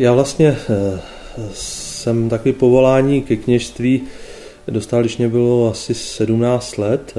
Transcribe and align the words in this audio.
já 0.00 0.12
vlastně 0.12 0.56
jsem 1.52 2.28
takový 2.28 2.52
povolání 2.52 3.22
ke 3.22 3.36
kněžství 3.36 4.02
dostal, 4.68 5.00
když 5.00 5.16
mě 5.16 5.28
bylo 5.28 5.70
asi 5.70 5.94
17 5.94 6.78
let. 6.78 7.14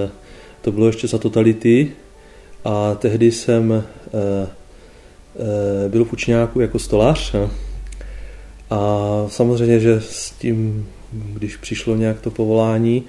To 0.61 0.71
bylo 0.71 0.87
ještě 0.87 1.07
za 1.07 1.17
totality 1.17 1.91
a 2.65 2.95
tehdy 2.95 3.31
jsem 3.31 3.83
byl 5.87 6.05
v 6.05 6.13
učňáku 6.13 6.59
jako 6.59 6.79
stolář. 6.79 7.35
A 8.69 9.25
samozřejmě, 9.27 9.79
že 9.79 10.01
s 10.01 10.31
tím, 10.31 10.87
když 11.11 11.57
přišlo 11.57 11.95
nějak 11.95 12.21
to 12.21 12.31
povolání, 12.31 13.03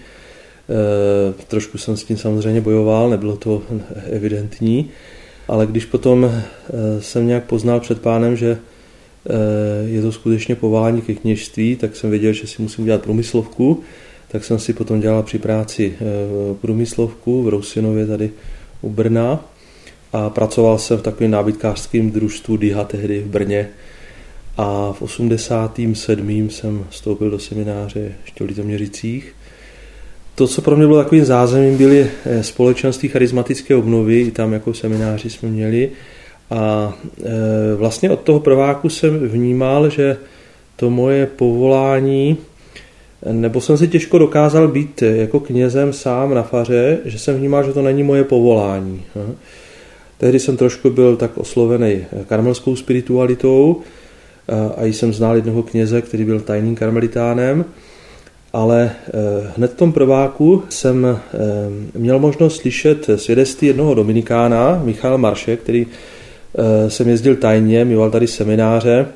trošku 1.48 1.79
jsem 1.79 1.96
s 1.96 2.04
tím 2.04 2.16
samozřejmě 2.16 2.61
bojoval, 2.61 3.11
nebylo 3.11 3.36
to 3.36 3.62
evidentní, 4.11 4.90
ale 5.48 5.66
když 5.66 5.84
potom 5.84 6.32
jsem 7.00 7.26
nějak 7.26 7.44
poznal 7.44 7.80
před 7.80 8.00
pánem, 8.00 8.36
že 8.36 8.58
je 9.86 10.03
to 10.03 10.12
skutečně 10.12 10.54
povolání 10.54 11.03
ke 11.03 11.14
kněžství, 11.14 11.76
tak 11.76 11.96
jsem 11.96 12.11
věděl, 12.11 12.32
že 12.32 12.46
si 12.46 12.63
musím 12.63 12.85
dělat 12.85 13.03
průmyslovku, 13.03 13.82
tak 14.29 14.44
jsem 14.44 14.58
si 14.58 14.72
potom 14.72 15.00
dělal 15.00 15.22
při 15.22 15.39
práci 15.39 15.94
průmyslovku 16.61 17.43
v 17.43 17.49
Rousinově 17.49 18.07
tady 18.07 18.30
u 18.82 18.90
Brna 18.90 19.44
a 20.13 20.30
pracoval 20.30 20.79
jsem 20.79 20.99
v 20.99 21.03
takovém 21.03 21.30
nábytkářském 21.30 22.11
družstvu 22.11 22.57
DIHA 22.57 22.85
tehdy 22.85 23.21
v 23.21 23.27
Brně 23.27 23.68
a 24.57 24.93
v 24.93 25.03
87. 25.03 26.50
jsem 26.50 26.85
vstoupil 26.91 27.30
do 27.30 27.39
semináře 27.39 28.13
ještě 28.25 28.44
v 28.44 28.46
Litoměřicích. 28.46 29.35
To, 30.35 30.49
co 30.49 30.63
pro 30.63 30.77
mě 30.77 30.86
bylo 30.86 31.02
takovým 31.02 31.25
zázemím, 31.25 31.79
byly 31.79 32.11
eh, 32.25 32.42
společenství 32.42 33.08
charismatické 33.08 33.75
obnovy, 33.75 34.20
i 34.20 34.30
tam 34.30 34.52
jako 34.52 34.75
semináři 34.75 35.30
jsme 35.30 35.48
měli. 35.48 35.91
A 36.53 36.92
eh, 37.20 37.75
vlastně 37.77 38.11
od 38.11 38.20
toho 38.20 38.41
prváku 38.41 38.89
jsem 38.89 39.19
vnímal, 39.28 39.91
že 39.91 40.17
to 40.77 40.91
moje 40.91 41.27
povolání, 41.27 42.36
nebo 43.33 43.61
jsem 43.61 43.77
si 43.77 43.89
těžko 43.89 44.19
dokázal 44.19 44.69
být 44.69 45.03
jako 45.03 45.41
knězem 45.41 45.92
sám 45.92 46.34
na 46.34 46.42
faře, 46.42 46.98
že 47.05 47.19
jsem 47.19 47.36
vnímal, 47.36 47.64
že 47.64 47.73
to 47.73 47.83
není 47.83 48.03
moje 48.03 48.25
povolání. 48.25 49.03
Tehdy 50.19 50.39
jsem 50.39 50.56
trošku 50.56 50.91
byl 50.91 51.17
tak 51.17 51.39
oslovený 51.39 52.05
karmelskou 52.28 52.77
spiritualitou 52.77 53.80
a 54.77 54.84
jsem 54.84 55.12
znal 55.12 55.36
jednoho 55.36 55.62
kněze, 55.62 56.03
který 56.03 56.25
byl 56.25 56.41
tajným 56.41 56.75
karmelitánem, 56.75 57.64
ale 58.53 58.91
eh, 58.92 59.11
hned 59.56 59.73
v 59.73 59.77
tom 59.77 59.92
prváku 59.92 60.62
jsem 60.69 61.06
eh, 61.06 61.19
měl 61.98 62.19
možnost 62.19 62.56
slyšet 62.56 63.11
svědectví 63.17 63.67
jednoho 63.67 63.95
dominikána, 63.95 64.80
Michal 64.84 65.19
Marše, 65.19 65.56
který 65.56 65.86
jsem 66.89 67.08
jezdil 67.08 67.36
tajně, 67.36 67.84
měl 67.84 68.11
tady 68.11 68.27
semináře 68.27 69.06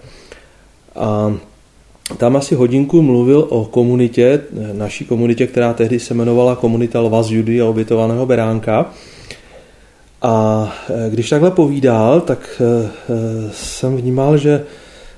a 0.96 1.36
tam 2.16 2.36
asi 2.36 2.54
hodinku 2.54 3.02
mluvil 3.02 3.46
o 3.48 3.64
komunitě, 3.64 4.40
naší 4.72 5.04
komunitě, 5.04 5.46
která 5.46 5.72
tehdy 5.72 6.00
se 6.00 6.14
jmenovala 6.14 6.56
komunita 6.56 7.00
Lva 7.00 7.22
z 7.22 7.30
Judy 7.30 7.60
a 7.60 7.66
obětovaného 7.66 8.26
beránka. 8.26 8.90
A 10.22 10.72
když 11.10 11.30
takhle 11.30 11.50
povídal, 11.50 12.20
tak 12.20 12.62
jsem 13.52 13.96
vnímal, 13.96 14.38
že 14.38 14.64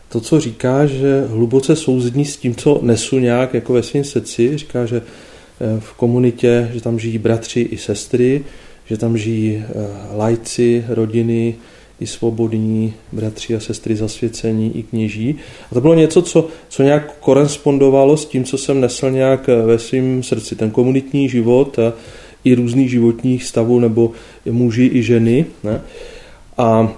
to, 0.09 0.21
co 0.21 0.41
říká, 0.41 0.87
že 0.87 1.25
hluboce 1.29 1.77
souzní 1.77 2.25
s 2.25 2.37
tím, 2.37 2.55
co 2.55 2.81
nesu 2.83 3.19
nějak 3.19 3.55
jako 3.55 3.73
ve 3.73 3.83
svém 3.83 4.05
srdci. 4.05 4.59
Říká, 4.59 4.87
že 4.87 4.97
eh, 4.97 5.81
v 5.81 5.93
komunitě, 5.93 6.71
že 6.73 6.81
tam 6.81 6.99
žijí 6.99 7.19
bratři 7.19 7.61
i 7.61 7.79
sestry, 7.79 8.45
že 8.87 8.97
tam 8.97 9.19
žijí 9.19 9.65
eh, 9.69 9.87
lajci, 10.17 10.85
rodiny, 10.89 11.55
i 12.01 12.07
svobodní 12.07 12.95
bratři 13.13 13.57
a 13.57 13.61
sestry 13.61 13.97
zasvěcení, 13.97 14.79
i 14.79 14.83
kněží. 14.83 15.37
A 15.71 15.75
to 15.75 15.81
bylo 15.81 15.95
něco, 15.95 16.23
co, 16.23 16.49
co 16.69 16.83
nějak 16.83 17.19
korespondovalo 17.21 18.17
s 18.17 18.27
tím, 18.27 18.45
co 18.45 18.59
jsem 18.59 18.81
nesl 18.81 19.11
nějak 19.11 19.49
eh, 19.49 19.63
ve 19.63 19.79
svém 19.79 20.23
srdci. 20.23 20.57
Ten 20.57 20.71
komunitní 20.71 21.29
život 21.29 21.79
a 21.79 21.93
i 22.45 22.55
různých 22.55 22.91
životních 22.91 23.45
stavů, 23.45 23.81
nebo 23.81 24.11
muži 24.51 24.91
i 24.93 25.03
ženy. 25.03 25.47
Ne? 25.65 25.81
A 26.59 26.93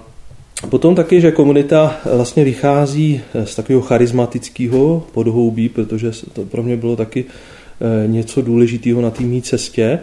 Potom 0.69 0.95
taky, 0.95 1.21
že 1.21 1.31
komunita 1.31 1.95
vlastně 2.13 2.43
vychází 2.43 3.21
z 3.43 3.55
takového 3.55 3.81
charismatického 3.81 5.03
podhoubí, 5.11 5.69
protože 5.69 6.11
to 6.33 6.45
pro 6.45 6.63
mě 6.63 6.77
bylo 6.77 6.95
taky 6.95 7.25
eh, 7.25 8.07
něco 8.07 8.41
důležitého 8.41 9.01
na 9.01 9.09
té 9.09 9.23
mý 9.23 9.41
cestě. 9.41 9.99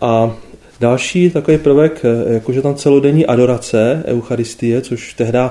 A 0.00 0.36
další 0.80 1.30
takový 1.30 1.58
prvek, 1.58 2.02
eh, 2.04 2.34
jakože 2.34 2.62
tam 2.62 2.74
celodenní 2.74 3.26
adorace, 3.26 4.02
eucharistie, 4.06 4.80
což 4.80 5.14
tehdy 5.14 5.38
eh, 5.38 5.50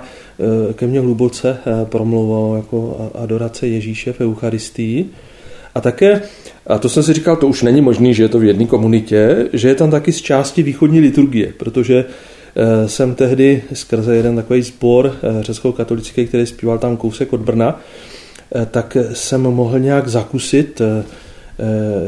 ke 0.74 0.88
mně 0.88 1.00
hluboce 1.00 1.58
promluvalo 1.84 2.56
jako 2.56 3.12
adorace 3.16 3.68
Ježíše 3.68 4.14
v 4.14 4.22
eucharistii. 4.22 5.06
A 5.76 5.82
také, 5.82 6.22
a 6.68 6.78
to 6.78 6.90
jsem 6.90 7.04
si 7.04 7.14
říkal, 7.14 7.36
to 7.36 7.48
už 7.48 7.62
není 7.62 7.82
možné, 7.82 8.14
že 8.14 8.24
je 8.24 8.30
to 8.30 8.40
v 8.40 8.44
jedné 8.44 8.66
komunitě, 8.66 9.48
že 9.54 9.68
je 9.68 9.76
tam 9.76 9.92
taky 9.92 10.12
z 10.12 10.22
části 10.22 10.64
východní 10.64 11.00
liturgie, 11.00 11.54
protože 11.58 12.06
Eh, 12.58 12.90
jsem 12.90 13.16
tehdy 13.16 13.64
skrze 13.74 14.16
jeden 14.16 14.36
takový 14.36 14.62
sbor 14.62 15.16
eh, 15.24 15.44
řecko-katolický, 15.44 16.28
který 16.28 16.46
zpíval 16.46 16.78
tam 16.78 16.98
kousek 16.98 17.34
od 17.34 17.40
Brna, 17.40 17.80
eh, 18.56 18.66
tak 18.72 18.98
jsem 19.14 19.42
mohl 19.42 19.80
nějak 19.80 20.08
zakusit 20.08 20.82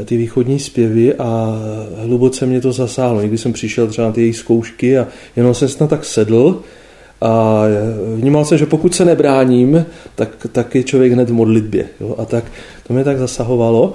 ty 0.04 0.16
východní 0.16 0.58
zpěvy 0.58 1.14
a 1.14 1.58
hluboce 1.96 2.46
mě 2.46 2.60
to 2.60 2.72
zasáhlo. 2.72 3.20
Někdy 3.20 3.38
jsem 3.38 3.52
přišel 3.52 3.86
třeba 3.86 4.06
na 4.06 4.12
ty 4.12 4.20
jejich 4.20 4.36
zkoušky 4.36 4.98
a 4.98 5.06
jenom 5.36 5.54
jsem 5.54 5.68
se 5.68 5.86
tak 5.86 6.04
sedl 6.04 6.62
a 7.20 7.62
vnímal 8.16 8.44
jsem, 8.44 8.58
že 8.58 8.66
pokud 8.66 8.94
se 8.94 9.04
nebráním, 9.04 9.86
tak, 10.14 10.46
tak 10.52 10.74
je 10.74 10.82
člověk 10.82 11.12
hned 11.12 11.30
v 11.30 11.32
modlitbě. 11.32 11.86
Jo? 12.00 12.14
A 12.18 12.24
tak 12.24 12.44
to 12.86 12.94
mě 12.94 13.04
tak 13.04 13.18
zasahovalo. 13.18 13.94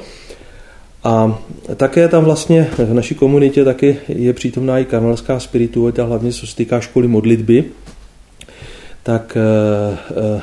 A 1.04 1.40
také 1.76 2.08
tam 2.08 2.24
vlastně 2.24 2.70
v 2.78 2.94
naší 2.94 3.16
komunitě 3.16 3.64
taky 3.66 3.98
je 4.08 4.34
přítomná 4.34 4.80
i 4.80 4.86
karmelská 4.86 5.40
spiritualita, 5.40 6.04
hlavně 6.04 6.32
co 6.32 6.48
se 6.48 6.56
týká 6.56 6.80
školy 6.80 7.08
modlitby. 7.08 7.64
Tak 9.04 9.38
eh, 9.38 9.98
eh, 10.38 10.42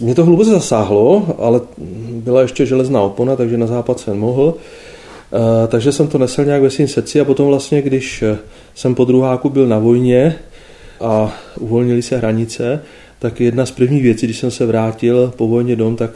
mě 0.00 0.14
to 0.14 0.24
hluboce 0.24 0.50
zasáhlo, 0.50 1.36
ale 1.38 1.60
byla 2.10 2.42
ještě 2.42 2.66
železná 2.66 3.00
opona, 3.00 3.36
takže 3.36 3.58
na 3.58 3.66
západ 3.66 4.00
jsem 4.00 4.18
mohl. 4.18 4.54
Eh, 5.32 5.66
takže 5.68 5.92
jsem 5.92 6.08
to 6.08 6.18
nesl 6.18 6.44
nějak 6.44 6.62
ve 6.62 6.70
svým 6.70 6.88
srdci 6.88 7.20
a 7.20 7.24
potom 7.24 7.46
vlastně, 7.46 7.82
když 7.82 8.24
jsem 8.74 8.94
po 8.94 9.04
druháku 9.04 9.48
byl 9.48 9.66
na 9.66 9.78
vojně 9.78 10.36
a 11.00 11.32
uvolnili 11.60 12.02
se 12.02 12.16
hranice, 12.16 12.82
tak 13.18 13.40
jedna 13.40 13.66
z 13.66 13.70
prvních 13.70 14.02
věcí, 14.02 14.26
když 14.26 14.38
jsem 14.38 14.50
se 14.50 14.66
vrátil 14.66 15.32
po 15.36 15.48
vojně 15.48 15.76
dom, 15.76 15.96
tak 15.96 16.10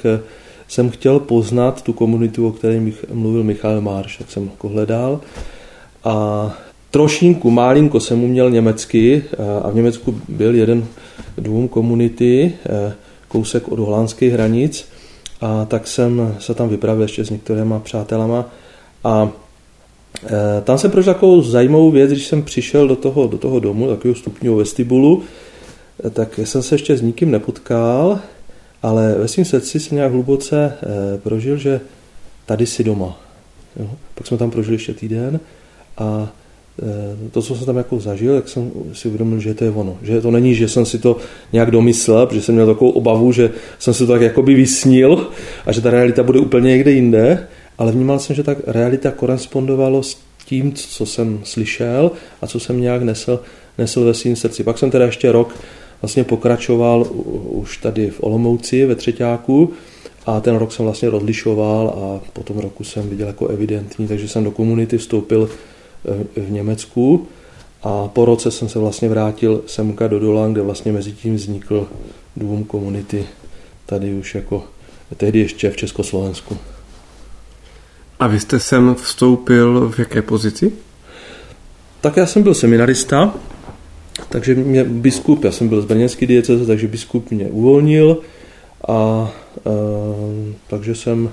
jsem 0.68 0.90
chtěl 0.90 1.18
poznat 1.18 1.82
tu 1.82 1.92
komunitu, 1.92 2.46
o 2.46 2.52
které 2.52 2.82
mluvil 3.12 3.44
Michal 3.44 3.80
Marš, 3.80 4.16
tak 4.16 4.30
jsem 4.30 4.50
ho 4.58 4.68
hledal. 4.68 5.20
A 6.04 6.46
trošinku, 6.92 7.50
málinko 7.50 8.00
jsem 8.00 8.24
uměl 8.24 8.50
německy 8.50 9.24
a 9.62 9.70
v 9.70 9.74
Německu 9.74 10.20
byl 10.28 10.54
jeden 10.54 10.84
dům 11.38 11.68
komunity, 11.68 12.52
e, 12.66 12.92
kousek 13.28 13.68
od 13.68 13.78
holandských 13.78 14.32
hranic 14.32 14.88
a 15.40 15.64
tak 15.64 15.86
jsem 15.86 16.36
se 16.38 16.54
tam 16.54 16.68
vypravil 16.68 17.02
ještě 17.02 17.24
s 17.24 17.30
některýma 17.30 17.78
přátelama 17.78 18.44
a 19.04 19.30
e, 20.26 20.60
tam 20.60 20.78
jsem 20.78 20.90
prožil 20.90 21.14
takovou 21.14 21.42
zajímavou 21.42 21.90
věc, 21.90 22.10
když 22.10 22.26
jsem 22.26 22.42
přišel 22.42 22.88
do 22.88 22.96
toho, 22.96 23.26
do 23.26 23.38
toho 23.38 23.60
domu, 23.60 23.88
takového 23.88 24.14
stupního 24.14 24.56
vestibulu, 24.56 25.22
tak 26.10 26.38
jsem 26.38 26.62
se 26.62 26.74
ještě 26.74 26.96
s 26.96 27.02
nikým 27.02 27.30
nepotkal 27.30 28.20
ale 28.82 29.14
ve 29.14 29.28
svém 29.28 29.44
srdci 29.44 29.80
jsem 29.80 29.96
nějak 29.96 30.12
hluboce 30.12 30.72
eh, 30.82 31.18
prožil, 31.18 31.56
že 31.56 31.80
tady 32.46 32.66
si 32.66 32.84
doma. 32.84 33.20
Jo? 33.76 33.90
Pak 34.14 34.26
jsme 34.26 34.36
tam 34.36 34.50
prožili 34.50 34.74
ještě 34.74 34.94
týden 34.94 35.40
a 35.98 36.28
eh, 36.28 36.41
to, 37.30 37.42
co 37.42 37.56
jsem 37.56 37.66
tam 37.66 37.76
jako 37.76 38.00
zažil, 38.00 38.34
tak 38.34 38.48
jsem 38.48 38.70
si 38.92 39.08
uvědomil, 39.08 39.40
že 39.40 39.54
to 39.54 39.64
je 39.64 39.70
ono. 39.70 39.98
Že 40.02 40.20
to 40.20 40.30
není, 40.30 40.54
že 40.54 40.68
jsem 40.68 40.86
si 40.86 40.98
to 40.98 41.16
nějak 41.52 41.70
domyslel, 41.70 42.26
protože 42.26 42.42
jsem 42.42 42.54
měl 42.54 42.66
takovou 42.66 42.90
obavu, 42.90 43.32
že 43.32 43.50
jsem 43.78 43.94
si 43.94 44.06
to 44.06 44.12
tak 44.12 44.22
jakoby 44.22 44.54
vysnil 44.54 45.30
a 45.66 45.72
že 45.72 45.80
ta 45.80 45.90
realita 45.90 46.22
bude 46.22 46.38
úplně 46.38 46.70
někde 46.70 46.92
jinde, 46.92 47.46
ale 47.78 47.92
vnímal 47.92 48.18
jsem, 48.18 48.36
že 48.36 48.42
ta 48.42 48.56
realita 48.66 49.10
korespondovalo 49.10 50.02
s 50.02 50.18
tím, 50.44 50.72
co 50.72 51.06
jsem 51.06 51.40
slyšel 51.44 52.10
a 52.42 52.46
co 52.46 52.60
jsem 52.60 52.80
nějak 52.80 53.02
nesl, 53.02 53.40
nesl 53.78 54.04
ve 54.04 54.14
svém 54.14 54.36
srdci. 54.36 54.64
Pak 54.64 54.78
jsem 54.78 54.90
teda 54.90 55.04
ještě 55.04 55.32
rok 55.32 55.54
vlastně 56.02 56.24
pokračoval 56.24 57.06
už 57.44 57.76
tady 57.76 58.10
v 58.10 58.22
Olomouci 58.22 58.86
ve 58.86 58.94
Třeťáku 58.94 59.72
a 60.26 60.40
ten 60.40 60.56
rok 60.56 60.72
jsem 60.72 60.84
vlastně 60.84 61.10
rozlišoval 61.10 61.88
a 61.88 62.30
po 62.32 62.42
tom 62.42 62.58
roku 62.58 62.84
jsem 62.84 63.08
viděl 63.08 63.26
jako 63.26 63.46
evidentní, 63.46 64.08
takže 64.08 64.28
jsem 64.28 64.44
do 64.44 64.50
komunity 64.50 64.98
vstoupil 64.98 65.48
eh, 65.52 65.71
v 66.36 66.50
Německu 66.50 67.26
a 67.82 68.08
po 68.08 68.24
roce 68.24 68.50
jsem 68.50 68.68
se 68.68 68.78
vlastně 68.78 69.08
vrátil 69.08 69.62
semka 69.66 70.08
do 70.08 70.18
Dolan, 70.18 70.52
kde 70.52 70.62
vlastně 70.62 70.92
mezi 70.92 71.12
tím 71.12 71.34
vznikl 71.34 71.88
dům 72.36 72.64
komunity 72.64 73.26
tady 73.86 74.14
už 74.14 74.34
jako 74.34 74.64
tehdy 75.16 75.38
ještě 75.38 75.70
v 75.70 75.76
Československu. 75.76 76.58
A 78.20 78.26
vy 78.26 78.40
jste 78.40 78.60
sem 78.60 78.94
vstoupil 78.94 79.90
v 79.90 79.98
jaké 79.98 80.22
pozici? 80.22 80.72
Tak 82.00 82.16
já 82.16 82.26
jsem 82.26 82.42
byl 82.42 82.54
seminarista 82.54 83.34
takže 84.28 84.54
mě 84.54 84.84
biskup, 84.84 85.44
já 85.44 85.52
jsem 85.52 85.68
byl 85.68 85.82
z 85.82 85.84
Brněnské 85.84 86.26
dieceze, 86.26 86.66
takže 86.66 86.88
biskup 86.88 87.30
mě 87.30 87.44
uvolnil 87.44 88.18
a 88.88 89.30
e, 89.66 89.70
takže 90.66 90.94
jsem, 90.94 91.30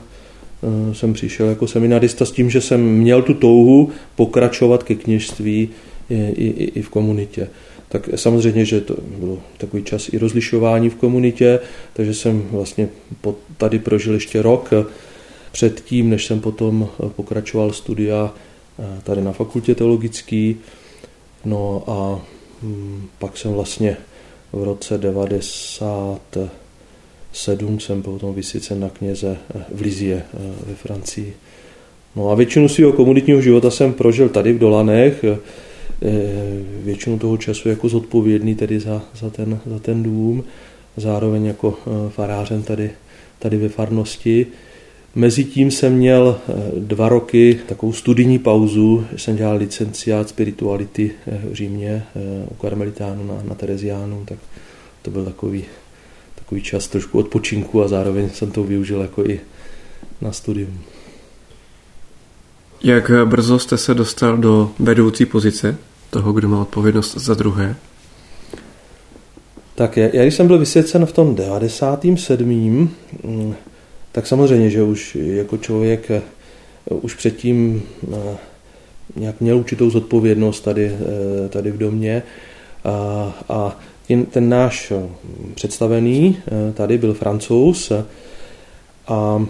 jsem 0.94 1.14
přišel 1.14 1.50
jako 1.50 1.68
seminarista 1.68 2.26
s 2.26 2.32
tím, 2.32 2.50
že 2.50 2.62
jsem 2.62 2.82
měl 2.82 3.22
tu 3.22 3.34
touhu 3.34 3.90
pokračovat 4.16 4.84
ke 4.84 4.96
kněžství 4.96 5.70
i, 6.10 6.16
i, 6.16 6.72
i 6.80 6.82
v 6.82 6.90
komunitě. 6.90 7.48
Tak 7.90 8.10
samozřejmě, 8.16 8.66
že 8.66 8.82
to 8.82 8.96
bylo 9.20 9.38
takový 9.58 9.84
čas 9.84 10.10
i 10.14 10.18
rozlišování 10.18 10.90
v 10.90 10.96
komunitě, 10.96 11.60
takže 11.94 12.14
jsem 12.14 12.44
vlastně 12.52 12.90
tady 13.58 13.80
prožil 13.80 14.14
ještě 14.14 14.42
rok 14.42 14.74
předtím, 15.52 16.10
než 16.10 16.26
jsem 16.26 16.40
potom 16.40 16.90
pokračoval 17.16 17.72
studia 17.72 18.34
e, 18.80 19.02
tady 19.02 19.22
na 19.22 19.32
fakultě 19.32 19.76
teologický. 19.76 20.58
No 21.46 21.84
a 21.88 22.22
hm, 22.64 23.08
pak 23.20 23.38
jsem 23.38 23.54
vlastně 23.54 23.98
v 24.54 24.64
roce 24.64 24.98
97 27.32 27.80
jsem 27.80 28.02
potom 28.02 28.34
vysvěcen 28.34 28.80
na 28.80 28.90
kněze 28.90 29.38
e, 29.56 29.66
v 29.76 29.82
Lizie 29.82 30.16
e, 30.16 30.26
ve 30.68 30.76
Francii. 30.76 31.34
No 32.16 32.30
a 32.30 32.36
většinu 32.36 32.70
svého 32.70 32.94
komunitního 32.94 33.42
života 33.42 33.72
jsem 33.72 33.94
prožil 33.94 34.30
tady 34.30 34.54
v 34.54 34.60
Dolanech, 34.60 35.26
většinu 36.84 37.20
toho 37.20 37.38
času 37.38 37.70
jako 37.70 37.90
zodpovědný 37.90 38.56
tedy 38.56 38.80
za, 38.80 39.02
za, 39.16 39.30
ten, 39.30 39.60
za 39.66 39.80
ten 39.80 40.04
dům, 40.04 40.44
zároveň 40.98 41.46
jako 41.46 41.78
farářem 42.10 42.64
tady, 42.64 42.92
tady 43.40 43.58
ve 43.58 43.70
farnosti. 43.70 44.48
Mezitím 45.16 45.72
jsem 45.72 45.94
měl 45.94 46.40
eh, 46.50 46.54
dva 46.80 47.10
roky 47.10 47.60
takovou 47.68 47.94
studijní 47.94 48.40
pauzu, 48.40 49.06
jsem 49.16 49.36
dělal 49.36 49.58
licenciát 49.58 50.30
spirituality 50.30 51.12
eh, 51.28 51.40
v 51.50 51.54
Římě 51.54 52.04
eh, 52.16 52.20
u 52.52 52.54
karmelitánu 52.54 53.28
na, 53.28 53.44
na 53.44 53.56
Tereziánu, 53.56 54.24
tak 54.26 54.38
to 55.02 55.12
byl 55.12 55.26
takový, 55.26 55.66
takový 56.50 56.62
čas 56.62 56.88
trošku 56.88 57.20
odpočinku 57.20 57.84
a 57.84 57.88
zároveň 57.88 58.30
jsem 58.30 58.52
to 58.52 58.64
využil 58.64 59.02
jako 59.02 59.26
i 59.26 59.40
na 60.22 60.32
studium. 60.32 60.82
Jak 62.84 63.12
brzo 63.26 63.60
jste 63.60 63.78
se 63.78 63.94
dostal 63.94 64.38
do 64.38 64.72
vedoucí 64.80 65.26
pozice 65.26 65.78
toho, 66.10 66.34
kdo 66.34 66.50
má 66.50 66.62
odpovědnost 66.62 67.18
za 67.18 67.34
druhé? 67.34 67.76
Tak 69.76 69.98
já, 69.98 70.10
já 70.14 70.22
když 70.22 70.36
jsem 70.36 70.48
byl 70.48 70.58
vysvěcen 70.58 71.06
v 71.06 71.12
tom 71.12 71.36
97 71.36 72.90
tak 74.12 74.28
samozřejmě, 74.28 74.70
že 74.70 74.84
už 74.84 75.18
jako 75.22 75.58
člověk 75.58 76.12
eh, 76.12 76.22
už 76.88 77.14
předtím 77.14 77.84
eh, 78.14 78.38
nějak 79.16 79.42
měl 79.42 79.58
určitou 79.58 79.90
zodpovědnost 79.90 80.62
tady, 80.62 80.86
eh, 80.86 81.50
tady 81.50 81.72
v 81.72 81.78
domě 81.78 82.24
a, 82.84 83.34
a 83.50 83.80
ten 84.32 84.50
náš 84.50 84.94
představený 85.56 86.38
tady 86.74 86.98
byl 86.98 87.14
francouz 87.14 87.92
a 89.08 89.46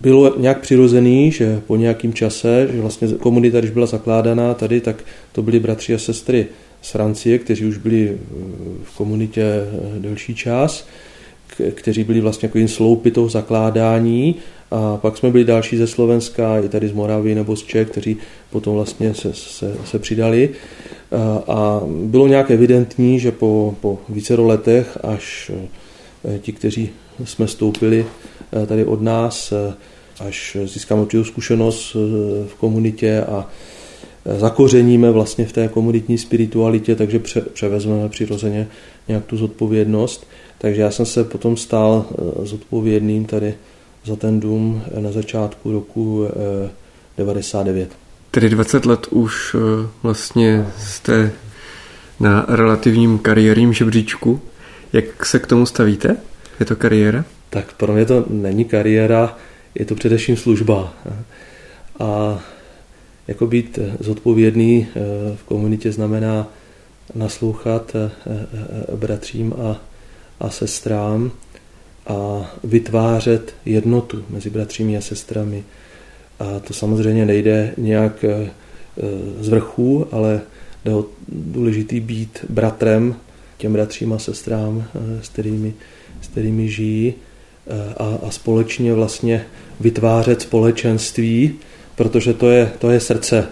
bylo 0.00 0.34
nějak 0.38 0.60
přirozený, 0.60 1.32
že 1.32 1.60
po 1.66 1.76
nějakém 1.76 2.12
čase, 2.12 2.68
že 2.72 2.80
vlastně 2.80 3.08
komunita, 3.08 3.58
když 3.58 3.70
byla 3.70 3.86
zakládaná 3.86 4.54
tady, 4.54 4.80
tak 4.80 5.04
to 5.32 5.42
byli 5.42 5.60
bratři 5.60 5.94
a 5.94 5.98
sestry 5.98 6.46
z 6.82 6.90
Francie, 6.90 7.38
kteří 7.38 7.64
už 7.64 7.78
byli 7.78 8.18
v 8.82 8.96
komunitě 8.96 9.44
delší 9.98 10.34
čas 10.34 10.86
kteří 11.74 12.04
byli 12.04 12.20
vlastně 12.20 12.50
jako 12.54 12.68
sloupy 12.68 13.10
toho 13.10 13.28
zakládání 13.28 14.34
a 14.70 14.96
pak 14.96 15.16
jsme 15.16 15.30
byli 15.30 15.44
další 15.44 15.76
ze 15.76 15.86
Slovenska, 15.86 16.60
i 16.60 16.68
tady 16.68 16.88
z 16.88 16.92
Moravy 16.92 17.34
nebo 17.34 17.56
z 17.56 17.62
Čech, 17.62 17.90
kteří 17.90 18.16
potom 18.50 18.74
vlastně 18.74 19.14
se, 19.14 19.34
se, 19.34 19.76
se 19.84 19.98
přidali. 19.98 20.48
A 21.48 21.80
bylo 22.04 22.26
nějak 22.26 22.50
evidentní, 22.50 23.20
že 23.20 23.32
po, 23.32 23.74
po 23.80 23.98
více 24.08 24.34
letech, 24.34 24.98
až 25.02 25.50
e, 26.24 26.38
ti, 26.38 26.52
kteří 26.52 26.90
jsme 27.24 27.48
stoupili 27.48 28.06
e, 28.62 28.66
tady 28.66 28.84
od 28.84 29.02
nás, 29.02 29.52
e, 29.52 29.74
až 30.20 30.56
získáme 30.64 31.02
určitou 31.02 31.24
zkušenost 31.24 31.94
v 32.46 32.54
komunitě 32.58 33.20
a 33.22 33.46
zakořeníme 34.38 35.10
vlastně 35.10 35.46
v 35.46 35.52
té 35.52 35.68
komunitní 35.68 36.18
spiritualitě, 36.18 36.96
takže 36.96 37.20
převezmeme 37.52 38.08
přirozeně 38.08 38.68
nějak 39.08 39.24
tu 39.24 39.36
zodpovědnost. 39.36 40.26
Takže 40.58 40.82
já 40.82 40.90
jsem 40.90 41.06
se 41.06 41.24
potom 41.24 41.56
stál 41.56 42.06
eh, 42.10 42.46
zodpovědným 42.46 43.24
tady 43.24 43.54
za 44.04 44.16
ten 44.16 44.40
dům 44.40 44.82
eh, 44.96 45.00
na 45.00 45.12
začátku 45.12 45.72
roku 45.72 46.26
99. 47.18 48.07
Eh, 48.28 48.40
tedy 48.40 48.48
20 48.48 48.86
let 48.86 49.06
už 49.10 49.56
vlastně 50.02 50.66
jste 50.78 51.32
na 52.20 52.46
relativním 52.48 53.18
kariérním 53.18 53.72
žebříčku. 53.72 54.40
Jak 54.92 55.26
se 55.26 55.38
k 55.38 55.46
tomu 55.46 55.66
stavíte? 55.66 56.16
Je 56.60 56.66
to 56.66 56.76
kariéra? 56.76 57.24
Tak 57.50 57.72
pro 57.72 57.92
mě 57.92 58.04
to 58.04 58.24
není 58.30 58.64
kariéra, 58.64 59.36
je 59.74 59.84
to 59.84 59.94
především 59.94 60.36
služba. 60.36 60.92
A 62.00 62.40
jako 63.28 63.46
být 63.46 63.78
zodpovědný 64.00 64.86
v 65.36 65.42
komunitě 65.44 65.92
znamená 65.92 66.46
naslouchat 67.14 67.96
bratřím 68.96 69.52
a 69.52 69.80
a 70.40 70.50
sestrám 70.50 71.30
a 72.06 72.50
vytvářet 72.64 73.54
jednotu 73.64 74.24
mezi 74.30 74.50
bratřími 74.50 74.96
a 74.96 75.00
sestrami. 75.00 75.64
A 76.38 76.60
to 76.60 76.74
samozřejmě 76.74 77.26
nejde 77.26 77.74
nějak 77.76 78.24
eh, 78.24 78.50
z 79.40 79.48
vrchu, 79.48 80.06
ale 80.10 80.40
jde 80.84 80.94
o 80.94 81.04
důležitý 81.28 82.00
být 82.00 82.38
bratrem 82.48 83.14
těm 83.56 83.72
bratřím 83.72 84.12
a 84.12 84.18
sestrám, 84.18 84.84
eh, 84.94 85.22
s 85.22 85.28
kterými, 85.28 85.74
s 86.22 86.28
kterými 86.28 86.68
žijí 86.68 87.14
eh, 87.66 87.94
a, 87.96 88.18
a 88.26 88.30
společně 88.30 88.94
vlastně 88.94 89.44
vytvářet 89.80 90.42
společenství, 90.42 91.54
protože 91.96 92.34
to 92.34 92.50
je, 92.50 92.72
to 92.78 92.90
je 92.90 93.00
srdce. 93.00 93.46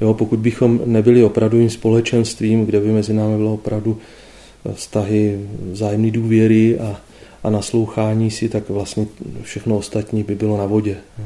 Jo, 0.00 0.14
pokud 0.14 0.38
bychom 0.38 0.80
nebyli 0.84 1.24
opravdovým 1.24 1.70
společenstvím, 1.70 2.66
kde 2.66 2.80
by 2.80 2.92
mezi 2.92 3.12
námi 3.12 3.36
bylo 3.36 3.54
opravdu 3.54 3.98
vztahy 4.72 5.40
vzájemné 5.70 6.10
důvěry 6.10 6.78
a, 6.78 7.00
a 7.44 7.50
naslouchání 7.50 8.30
si, 8.30 8.48
tak 8.48 8.68
vlastně 8.68 9.06
všechno 9.42 9.76
ostatní 9.76 10.22
by 10.22 10.34
bylo 10.34 10.56
na 10.56 10.66
vodě. 10.66 10.96
Jo, 11.18 11.24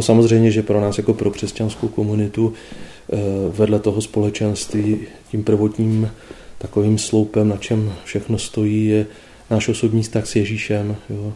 samozřejmě, 0.00 0.50
že 0.50 0.62
pro 0.62 0.80
nás 0.80 0.98
jako 0.98 1.14
pro 1.14 1.30
křesťanskou 1.30 1.88
komunitu 1.88 2.52
eh, 2.52 3.16
vedle 3.48 3.78
toho 3.78 4.00
společenství 4.00 4.98
tím 5.30 5.44
prvotním 5.44 6.10
takovým 6.58 6.98
sloupem, 6.98 7.48
na 7.48 7.56
čem 7.56 7.92
všechno 8.04 8.38
stojí, 8.38 8.86
je 8.86 9.06
náš 9.50 9.68
osobní 9.68 10.02
vztah 10.02 10.26
s 10.26 10.36
Ježíšem. 10.36 10.96
Jo. 11.10 11.32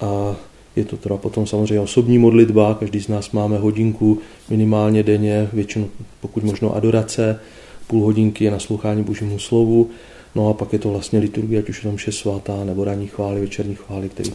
A 0.00 0.36
je 0.76 0.84
to 0.84 0.96
teda 0.96 1.16
potom 1.16 1.46
samozřejmě 1.46 1.80
osobní 1.80 2.18
modlitba, 2.18 2.74
každý 2.74 3.00
z 3.00 3.08
nás 3.08 3.30
máme 3.30 3.58
hodinku 3.58 4.18
minimálně 4.50 5.02
denně, 5.02 5.48
většinou 5.52 5.88
pokud 6.20 6.44
možno 6.44 6.76
adorace, 6.76 7.40
půl 7.86 8.04
hodinky 8.04 8.44
je 8.44 8.50
naslouchání 8.50 9.02
Božímu 9.02 9.38
slovu 9.38 9.90
No 10.34 10.48
a 10.48 10.54
pak 10.54 10.72
je 10.72 10.78
to 10.78 10.90
vlastně 10.90 11.18
liturgie, 11.18 11.62
ať 11.62 11.68
už 11.68 11.84
je 11.84 11.90
tam 11.90 11.96
vše 11.96 12.12
svatá, 12.12 12.64
nebo 12.64 12.84
ranní 12.84 13.06
chvály, 13.06 13.40
večerní 13.40 13.74
chvály, 13.74 14.08
který, 14.08 14.30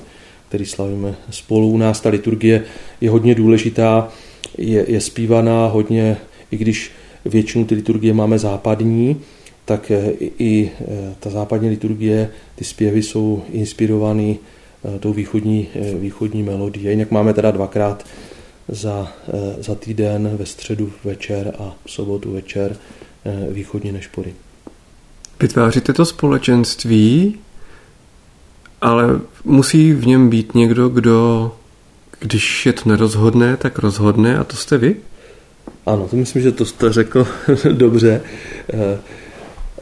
který 0.50 0.66
slavíme 0.66 1.16
spolu. 1.30 1.70
U 1.70 1.78
nás 1.78 2.02
ta 2.02 2.10
liturgie 2.10 2.64
je 3.02 3.10
hodně 3.10 3.36
důležitá, 3.36 4.10
je, 4.58 4.86
je 4.92 5.02
zpívaná 5.02 5.68
hodně, 5.68 6.18
i 6.52 6.58
když 6.58 6.92
většinu 7.26 7.66
ty 7.66 7.76
liturgie 7.76 8.14
máme 8.14 8.40
západní, 8.40 9.22
tak 9.66 9.92
eh, 9.92 10.12
i, 10.12 10.32
i 10.40 10.72
eh, 10.82 11.16
ta 11.20 11.30
západní 11.30 11.70
liturgie, 11.70 12.32
ty 12.56 12.64
zpěvy 12.66 13.04
jsou 13.04 13.44
inspirované 13.52 14.34
eh, 14.34 15.00
tou 15.00 15.14
východní, 15.14 15.68
východní 16.00 16.44
melodii. 16.44 16.90
Jinak 16.90 17.12
máme 17.12 17.34
teda 17.34 17.52
dvakrát 17.52 18.06
za, 18.68 19.14
za 19.60 19.76
týden 19.76 20.38
ve 20.38 20.46
středu 20.46 20.92
večer 21.04 21.54
a 21.60 21.76
v 21.86 21.92
sobotu 21.92 22.32
večer 22.32 22.78
východní 23.52 23.92
nešpory. 23.92 24.34
Vytváříte 25.42 25.94
to 25.94 26.06
společenství, 26.06 27.38
ale 28.82 29.20
musí 29.46 29.94
v 29.94 30.08
něm 30.08 30.30
být 30.30 30.56
někdo, 30.56 30.90
kdo, 30.90 31.52
když 32.20 32.66
je 32.66 32.74
to 32.74 32.90
nerozhodné, 32.90 33.58
tak 33.58 33.80
rozhodne 33.80 34.38
a 34.38 34.44
to 34.44 34.56
jste 34.56 34.78
vy? 34.78 34.96
Ano, 35.86 36.08
to 36.08 36.16
myslím, 36.16 36.42
že 36.42 36.52
to 36.52 36.66
jste 36.66 36.94
řekl 36.94 37.28
dobře. 37.72 38.22
Eh, 38.74 39.00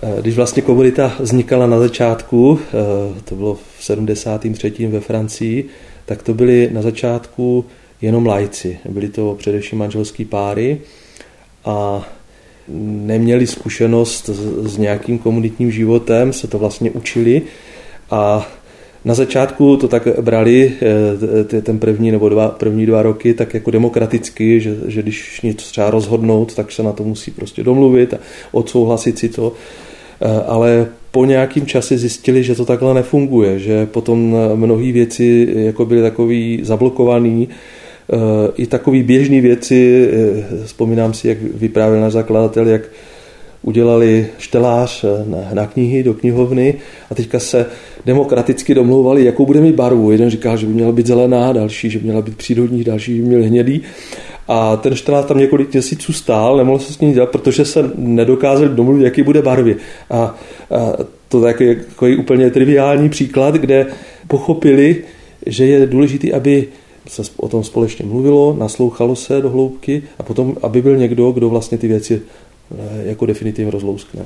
eh, 0.01 0.22
když 0.22 0.36
vlastně 0.36 0.62
komunita 0.62 1.16
vznikala 1.20 1.68
na 1.68 1.80
začátku, 1.80 2.60
eh, 2.68 3.22
to 3.24 3.36
bylo 3.36 3.56
v 3.56 3.84
73. 3.84 4.88
ve 4.88 5.00
Francii, 5.00 5.70
tak 6.06 6.24
to 6.24 6.34
byly 6.34 6.70
na 6.72 6.82
začátku 6.82 7.66
jenom 8.01 8.25
lajci. 8.25 8.80
Byly 8.89 9.10
to 9.10 9.36
především 9.39 9.80
manželský 9.80 10.25
páry 10.25 10.82
a 11.66 12.08
neměli 12.68 13.48
zkušenost 13.48 14.30
s 14.63 14.77
nějakým 14.77 15.20
komunitním 15.20 15.72
životem, 15.72 16.34
se 16.34 16.48
to 16.48 16.60
vlastně 16.60 16.92
učili 16.92 17.42
a 18.12 18.48
na 19.07 19.13
začátku 19.13 19.77
to 19.77 19.87
tak 19.87 20.07
brali 20.21 20.73
eh, 21.53 21.61
ten 21.61 21.79
první 21.79 22.11
nebo 22.11 22.29
dva, 22.29 22.49
první 22.49 22.85
dva 22.85 23.01
roky 23.01 23.33
tak 23.33 23.53
jako 23.53 23.71
demokraticky, 23.71 24.59
že, 24.59 24.75
že 24.87 25.01
když 25.01 25.41
něco 25.41 25.69
třeba 25.71 25.89
rozhodnout, 25.89 26.55
tak 26.55 26.71
se 26.71 26.83
na 26.83 26.91
to 26.91 27.03
musí 27.03 27.31
prostě 27.31 27.63
domluvit 27.63 28.13
a 28.13 28.17
odsouhlasit 28.51 29.19
si 29.19 29.29
to. 29.29 29.53
ale 30.47 30.87
po 31.11 31.25
nějakým 31.25 31.65
čase 31.65 31.97
zjistili, 31.97 32.43
že 32.43 32.55
to 32.55 32.65
takhle 32.65 32.93
nefunguje, 32.93 33.59
že 33.59 33.85
potom 33.85 34.35
mnohé 34.55 34.91
věci 34.91 35.47
jako 35.55 35.85
byly 35.85 36.01
takový 36.01 36.59
zablokovaný, 36.63 37.49
i 38.57 38.67
takový 38.67 39.03
běžné 39.03 39.41
věci, 39.41 40.09
vzpomínám 40.65 41.13
si, 41.13 41.27
jak 41.27 41.37
vyprávěl 41.41 42.01
náš 42.01 42.13
zakladatel, 42.13 42.67
jak 42.67 42.81
udělali 43.67 44.27
štelář 44.38 45.05
na, 45.25 45.38
na 45.53 45.67
knihy 45.67 46.03
do 46.03 46.13
knihovny 46.13 46.74
a 47.12 47.15
teďka 47.15 47.39
se 47.39 47.65
demokraticky 48.05 48.75
domlouvali, 48.75 49.25
jakou 49.25 49.45
bude 49.45 49.62
mít 49.62 49.75
barvu. 49.75 50.12
Jeden 50.12 50.29
říkal, 50.29 50.57
že 50.57 50.67
by 50.67 50.74
měla 50.74 50.91
být 50.91 51.07
zelená, 51.07 51.53
další, 51.53 51.89
že 51.89 52.00
by 52.00 52.05
měla 52.05 52.21
být 52.21 52.38
přírodní, 52.38 52.83
další, 52.83 53.17
že 53.17 53.21
by 53.21 53.27
měl 53.27 53.43
hnědý. 53.43 53.81
A 54.47 54.77
ten 54.77 54.95
štelář 54.95 55.25
tam 55.25 55.38
několik 55.38 55.74
měsíců 55.74 56.13
stál, 56.13 56.57
nemohl 56.57 56.79
se 56.79 56.93
s 56.93 57.00
ním 57.00 57.13
dělat, 57.13 57.29
protože 57.29 57.65
se 57.65 57.91
nedokázal 57.95 58.67
domluvit, 58.67 59.03
jaký 59.03 59.24
bude 59.24 59.41
barvy. 59.41 59.75
A, 60.09 60.17
a 60.17 60.36
to 61.27 61.47
je 61.47 61.75
takový 61.75 62.17
úplně 62.17 62.50
triviální 62.51 63.09
příklad, 63.09 63.55
kde 63.55 63.86
pochopili, 64.27 65.03
že 65.45 65.65
je 65.65 65.86
důležité, 65.86 66.31
aby 66.31 66.67
se 67.09 67.21
o 67.38 67.47
tom 67.47 67.63
společně 67.63 68.05
mluvilo, 68.05 68.55
naslouchalo 68.59 69.15
se 69.15 69.41
do 69.41 69.50
hloubky 69.50 70.03
a 70.19 70.24
potom, 70.24 70.55
aby 70.63 70.81
byl 70.81 70.97
někdo, 70.97 71.31
kdo 71.31 71.50
vlastně 71.50 71.77
ty 71.77 71.88
věci 71.88 72.21
eh, 72.21 72.47
jako 73.03 73.25
definitivně 73.25 73.71
rozlouskne. 73.71 74.25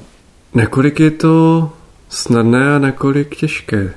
Nakolik 0.53 0.99
je 0.99 1.11
to 1.11 1.69
snadné 2.09 2.75
a 2.75 2.79
nakolik 2.79 3.35
těžké 3.35 3.93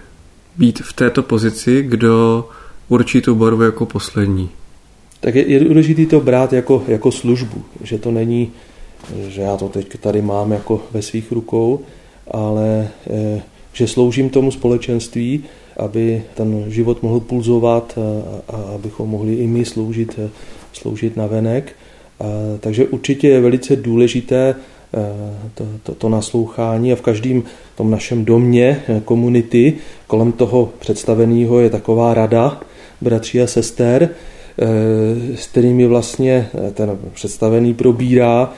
být 0.59 0.79
v 0.79 0.93
této 0.93 1.23
pozici, 1.23 1.83
kdo 1.83 2.49
určí 2.89 3.21
tu 3.21 3.35
barvu 3.35 3.63
jako 3.63 3.87
poslední? 3.87 4.51
Tak 5.21 5.35
je, 5.35 5.49
je 5.49 5.61
důležité 5.61 6.07
to 6.07 6.21
brát 6.21 6.53
jako, 6.53 6.83
jako 6.89 7.13
službu, 7.13 7.65
že 7.83 7.99
to 7.99 8.11
není, 8.11 8.53
že 9.29 9.43
já 9.43 9.57
to 9.57 9.69
teď 9.69 9.99
tady 10.01 10.23
mám 10.23 10.53
jako 10.53 10.83
ve 10.93 11.03
svých 11.03 11.33
rukou, 11.33 11.81
ale 12.31 12.89
eh, 13.11 13.43
že 13.73 13.89
sloužím 13.89 14.31
tomu 14.31 14.51
společenství, 14.51 15.45
aby 15.77 16.23
ten 16.35 16.65
život 16.69 17.03
mohl 17.03 17.21
pulzovat 17.21 17.99
a, 17.99 18.53
a 18.55 18.57
abychom 18.75 19.09
mohli 19.09 19.35
i 19.35 19.47
my 19.47 19.65
sloužit, 19.65 20.19
sloužit 20.73 21.17
na 21.17 21.27
venek. 21.27 21.77
A, 22.21 22.25
takže 22.61 22.87
určitě 22.87 23.29
je 23.29 23.41
velice 23.41 23.77
důležité 23.77 24.55
Eh, 24.97 25.51
to, 25.55 25.67
to, 25.83 25.95
to 25.95 26.09
naslouchání 26.09 26.93
a 26.93 26.97
v 26.97 27.01
každém 27.01 27.43
tom 27.77 27.91
našem 27.91 28.25
domě 28.25 28.83
eh, 28.89 29.01
komunity 29.05 29.75
kolem 30.07 30.33
toho 30.33 30.73
představeného 30.79 31.61
je 31.61 31.71
taková 31.71 32.15
rada 32.15 32.61
bratří 33.01 33.41
a 33.41 33.47
sester, 33.47 34.09
eh, 34.59 35.37
s 35.37 35.47
kterými 35.47 35.87
vlastně 35.87 36.49
ten 36.75 36.99
představený 37.15 37.75
probírá 37.75 38.53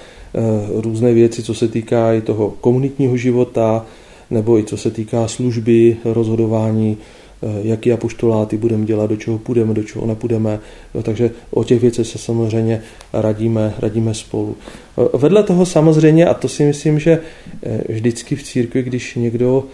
různé 0.74 1.14
věci, 1.14 1.42
co 1.42 1.54
se 1.54 1.68
týká 1.68 2.12
i 2.12 2.20
toho 2.20 2.50
komunitního 2.60 3.16
života, 3.16 3.86
nebo 4.30 4.58
i 4.58 4.64
co 4.64 4.76
se 4.76 4.90
týká 4.90 5.28
služby, 5.28 5.96
rozhodování 6.04 6.98
Eh, 6.98 7.15
jaký 7.62 7.92
apoštoláty 7.92 8.56
budeme 8.56 8.86
dělat, 8.86 9.10
do 9.10 9.16
čeho 9.16 9.38
půjdeme, 9.38 9.74
do 9.74 9.82
čeho 9.82 10.06
nepůjdeme. 10.06 10.58
Takže 11.02 11.30
o 11.50 11.64
těch 11.64 11.80
věcech 11.80 12.06
se 12.06 12.18
samozřejmě 12.18 12.82
radíme, 13.12 13.74
radíme 13.78 14.14
spolu. 14.14 14.56
Eh, 14.98 15.18
vedle 15.18 15.42
toho 15.42 15.66
samozřejmě, 15.66 16.26
a 16.26 16.34
to 16.34 16.48
si 16.48 16.64
myslím, 16.64 16.98
že 16.98 17.18
eh, 17.62 17.80
vždycky 17.88 18.36
v 18.36 18.42
církvi, 18.42 18.82
když 18.82 19.14
někdo 19.14 19.64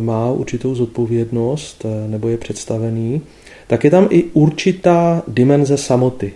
má 0.00 0.30
určitou 0.30 0.74
zodpovědnost 0.74 1.86
nebo 2.06 2.28
je 2.28 2.38
představený, 2.38 3.20
tak 3.66 3.84
je 3.84 3.90
tam 3.90 4.08
i 4.10 4.24
určitá 4.32 5.22
dimenze 5.28 5.76
samoty. 5.76 6.32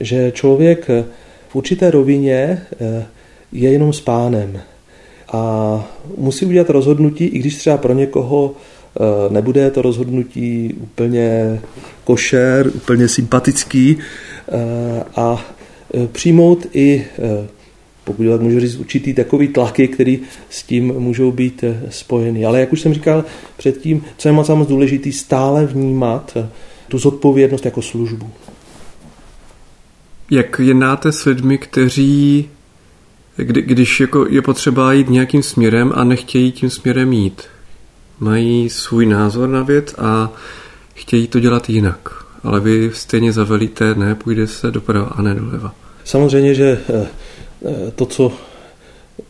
Že 0.00 0.32
člověk 0.34 0.88
v 1.48 1.56
určité 1.56 1.90
rovině 1.90 2.62
je 3.52 3.70
jenom 3.70 3.92
s 3.92 4.00
pánem 4.00 4.60
a 5.32 5.84
musí 6.16 6.46
udělat 6.46 6.70
rozhodnutí, 6.70 7.24
i 7.24 7.38
když 7.38 7.56
třeba 7.56 7.76
pro 7.76 7.92
někoho 7.92 8.54
Eh, 8.54 8.77
nebude 9.30 9.70
to 9.70 9.82
rozhodnutí 9.82 10.74
úplně 10.80 11.60
košer, 12.04 12.70
úplně 12.74 13.08
sympatický 13.08 13.98
eh, 13.98 15.04
a 15.16 15.44
eh, 15.94 16.06
přijmout 16.06 16.66
i, 16.72 17.04
pokud 18.04 18.22
tak 18.30 18.40
můžu 18.40 18.60
říct, 18.60 18.76
určitý 18.76 19.14
takový 19.14 19.48
tlaky, 19.48 19.88
který 19.88 20.20
s 20.50 20.62
tím 20.62 20.94
můžou 20.98 21.32
být 21.32 21.64
spojeny. 21.90 22.44
Ale 22.44 22.60
jak 22.60 22.72
už 22.72 22.80
jsem 22.80 22.94
říkal 22.94 23.24
předtím, 23.56 24.04
co 24.16 24.28
je 24.28 24.32
moc 24.32 24.48
moc 24.48 24.68
důležité, 24.68 25.12
stále 25.12 25.66
vnímat 25.66 26.36
tu 26.88 26.98
zodpovědnost 26.98 27.64
jako 27.64 27.82
službu. 27.82 28.30
Jak 30.30 30.60
jednáte 30.64 31.12
s 31.12 31.24
lidmi, 31.24 31.58
kteří, 31.58 32.48
kdy, 33.36 33.62
když 33.62 34.00
jako 34.00 34.26
je 34.30 34.42
potřeba 34.42 34.92
jít 34.92 35.10
nějakým 35.10 35.42
směrem 35.42 35.92
a 35.94 36.04
nechtějí 36.04 36.52
tím 36.52 36.70
směrem 36.70 37.12
jít? 37.12 37.42
Mají 38.20 38.70
svůj 38.70 39.06
názor 39.06 39.48
na 39.48 39.62
věc 39.62 39.94
a 39.98 40.32
chtějí 40.94 41.28
to 41.28 41.40
dělat 41.40 41.70
jinak. 41.70 42.24
Ale 42.42 42.60
vy 42.60 42.90
stejně 42.94 43.32
zavelíte, 43.32 43.94
ne, 43.94 44.14
půjde 44.14 44.46
se 44.46 44.70
doprava 44.70 45.06
a 45.06 45.22
ne 45.22 45.34
doleva. 45.34 45.74
Samozřejmě, 46.04 46.54
že 46.54 46.78
eh, 46.88 47.06
eh, 47.66 47.90
to, 47.94 48.06
co 48.06 48.32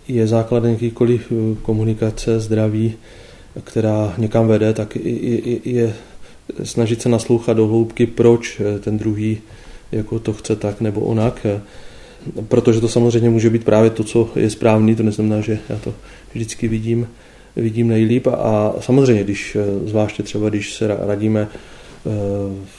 je 0.08 0.26
základem 0.26 0.72
jakýkoliv 0.72 1.32
eh, 1.32 1.56
komunikace, 1.62 2.40
zdraví, 2.40 2.94
která 3.64 4.14
někam 4.18 4.48
vede, 4.48 4.72
tak 4.72 4.96
je, 4.96 5.58
je 5.64 5.94
snažit 6.62 7.02
se 7.02 7.08
naslouchat 7.08 7.56
do 7.56 7.66
hloubky, 7.66 8.06
proč 8.06 8.60
ten 8.80 8.98
druhý 8.98 9.38
jako 9.92 10.18
to 10.18 10.32
chce 10.32 10.56
tak 10.56 10.80
nebo 10.80 11.00
onak. 11.00 11.46
Protože 12.48 12.80
to 12.80 12.88
samozřejmě 12.88 13.30
může 13.30 13.50
být 13.50 13.64
právě 13.64 13.90
to, 13.90 14.04
co 14.04 14.30
je 14.36 14.50
správný, 14.50 14.94
to 14.94 15.02
neznamená, 15.02 15.40
že 15.40 15.58
já 15.68 15.76
to 15.76 15.94
vždycky 16.34 16.68
vidím 16.68 17.08
vidím 17.56 17.88
nejlíp 17.88 18.26
a, 18.26 18.30
a 18.30 18.74
samozřejmě, 18.80 19.24
když, 19.24 19.56
eh, 19.56 19.88
zvláště 19.88 20.22
třeba, 20.22 20.48
když 20.48 20.74
se 20.74 20.86
radíme 20.86 21.48
eh, 21.48 22.10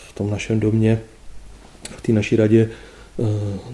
v 0.08 0.14
tom 0.14 0.30
našem 0.30 0.60
domě, 0.60 1.02
v 1.98 2.02
té 2.02 2.14
naší 2.14 2.36
radě, 2.36 2.70
eh, 3.20 3.24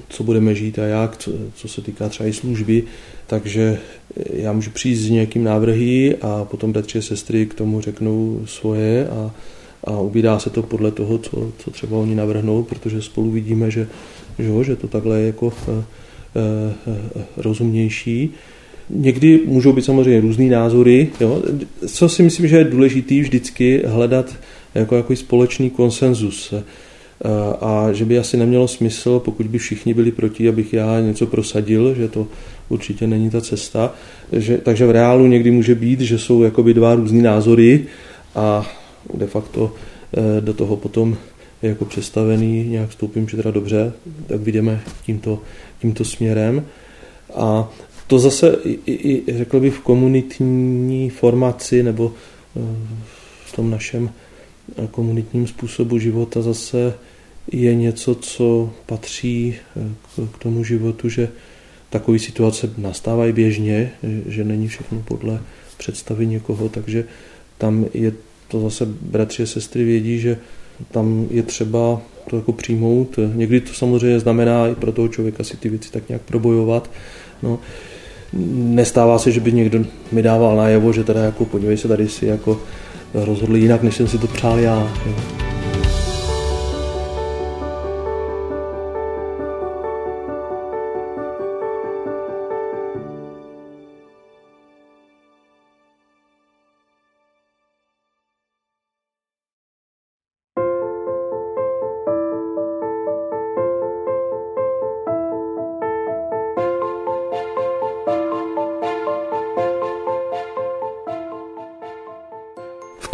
co 0.10 0.24
budeme 0.24 0.56
žít 0.56 0.80
a 0.80 0.86
jak, 0.86 1.18
co, 1.18 1.32
co 1.56 1.68
se 1.68 1.82
týká 1.82 2.10
třeba 2.10 2.30
i 2.30 2.34
služby, 2.34 2.84
takže 3.28 3.80
já 4.34 4.52
můžu 4.54 4.72
přijít 4.72 4.96
s 4.96 5.10
nějakým 5.10 5.44
návrhy 5.44 6.18
a 6.22 6.46
potom 6.46 6.72
bratři 6.72 6.98
a 6.98 7.02
sestry 7.02 7.46
k 7.46 7.54
tomu 7.54 7.82
řeknou 7.82 8.42
svoje 8.46 9.08
a, 9.08 9.32
a 9.84 10.00
ubírá 10.00 10.40
se 10.40 10.50
to 10.50 10.64
podle 10.64 10.92
toho, 10.92 11.18
co, 11.18 11.52
co 11.58 11.72
třeba 11.72 11.98
oni 11.98 12.16
navrhnou, 12.16 12.64
protože 12.64 13.02
spolu 13.02 13.32
vidíme, 13.32 13.72
že, 13.72 13.88
že, 14.40 14.64
že 14.64 14.75
to 14.75 14.88
takhle 14.88 15.20
je 15.20 15.25
jako 15.28 15.54
e, 15.68 15.84
e, 16.38 17.25
rozumnější. 17.38 18.34
Někdy 18.89 19.39
můžou 19.46 19.74
být 19.74 19.86
samozřejmě 19.86 20.22
různý 20.22 20.50
názory. 20.50 21.08
Jo? 21.22 21.44
Co 21.88 22.10
si 22.10 22.24
myslím, 22.24 22.48
že 22.48 22.58
je 22.58 22.63
důležité 22.63 23.20
vždycky 23.20 23.84
hledat 23.86 24.36
jako, 24.75 24.96
jako 24.96 25.15
společný 25.15 25.70
konsenzus. 25.70 26.54
A 27.62 27.88
že 27.94 28.06
by 28.06 28.20
asi 28.20 28.38
nemělo 28.38 28.68
smysl, 28.68 29.20
pokud 29.20 29.48
by 29.48 29.58
všichni 29.58 29.94
byli 29.94 30.12
proti, 30.12 30.50
abych 30.50 30.74
já 30.74 31.00
něco 31.00 31.27
prosadil, 31.27 31.96
že 31.96 32.08
to 32.08 32.27
určitě 32.70 33.08
není 33.08 33.30
ta 33.30 33.42
cesta. 33.42 33.94
Že, 34.32 34.58
takže 34.58 34.86
v 34.86 34.92
reálu 34.92 35.27
někdy 35.27 35.51
může 35.51 35.75
být, 35.75 36.01
že 36.01 36.20
jsou 36.20 36.44
jakoby 36.44 36.74
dva 36.74 36.96
různý 36.96 37.22
názory 37.22 37.86
a 38.36 38.72
de 39.13 39.27
facto 39.27 39.74
eh, 40.18 40.42
do 40.42 40.54
toho 40.54 40.77
potom 40.77 41.18
jako 41.62 41.86
představený 41.86 42.70
nějak 42.70 42.89
vstoupím, 42.89 43.30
že 43.30 43.38
teda 43.38 43.51
dobře, 43.51 43.94
tak 44.27 44.42
vidíme 44.42 44.82
tímto, 45.06 45.39
tímto 45.82 46.06
směrem. 46.06 46.65
A 47.36 47.70
to 48.08 48.20
zase, 48.20 48.58
i, 48.66 48.80
i, 48.86 49.38
řekl 49.38 49.60
bych, 49.60 49.74
v 49.74 49.80
komunitní 49.80 51.10
formaci 51.10 51.84
nebo 51.84 52.14
eh, 52.58 52.60
v 53.46 53.56
tom 53.56 53.72
našem 53.72 54.10
eh, 54.78 54.88
komunitním 54.92 55.48
způsobu 55.48 56.00
života 56.00 56.42
zase 56.42 56.94
je 57.52 57.76
něco, 57.76 58.16
co 58.16 58.74
patří 58.86 59.56
eh, 59.78 60.28
k, 60.32 60.38
tomu 60.38 60.64
životu, 60.64 61.10
že 61.10 61.30
takové 61.90 62.20
situace 62.20 62.70
nastávají 62.78 63.34
běžně, 63.34 63.92
že 64.26 64.44
není 64.44 64.68
všechno 64.68 65.04
podle 65.08 65.40
představy 65.78 66.28
někoho, 66.28 66.70
takže 66.70 67.06
tam 67.58 67.86
je 67.94 68.12
to 68.48 68.60
zase 68.60 68.86
bratři 68.86 69.44
a 69.44 69.46
sestry 69.46 69.84
vědí, 69.84 70.20
že 70.20 70.38
tam 70.92 71.28
je 71.32 71.44
třeba 71.44 72.02
to 72.30 72.36
jako 72.36 72.52
přijmout. 72.52 73.20
Někdy 73.34 73.62
to 73.62 73.74
samozřejmě 73.74 74.20
znamená 74.20 74.68
i 74.68 74.76
pro 74.76 74.92
toho 74.92 75.08
člověka 75.08 75.44
si 75.44 75.58
ty 75.58 75.70
věci 75.70 75.92
tak 75.92 76.10
nějak 76.10 76.22
probojovat. 76.22 76.90
No, 77.44 77.60
nestává 78.34 79.20
se, 79.20 79.32
že 79.32 79.39
by 79.39 79.51
někdo 79.51 79.79
mi 80.12 80.22
dával 80.22 80.58
najevo, 80.58 80.94
že 80.94 81.03
teda 81.03 81.24
jako 81.24 81.46
podívej 81.46 81.77
se, 81.77 81.88
tady 81.88 82.10
si 82.10 82.25
jako 82.25 82.60
rozhodli 83.13 83.60
jinak, 83.60 83.84
než 83.84 83.96
jsem 83.96 84.08
si 84.08 84.17
to 84.17 84.27
přál 84.27 84.60
já. 84.60 84.91
Jo. 85.05 85.45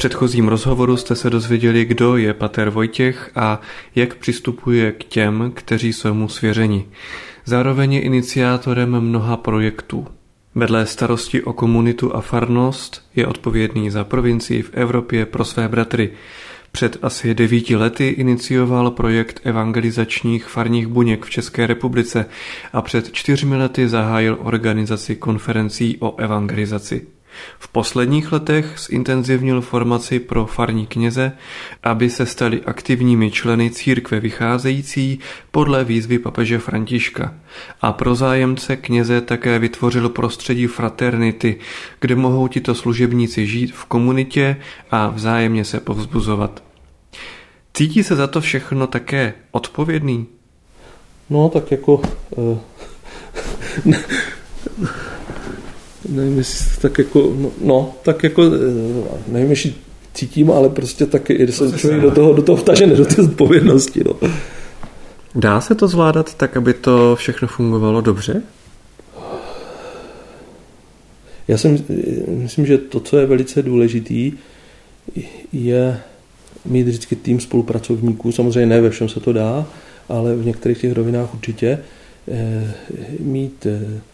Předchozím 0.01 0.47
rozhovoru 0.47 0.97
jste 0.97 1.15
se 1.15 1.29
dozvěděli, 1.29 1.85
kdo 1.85 2.17
je 2.17 2.33
Pater 2.33 2.69
Vojtěch 2.69 3.31
a 3.35 3.61
jak 3.95 4.15
přistupuje 4.15 4.91
k 4.91 5.03
těm, 5.03 5.51
kteří 5.55 5.93
jsou 5.93 6.13
mu 6.13 6.29
svěřeni. 6.29 6.85
Zároveň 7.45 7.93
je 7.93 8.01
iniciátorem 8.01 9.01
mnoha 9.01 9.37
projektů. 9.37 10.07
Vedle 10.55 10.85
starosti 10.85 11.43
o 11.43 11.53
komunitu 11.53 12.15
a 12.15 12.21
farnost 12.21 13.05
je 13.15 13.27
odpovědný 13.27 13.89
za 13.89 14.03
provincii 14.03 14.61
v 14.61 14.73
Evropě 14.73 15.25
pro 15.25 15.45
své 15.45 15.67
bratry. 15.67 16.11
Před 16.71 16.97
asi 17.01 17.33
devíti 17.33 17.75
lety 17.75 18.07
inicioval 18.07 18.91
projekt 18.91 19.39
evangelizačních 19.43 20.45
farních 20.45 20.87
buněk 20.87 21.25
v 21.25 21.29
České 21.29 21.67
republice 21.67 22.25
a 22.73 22.81
před 22.81 23.11
čtyřmi 23.11 23.57
lety 23.57 23.89
zahájil 23.89 24.37
organizaci 24.41 25.15
konferencí 25.15 25.97
o 25.99 26.15
evangelizaci. 26.17 27.07
V 27.59 27.67
posledních 27.67 28.31
letech 28.31 28.75
zintenzivnil 28.77 29.61
formaci 29.61 30.19
pro 30.19 30.45
farní 30.45 30.87
kněze, 30.87 31.31
aby 31.83 32.09
se 32.09 32.25
stali 32.25 32.61
aktivními 32.65 33.31
členy 33.31 33.69
církve 33.69 34.19
vycházející 34.19 35.19
podle 35.51 35.83
výzvy 35.83 36.19
papeže 36.19 36.59
Františka. 36.59 37.33
A 37.81 37.93
pro 37.93 38.15
zájemce 38.15 38.75
kněze 38.75 39.21
také 39.21 39.59
vytvořil 39.59 40.09
prostředí 40.09 40.67
fraternity, 40.67 41.59
kde 41.99 42.15
mohou 42.15 42.47
tito 42.47 42.75
služebníci 42.75 43.47
žít 43.47 43.73
v 43.73 43.85
komunitě 43.85 44.57
a 44.91 45.07
vzájemně 45.07 45.65
se 45.65 45.79
povzbuzovat. 45.79 46.63
Cítí 47.73 48.03
se 48.03 48.15
za 48.15 48.27
to 48.27 48.41
všechno 48.41 48.87
také 48.87 49.33
odpovědný? 49.51 50.27
No, 51.29 51.49
tak 51.49 51.71
jako... 51.71 52.01
Uh, 52.35 52.57
nevím, 56.11 56.37
jestli 56.37 56.81
tak 56.81 56.97
jako, 56.97 57.33
no, 57.37 57.51
no, 57.61 57.93
tak 58.03 58.23
jako, 58.23 58.43
eh, 58.43 58.51
nevím, 59.27 59.49
jestli 59.49 59.73
cítím, 60.13 60.51
ale 60.51 60.69
prostě 60.69 61.05
taky 61.05 61.33
i 61.33 61.51
se 61.51 61.77
člověk 61.77 62.01
do 62.01 62.11
toho, 62.11 62.33
do 62.33 62.41
toho 62.41 62.55
vtažené, 62.55 62.95
do 62.95 63.05
té 63.05 63.21
odpovědnosti. 63.21 64.03
No. 64.05 64.29
Dá 65.35 65.61
se 65.61 65.75
to 65.75 65.87
zvládat 65.87 66.33
tak, 66.33 66.57
aby 66.57 66.73
to 66.73 67.15
všechno 67.15 67.47
fungovalo 67.47 68.01
dobře? 68.01 68.41
Já 71.47 71.57
si 71.57 71.83
myslím, 72.27 72.65
že 72.65 72.77
to, 72.77 72.99
co 72.99 73.17
je 73.17 73.25
velice 73.25 73.61
důležitý, 73.61 74.33
je 75.53 75.99
mít 76.65 76.83
vždycky 76.83 77.15
tým 77.15 77.39
spolupracovníků. 77.39 78.31
Samozřejmě 78.31 78.65
ne 78.65 78.81
ve 78.81 78.89
všem 78.89 79.09
se 79.09 79.19
to 79.19 79.33
dá, 79.33 79.65
ale 80.09 80.35
v 80.35 80.45
některých 80.45 80.81
těch 80.81 80.93
rovinách 80.93 81.33
určitě. 81.33 81.79
Eh, 82.27 82.73
mít 83.19 83.65
eh, 83.65 84.01
Eh, 84.01 84.10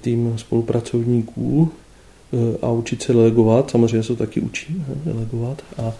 tým 0.00 0.32
spolupracovníků 0.36 1.72
eh, 2.32 2.58
a 2.62 2.70
učit 2.70 3.02
se 3.02 3.12
delegovat. 3.12 3.70
Samozřejmě 3.70 4.02
se 4.02 4.08
to 4.08 4.16
taky 4.16 4.40
učí 4.40 4.84
delegovat. 5.04 5.62
A 5.78 5.92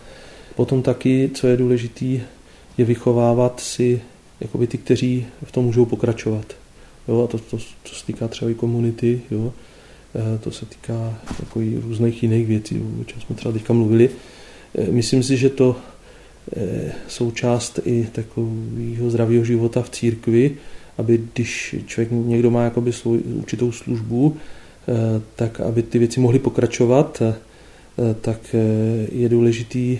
potom 0.57 0.83
taky, 0.83 1.31
co 1.35 1.47
je 1.47 1.57
důležité, 1.57 2.05
je 2.79 2.85
vychovávat 2.85 3.61
si 3.61 4.01
jakoby 4.41 4.67
ty, 4.67 4.79
kteří 4.79 5.27
v 5.45 5.53
tom 5.53 5.65
můžou 5.65 5.85
pokračovat. 5.85 6.55
Jo, 7.09 7.25
a 7.25 7.27
to, 7.27 7.39
to, 7.39 7.57
to 7.59 7.95
se 7.95 8.07
týká 8.07 8.29
třeba 8.29 8.51
i 8.51 8.55
komunity, 8.55 9.21
jo, 9.31 9.53
eh, 10.15 10.39
to 10.39 10.51
se 10.51 10.67
týká 10.67 11.19
jako 11.41 11.61
i 11.61 11.81
různých 11.85 12.23
jiných 12.23 12.47
věcí, 12.47 12.83
o 13.01 13.05
čem 13.05 13.21
jsme 13.21 13.37
třeba 13.37 13.53
teďka 13.53 13.73
mluvili. 13.73 14.11
Myslím 14.91 15.23
si, 15.23 15.37
že 15.37 15.51
to 15.51 15.77
součást 17.09 17.81
i 17.85 18.09
takového 18.13 19.11
zdravého 19.11 19.45
života 19.45 19.83
v 19.83 19.91
církvi, 19.91 20.57
aby 20.99 21.21
když 21.35 21.77
člověk 21.87 22.11
někdo 22.13 22.51
má 22.51 22.65
jakoby 22.65 22.93
svou 22.93 23.17
určitou 23.17 23.73
službu, 23.73 24.37
eh, 24.37 24.93
tak 25.37 25.61
aby 25.61 25.83
ty 25.83 25.99
věci 25.99 26.21
mohly 26.21 26.39
pokračovat, 26.39 27.23
eh, 27.23 27.35
tak 28.21 28.39
eh, 28.55 28.59
je 29.13 29.29
důležitý 29.29 29.99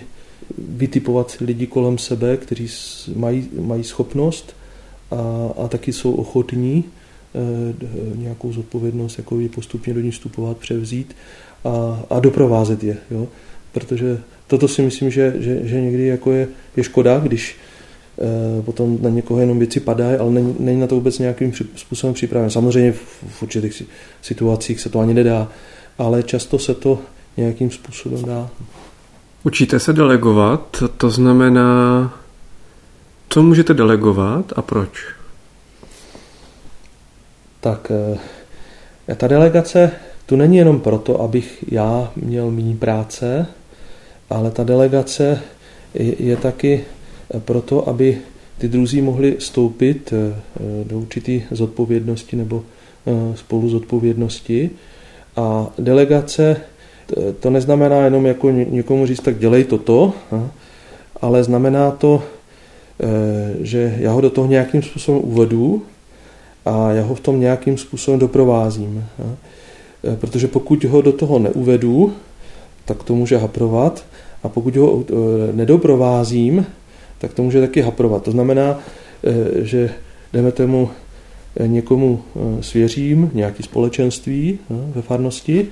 vytipovat 0.57 1.37
lidi 1.41 1.67
kolem 1.67 1.97
sebe, 1.97 2.37
kteří 2.37 2.67
mají, 3.15 3.49
mají 3.61 3.83
schopnost 3.83 4.55
a, 5.11 5.15
a 5.63 5.67
taky 5.67 5.93
jsou 5.93 6.11
ochotní 6.11 6.83
nějakou 8.15 8.53
zodpovědnost 8.53 9.17
jako 9.17 9.39
postupně 9.55 9.93
do 9.93 9.99
ní 9.99 10.11
vstupovat, 10.11 10.57
převzít 10.57 11.15
a, 11.65 12.03
a 12.09 12.19
doprovázet 12.19 12.83
je. 12.83 12.97
Jo? 13.11 13.27
Protože 13.71 14.19
toto 14.47 14.67
si 14.67 14.81
myslím, 14.81 15.11
že, 15.11 15.33
že, 15.39 15.59
že 15.63 15.81
někdy 15.81 16.05
jako 16.05 16.31
je, 16.31 16.47
je 16.77 16.83
škoda, 16.83 17.19
když 17.19 17.55
potom 18.65 18.97
na 19.01 19.09
někoho 19.09 19.39
jenom 19.39 19.59
věci 19.59 19.79
padají, 19.79 20.17
ale 20.17 20.31
není, 20.31 20.55
není 20.59 20.79
na 20.79 20.87
to 20.87 20.95
vůbec 20.95 21.19
nějakým 21.19 21.53
způsobem 21.75 22.13
připraven. 22.13 22.49
Samozřejmě 22.49 22.91
v, 22.91 23.23
v 23.27 23.43
určitých 23.43 23.83
situacích 24.21 24.81
se 24.81 24.89
to 24.89 24.99
ani 24.99 25.13
nedá, 25.13 25.47
ale 25.97 26.23
často 26.23 26.59
se 26.59 26.73
to 26.73 26.99
nějakým 27.37 27.71
způsobem 27.71 28.25
dá. 28.25 28.49
Učíte 29.43 29.79
se 29.79 29.93
delegovat, 29.93 30.83
to 30.97 31.09
znamená, 31.09 32.13
co 33.29 33.43
můžete 33.43 33.73
delegovat 33.73 34.53
a 34.55 34.61
proč? 34.61 34.89
Tak 37.59 37.91
eh, 39.07 39.15
ta 39.15 39.27
delegace 39.27 39.91
tu 40.25 40.35
není 40.35 40.57
jenom 40.57 40.79
proto, 40.79 41.21
abych 41.21 41.63
já 41.71 42.11
měl 42.15 42.51
méně 42.51 42.75
práce, 42.75 43.47
ale 44.29 44.51
ta 44.51 44.63
delegace 44.63 45.41
je, 45.93 46.23
je 46.23 46.37
taky 46.37 46.85
proto, 47.39 47.89
aby 47.89 48.17
ty 48.57 48.67
druzí 48.67 49.01
mohli 49.01 49.35
stoupit 49.39 50.13
eh, 50.13 50.33
do 50.83 50.99
určité 50.99 51.31
zodpovědnosti 51.51 52.35
nebo 52.35 52.63
eh, 53.07 53.37
spolu 53.37 53.69
zodpovědnosti. 53.69 54.69
A 55.35 55.67
delegace 55.79 56.57
to 57.39 57.49
neznamená 57.49 57.95
jenom 57.95 58.25
jako 58.25 58.51
někomu 58.51 59.05
říct, 59.05 59.19
tak 59.19 59.39
dělej 59.39 59.63
toto, 59.63 60.13
ale 61.21 61.43
znamená 61.43 61.91
to, 61.91 62.23
eh, 62.99 63.05
že 63.61 63.95
já 63.99 64.11
ho 64.11 64.21
do 64.21 64.29
toho 64.29 64.47
nějakým 64.47 64.81
způsobem 64.81 65.21
uvedu 65.23 65.83
a 66.65 66.91
já 66.91 67.03
ho 67.03 67.15
v 67.15 67.19
tom 67.19 67.39
nějakým 67.39 67.77
způsobem 67.77 68.19
doprovázím. 68.19 69.05
Protože 70.15 70.47
pokud 70.47 70.83
ho 70.83 71.01
do 71.01 71.11
toho 71.11 71.39
neuvedu, 71.39 72.13
tak 72.85 73.03
to 73.03 73.15
může 73.15 73.37
haprovat 73.37 74.05
a 74.43 74.49
pokud 74.49 74.75
ho 74.75 75.03
nedoprovázím, 75.53 76.65
tak 77.17 77.33
to 77.33 77.43
může 77.43 77.61
taky 77.61 77.81
haprovat. 77.81 78.23
To 78.23 78.31
znamená, 78.31 78.79
eh, 79.23 79.65
že 79.65 79.89
jdeme 80.33 80.51
tomu 80.51 80.89
eh, 81.59 81.67
někomu 81.67 82.21
eh, 82.35 82.63
svěřím, 82.63 83.31
nějaký 83.33 83.63
společenství 83.63 84.59
ve 84.69 85.01
farnosti, 85.01 85.67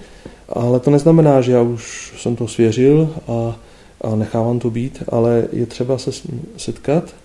ale 0.50 0.80
to 0.80 0.92
neznamená, 0.92 1.42
že 1.42 1.52
já 1.52 1.62
už 1.62 2.14
jsem 2.18 2.36
to 2.36 2.48
svěřil 2.48 3.10
a, 3.28 3.60
a 4.02 4.16
nechávám 4.16 4.60
to 4.60 4.70
být, 4.70 5.04
ale 5.10 5.48
je 5.52 5.66
třeba 5.66 5.98
se 5.98 6.12
s 6.12 6.24
ním 6.24 6.42
setkat 6.58 7.16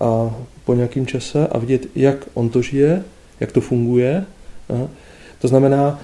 a 0.00 0.36
po 0.64 0.74
nějakém 0.74 1.06
čase 1.06 1.46
a 1.46 1.58
vidět, 1.58 1.86
jak 1.94 2.16
on 2.34 2.48
to 2.48 2.62
žije, 2.62 3.02
jak 3.40 3.52
to 3.52 3.60
funguje. 3.60 4.24
To 5.40 5.48
znamená, 5.48 6.00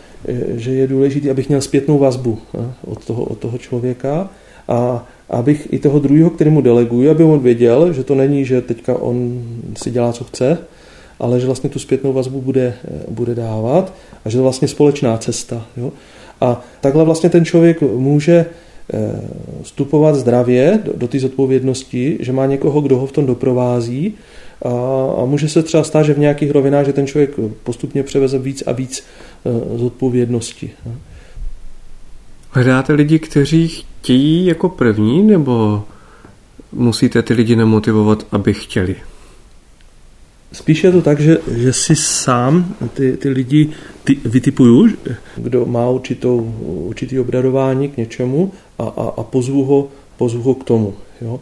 že 0.54 0.72
je 0.72 0.86
důležité, 0.86 1.30
abych 1.30 1.48
měl 1.48 1.60
zpětnou 1.60 1.98
vazbu 1.98 2.38
od 2.84 3.04
toho, 3.04 3.24
od 3.24 3.38
toho 3.38 3.58
člověka 3.58 4.30
a 4.68 5.06
abych 5.32 5.68
i 5.72 5.78
toho 5.78 5.98
druhého, 5.98 6.30
kterému 6.30 6.60
deleguji, 6.60 7.10
aby 7.10 7.24
on 7.24 7.38
věděl, 7.38 7.92
že 7.92 8.04
to 8.04 8.14
není, 8.14 8.44
že 8.44 8.60
teďka 8.60 8.94
on 8.94 9.42
si 9.76 9.90
dělá, 9.90 10.12
co 10.12 10.24
chce, 10.24 10.58
ale 11.20 11.40
že 11.40 11.46
vlastně 11.46 11.70
tu 11.70 11.78
zpětnou 11.78 12.12
vazbu 12.12 12.40
bude, 12.40 12.74
bude 13.08 13.34
dávat 13.34 13.94
a 14.24 14.28
že 14.28 14.36
to 14.36 14.42
vlastně 14.42 14.68
společná 14.68 15.18
cesta. 15.18 15.66
Jo? 15.76 15.92
A 16.40 16.60
takhle 16.80 17.04
vlastně 17.04 17.30
ten 17.30 17.44
člověk 17.44 17.80
může 17.80 18.46
eh, 18.94 19.20
vstupovat 19.62 20.14
zdravě 20.14 20.80
do, 20.84 20.92
do 20.96 21.08
té 21.08 21.18
zodpovědnosti, 21.18 22.18
že 22.20 22.32
má 22.32 22.46
někoho, 22.46 22.80
kdo 22.80 22.98
ho 22.98 23.06
v 23.06 23.12
tom 23.12 23.26
doprovází 23.26 24.14
a, 24.62 24.68
a 25.22 25.24
může 25.24 25.48
se 25.48 25.62
třeba 25.62 25.84
stát, 25.84 26.02
že 26.02 26.14
v 26.14 26.18
nějakých 26.18 26.50
rovinách, 26.50 26.86
že 26.86 26.92
ten 26.92 27.06
člověk 27.06 27.30
postupně 27.62 28.02
převeze 28.02 28.38
víc 28.38 28.62
a 28.66 28.72
víc 28.72 29.04
eh, 29.46 29.78
zodpovědnosti. 29.78 30.70
Hledáte 32.54 32.92
lidi, 32.92 33.18
kteří 33.18 33.68
chtějí 33.68 34.46
jako 34.46 34.68
první, 34.68 35.22
nebo 35.22 35.84
musíte 36.72 37.22
ty 37.22 37.34
lidi 37.34 37.56
nemotivovat, 37.56 38.26
aby 38.32 38.54
chtěli? 38.54 38.96
Spíš 40.52 40.84
je 40.84 40.92
to 40.92 41.02
tak, 41.02 41.20
že, 41.20 41.38
že 41.56 41.72
si 41.72 41.96
sám 41.96 42.74
ty, 42.94 43.16
ty 43.16 43.28
lidi 43.28 43.68
ty, 44.04 44.18
vytipuju, 44.24 44.88
kdo 45.36 45.66
má 45.66 45.88
určitou, 45.88 46.54
určitý 46.62 47.20
obradování 47.20 47.88
k 47.88 47.96
něčemu 47.96 48.52
a, 48.78 48.82
a, 48.82 49.12
a 49.16 49.22
pozvu, 49.22 49.64
ho, 49.64 49.88
pozvu 50.16 50.42
ho 50.42 50.54
k 50.54 50.64
tomu. 50.64 50.94
Jo? 51.20 51.40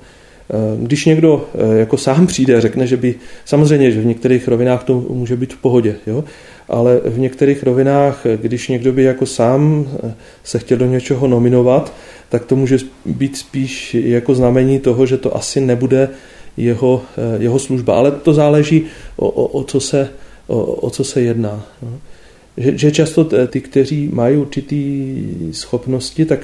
Eh, 0.51 0.77
když 0.77 1.05
někdo 1.05 1.49
eh, 1.55 1.79
jako 1.79 1.97
sám 1.97 2.27
přijde 2.27 2.57
a 2.57 2.61
řekne, 2.61 2.87
že 2.87 2.97
by, 2.97 3.15
samozřejmě, 3.45 3.91
že 3.91 4.01
v 4.01 4.07
některých 4.07 4.49
rovinách 4.49 4.85
to 4.85 5.01
může 5.09 5.37
být 5.37 5.53
v 5.53 5.57
pohodě, 5.57 5.97
jo? 6.07 6.25
ale 6.69 7.01
v 7.05 7.19
některých 7.19 7.63
rovinách, 7.63 8.27
když 8.37 8.69
někdo 8.69 8.93
by 8.93 9.03
jako 9.03 9.27
sám 9.27 9.89
eh, 10.05 10.15
se 10.45 10.59
chtěl 10.59 10.79
do 10.79 10.87
něčeho 10.87 11.27
nominovat, 11.27 11.95
tak 12.29 12.45
to 12.45 12.57
může 12.57 12.79
být 13.07 13.37
spíš 13.37 13.95
jako 13.95 14.35
znamení 14.35 14.81
toho, 14.81 15.07
že 15.07 15.17
to 15.17 15.37
asi 15.37 15.61
nebude 15.61 16.09
jeho, 16.57 17.03
jeho 17.39 17.59
služba. 17.59 17.97
Ale 17.97 18.11
to 18.11 18.35
záleží, 18.35 18.85
o, 19.17 19.29
o, 19.29 19.47
o, 19.47 19.65
co, 19.65 19.81
se, 19.81 20.09
o, 20.47 20.65
o 20.65 20.91
co 20.91 21.05
se 21.05 21.21
jedná. 21.21 21.67
No. 21.83 21.99
Že, 22.57 22.79
že 22.79 22.91
často 22.91 23.25
ty, 23.47 23.61
kteří 23.61 24.11
mají 24.13 24.37
určitý 24.37 25.17
schopnosti, 25.51 26.25
tak 26.25 26.41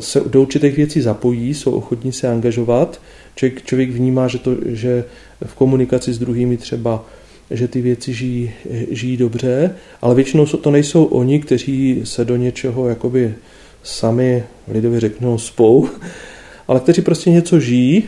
se 0.00 0.20
do 0.26 0.42
určitých 0.42 0.76
věcí 0.76 1.00
zapojí, 1.00 1.54
jsou 1.54 1.70
ochotní 1.70 2.12
se 2.12 2.28
angažovat. 2.28 3.00
Člověk, 3.34 3.64
člověk 3.64 3.90
vnímá, 3.90 4.28
že, 4.28 4.38
to, 4.38 4.56
že 4.66 5.04
v 5.44 5.54
komunikaci 5.54 6.12
s 6.12 6.18
druhými 6.18 6.56
třeba 6.56 7.04
že 7.50 7.68
ty 7.68 7.80
věci 7.80 8.12
žijí, 8.12 8.50
žijí 8.90 9.16
dobře, 9.16 9.74
ale 10.02 10.14
většinou 10.14 10.46
to 10.46 10.70
nejsou 10.70 11.04
oni, 11.04 11.40
kteří 11.40 12.00
se 12.04 12.24
do 12.24 12.36
něčeho 12.36 12.88
jakoby 12.88 13.34
sami 13.82 14.44
lidově 14.68 15.00
řeknou 15.00 15.38
spou, 15.38 15.88
ale 16.68 16.80
kteří 16.80 17.02
prostě 17.02 17.30
něco 17.30 17.60
žijí 17.60 18.04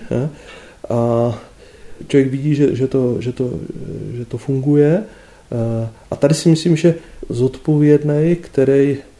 a 0.88 1.38
člověk 2.08 2.30
vidí, 2.30 2.54
že, 2.54 2.76
že, 2.76 2.86
to, 2.86 3.20
že, 3.20 3.32
to, 3.32 3.50
že 4.16 4.24
to 4.24 4.38
funguje. 4.38 5.02
A 6.10 6.16
tady 6.16 6.34
si 6.34 6.48
myslím, 6.48 6.76
že 6.76 6.94
zodpovědný, 7.28 8.36
který 8.40 8.96
eh, 8.96 9.13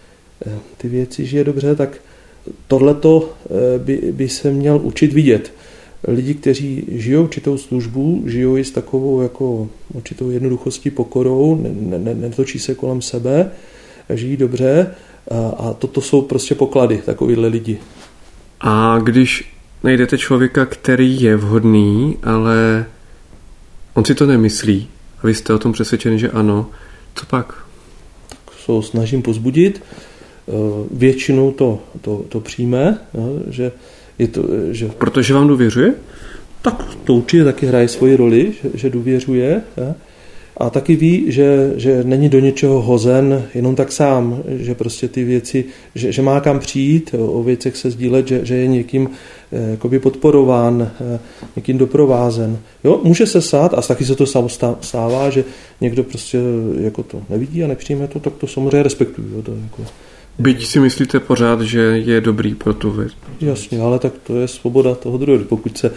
ty 0.76 0.88
věci 0.88 1.26
žije 1.26 1.44
dobře, 1.44 1.74
tak 1.74 2.00
tohleto 2.68 3.34
eh, 3.46 3.78
by, 3.78 4.12
by 4.12 4.28
se 4.28 4.50
měl 4.50 4.80
učit 4.82 5.12
vidět. 5.12 5.52
Lidi, 6.08 6.34
kteří 6.34 6.84
žijou 6.88 7.22
určitou 7.22 7.58
službu, 7.58 8.22
žijou 8.26 8.56
i 8.56 8.64
s 8.64 8.70
takovou 8.70 9.22
jako 9.22 9.68
určitou 9.94 10.30
jednoduchostí, 10.30 10.90
pokorou, 10.90 11.60
ne, 11.62 11.98
ne, 11.98 12.14
netočí 12.14 12.58
se 12.58 12.74
kolem 12.74 13.02
sebe, 13.02 13.50
žijí 14.10 14.36
dobře 14.36 14.94
a, 15.30 15.48
a 15.48 15.72
toto 15.72 16.00
jsou 16.00 16.22
prostě 16.22 16.54
poklady 16.54 17.02
takovýhle 17.04 17.48
lidi. 17.48 17.78
A 18.60 18.98
když 19.02 19.52
najdete 19.82 20.18
člověka, 20.18 20.66
který 20.66 21.22
je 21.22 21.36
vhodný, 21.36 22.16
ale 22.22 22.86
on 23.94 24.04
si 24.04 24.14
to 24.14 24.26
nemyslí 24.26 24.88
a 25.22 25.26
vy 25.26 25.34
jste 25.34 25.54
o 25.54 25.58
tom 25.58 25.72
přesvědčeni, 25.72 26.18
že 26.18 26.30
ano, 26.30 26.70
co 27.14 27.26
pak? 27.26 27.64
Tak 28.28 28.54
se 28.64 28.72
ho 28.72 28.82
snažím 28.82 29.22
pozbudit. 29.22 29.82
Eh, 30.48 30.52
většinou 30.90 31.52
to, 31.52 31.78
to, 32.00 32.24
to 32.28 32.40
přijme, 32.40 32.98
že 33.50 33.72
je 34.18 34.28
to, 34.28 34.42
že... 34.70 34.88
Protože 34.98 35.34
vám 35.34 35.48
důvěřuje? 35.48 35.94
Tak 36.62 36.84
to 37.04 37.14
určitě 37.14 37.44
taky 37.44 37.66
hraje 37.66 37.88
svoji 37.88 38.16
roli, 38.16 38.52
že, 38.62 38.70
že 38.74 38.90
důvěřuje. 38.90 39.62
A 40.56 40.70
taky 40.70 40.96
ví, 40.96 41.24
že, 41.28 41.72
že 41.76 42.04
není 42.04 42.28
do 42.28 42.38
něčeho 42.38 42.82
hozen 42.82 43.44
jenom 43.54 43.74
tak 43.74 43.92
sám, 43.92 44.42
že 44.48 44.74
prostě 44.74 45.08
ty 45.08 45.24
věci, 45.24 45.64
že, 45.94 46.12
že 46.12 46.22
má 46.22 46.40
kam 46.40 46.58
přijít, 46.58 47.14
o 47.18 47.42
věcech 47.42 47.76
se 47.76 47.90
sdílet, 47.90 48.28
že, 48.28 48.40
že 48.46 48.54
je 48.54 48.66
někým 48.66 49.10
eh, 49.52 49.70
jakoby 49.70 49.98
podporován, 49.98 50.90
eh, 51.14 51.18
někým 51.56 51.78
doprovázen. 51.78 52.58
Jo, 52.84 53.00
může 53.04 53.26
se 53.26 53.42
sát, 53.42 53.74
a 53.74 53.82
taky 53.82 54.04
se 54.04 54.14
to 54.14 54.26
stává, 54.80 55.30
že 55.30 55.44
někdo 55.80 56.02
prostě 56.02 56.38
jako 56.80 57.02
to 57.02 57.22
nevidí 57.30 57.64
a 57.64 57.66
nepřijme 57.66 58.08
to, 58.08 58.20
tak 58.20 58.32
to 58.34 58.46
samozřejmě 58.46 58.82
respektuju. 58.82 59.28
Jo, 59.36 59.42
to 59.42 59.52
jako, 59.62 59.82
Byť 60.38 60.66
si 60.66 60.80
myslíte 60.80 61.20
pořád, 61.20 61.60
že 61.60 61.80
je 61.80 62.20
dobrý 62.20 62.54
pro 62.54 62.74
tu 62.74 62.90
věc. 62.90 63.12
Jasně, 63.40 63.80
ale 63.80 63.98
tak 63.98 64.12
to 64.26 64.36
je 64.36 64.48
svoboda 64.48 64.94
toho 64.94 65.18
druhého. 65.18 65.44
Pokud 65.44 65.78
se 65.78 65.90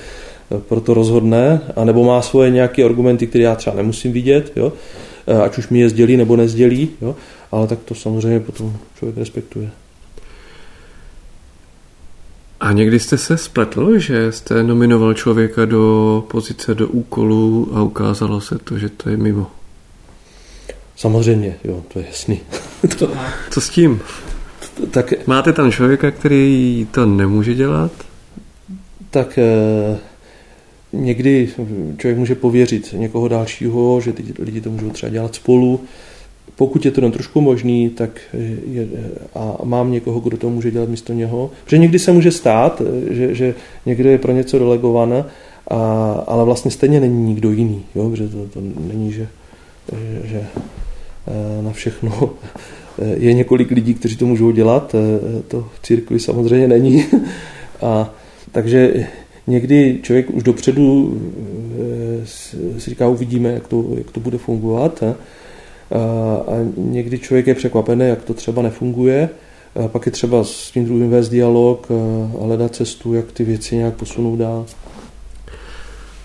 proto 0.60 0.94
rozhodne, 0.94 1.62
anebo 1.76 2.04
má 2.04 2.22
svoje 2.22 2.50
nějaké 2.50 2.84
argumenty, 2.84 3.28
které 3.28 3.44
já 3.44 3.56
třeba 3.56 3.76
nemusím 3.76 4.12
vidět, 4.12 4.52
jo? 4.56 4.74
Eh, 5.28 5.42
ať 5.42 5.58
už 5.58 5.70
mi 5.70 5.80
je 5.80 5.90
sdělí 5.90 6.18
nebo 6.18 6.36
nezdělí, 6.36 6.90
jo? 7.02 7.16
ale 7.52 7.68
tak 7.68 7.80
to 7.86 7.96
samozřejmě 7.96 8.40
potom 8.40 8.78
člověk 8.98 9.18
respektuje. 9.18 9.70
A 12.60 12.72
někdy 12.72 13.00
jste 13.00 13.18
se 13.18 13.38
spletl, 13.38 14.00
že 14.00 14.32
jste 14.32 14.64
nominoval 14.64 15.14
člověka 15.14 15.66
do 15.66 16.24
pozice, 16.32 16.76
do 16.76 16.88
úkolu 16.88 17.70
a 17.74 17.84
ukázalo 17.84 18.42
se 18.42 18.58
to, 18.58 18.78
že 18.78 18.90
to 18.90 19.10
je 19.10 19.18
mimo? 19.18 19.48
Samozřejmě, 20.96 21.56
jo, 21.64 21.84
to 21.94 22.00
je 22.00 22.06
jasný. 22.08 22.40
to, 23.00 23.12
co 23.52 23.62
s 23.62 23.70
tím? 23.70 24.02
Tak, 24.92 25.28
Máte 25.28 25.54
tam 25.54 25.72
člověka, 25.72 26.12
který 26.12 26.88
to 26.92 27.06
nemůže 27.06 27.54
dělat? 27.54 27.92
Tak 29.10 29.38
eh, 29.38 29.98
Někdy 30.94 31.50
člověk 31.98 32.18
může 32.18 32.36
pověřit 32.36 32.94
někoho 32.98 33.28
dalšího, 33.28 34.02
že 34.02 34.14
ty 34.14 34.24
lidi 34.40 34.62
to 34.62 34.72
můžou 34.72 34.90
třeba 34.90 35.10
dělat 35.10 35.36
spolu. 35.36 35.80
Pokud 36.56 36.86
je 36.86 36.92
to 36.92 37.02
jen 37.02 37.12
trošku 37.12 37.42
možný, 37.42 37.90
tak 37.90 38.20
je, 38.68 38.88
a 39.36 39.58
mám 39.64 39.92
někoho, 39.92 40.20
kdo 40.20 40.38
to 40.38 40.50
může 40.50 40.72
dělat 40.72 40.90
místo 40.90 41.14
něho. 41.14 41.52
Protože 41.64 41.78
někdy 41.78 42.00
se 42.00 42.12
může 42.12 42.32
stát, 42.32 42.82
že, 43.10 43.36
že 43.36 43.56
někdo 43.86 44.10
je 44.10 44.18
pro 44.18 44.32
něco 44.32 44.60
delegované, 44.60 45.26
a, 45.68 45.78
ale 46.28 46.46
vlastně 46.46 46.72
stejně 46.72 47.00
není 47.00 47.24
nikdo 47.24 47.52
jiný. 47.52 47.84
Jo? 47.96 48.10
Protože 48.10 48.30
to, 48.30 48.48
to 48.48 48.62
není, 48.88 49.12
že, 49.12 49.28
že, 49.92 50.28
že 50.28 50.48
eh, 51.28 51.62
na 51.62 51.72
všechno 51.72 52.30
je 53.18 53.34
několik 53.34 53.72
lidí, 53.72 53.94
kteří 53.94 54.16
to 54.16 54.26
můžou 54.26 54.52
dělat. 54.52 54.96
Eh, 54.96 55.42
to 55.48 55.68
v 55.76 55.80
církvi 55.84 56.20
samozřejmě 56.20 56.68
není. 56.68 57.06
A, 57.82 58.10
takže 58.52 59.08
někdy 59.48 60.00
člověk 60.02 60.30
už 60.30 60.44
dopředu 60.44 61.18
eh, 62.22 62.26
si 62.78 62.90
říká, 62.90 63.08
uvidíme, 63.08 63.52
jak 63.52 63.68
to, 63.68 63.86
jak 63.98 64.12
to 64.12 64.20
bude 64.20 64.38
fungovat. 64.38 65.04
A, 65.04 65.16
a 66.36 66.56
někdy 66.78 67.20
člověk 67.20 67.48
je 67.48 67.56
překvapený, 67.56 68.08
jak 68.08 68.24
to 68.24 68.34
třeba 68.34 68.62
nefunguje. 68.62 69.30
A 69.84 69.88
pak 69.88 70.06
je 70.06 70.12
třeba 70.12 70.44
s 70.44 70.72
tím 70.72 70.86
druhým 70.86 71.10
vést 71.10 71.30
dialog 71.30 71.88
a 72.42 72.46
hledat 72.46 72.76
cestu, 72.76 73.14
jak 73.14 73.32
ty 73.32 73.44
věci 73.44 73.76
nějak 73.76 73.94
posunout 73.94 74.36
dál. 74.36 74.66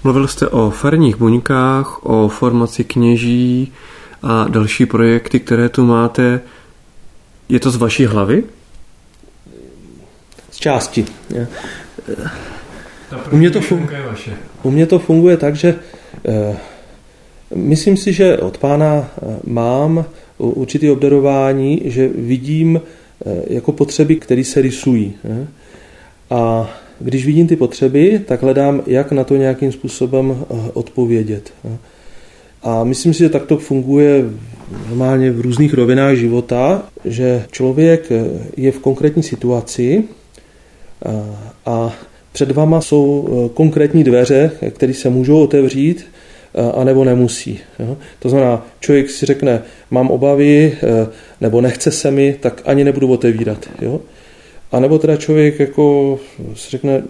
Mluvil 0.04 0.28
jste 0.28 0.48
o 0.48 0.70
farních 0.70 1.16
buňkách, 1.16 2.06
o 2.06 2.28
formaci 2.28 2.84
kněží 2.84 3.72
a 4.22 4.48
další 4.48 4.86
projekty, 4.86 5.40
které 5.40 5.68
tu 5.68 5.86
máte. 5.86 6.40
Je 7.48 7.60
to 7.60 7.70
z 7.70 7.76
vaší 7.76 8.06
hlavy? 8.06 8.44
Z 10.50 10.56
části. 10.56 11.04
U 13.32 13.36
mě, 13.36 13.50
to 13.50 13.60
funguje, 13.60 14.02
u 14.62 14.70
mě 14.70 14.86
to 14.86 14.98
funguje 14.98 15.36
tak, 15.36 15.56
že 15.56 15.74
eh, 16.28 16.56
myslím 17.54 17.96
si, 17.96 18.12
že 18.12 18.38
od 18.38 18.58
pána 18.58 19.10
eh, 19.22 19.36
mám 19.44 20.04
určitý 20.38 20.90
obdarování, 20.90 21.82
že 21.84 22.08
vidím 22.08 22.80
eh, 22.80 23.42
jako 23.46 23.72
potřeby, 23.72 24.16
které 24.16 24.44
se 24.44 24.62
rysují. 24.62 25.14
Eh? 25.24 25.46
A 26.30 26.70
když 27.00 27.26
vidím 27.26 27.46
ty 27.46 27.56
potřeby, 27.56 28.20
tak 28.26 28.42
hledám, 28.42 28.82
jak 28.86 29.12
na 29.12 29.24
to 29.24 29.36
nějakým 29.36 29.72
způsobem 29.72 30.44
odpovědět. 30.72 31.52
Eh? 31.64 31.76
A 32.62 32.84
myslím 32.84 33.14
si, 33.14 33.18
že 33.18 33.28
tak 33.28 33.46
to 33.46 33.58
funguje 33.58 34.24
normálně 34.88 35.30
v 35.30 35.40
různých 35.40 35.74
rovinách 35.74 36.14
života, 36.16 36.82
že 37.04 37.44
člověk 37.50 38.12
eh, 38.12 38.24
je 38.56 38.72
v 38.72 38.78
konkrétní 38.78 39.22
situaci 39.22 40.04
a 41.66 41.92
před 42.32 42.50
vama 42.50 42.80
jsou 42.80 43.28
eh, 43.28 43.48
konkrétní 43.54 44.04
dveře, 44.04 44.50
které 44.70 44.94
se 44.94 45.10
můžou 45.10 45.42
otevřít, 45.42 46.06
eh, 46.54 46.72
anebo 46.72 47.04
nemusí. 47.04 47.58
To 48.18 48.28
znamená, 48.28 48.66
člověk 48.80 49.10
si 49.10 49.26
řekne, 49.26 49.62
mám 49.90 50.10
obavy, 50.10 50.72
eh, 50.82 51.06
nebo 51.40 51.60
nechce 51.60 51.90
se 51.90 52.10
mi, 52.10 52.36
tak 52.40 52.62
ani 52.64 52.84
nebudu 52.84 53.12
otevírat. 53.12 53.68
A 54.72 54.80
nebo 54.80 54.98
teda 54.98 55.16
člověk 55.16 55.60
jako 55.60 56.18
si 56.54 56.70
řekne, 56.70 57.02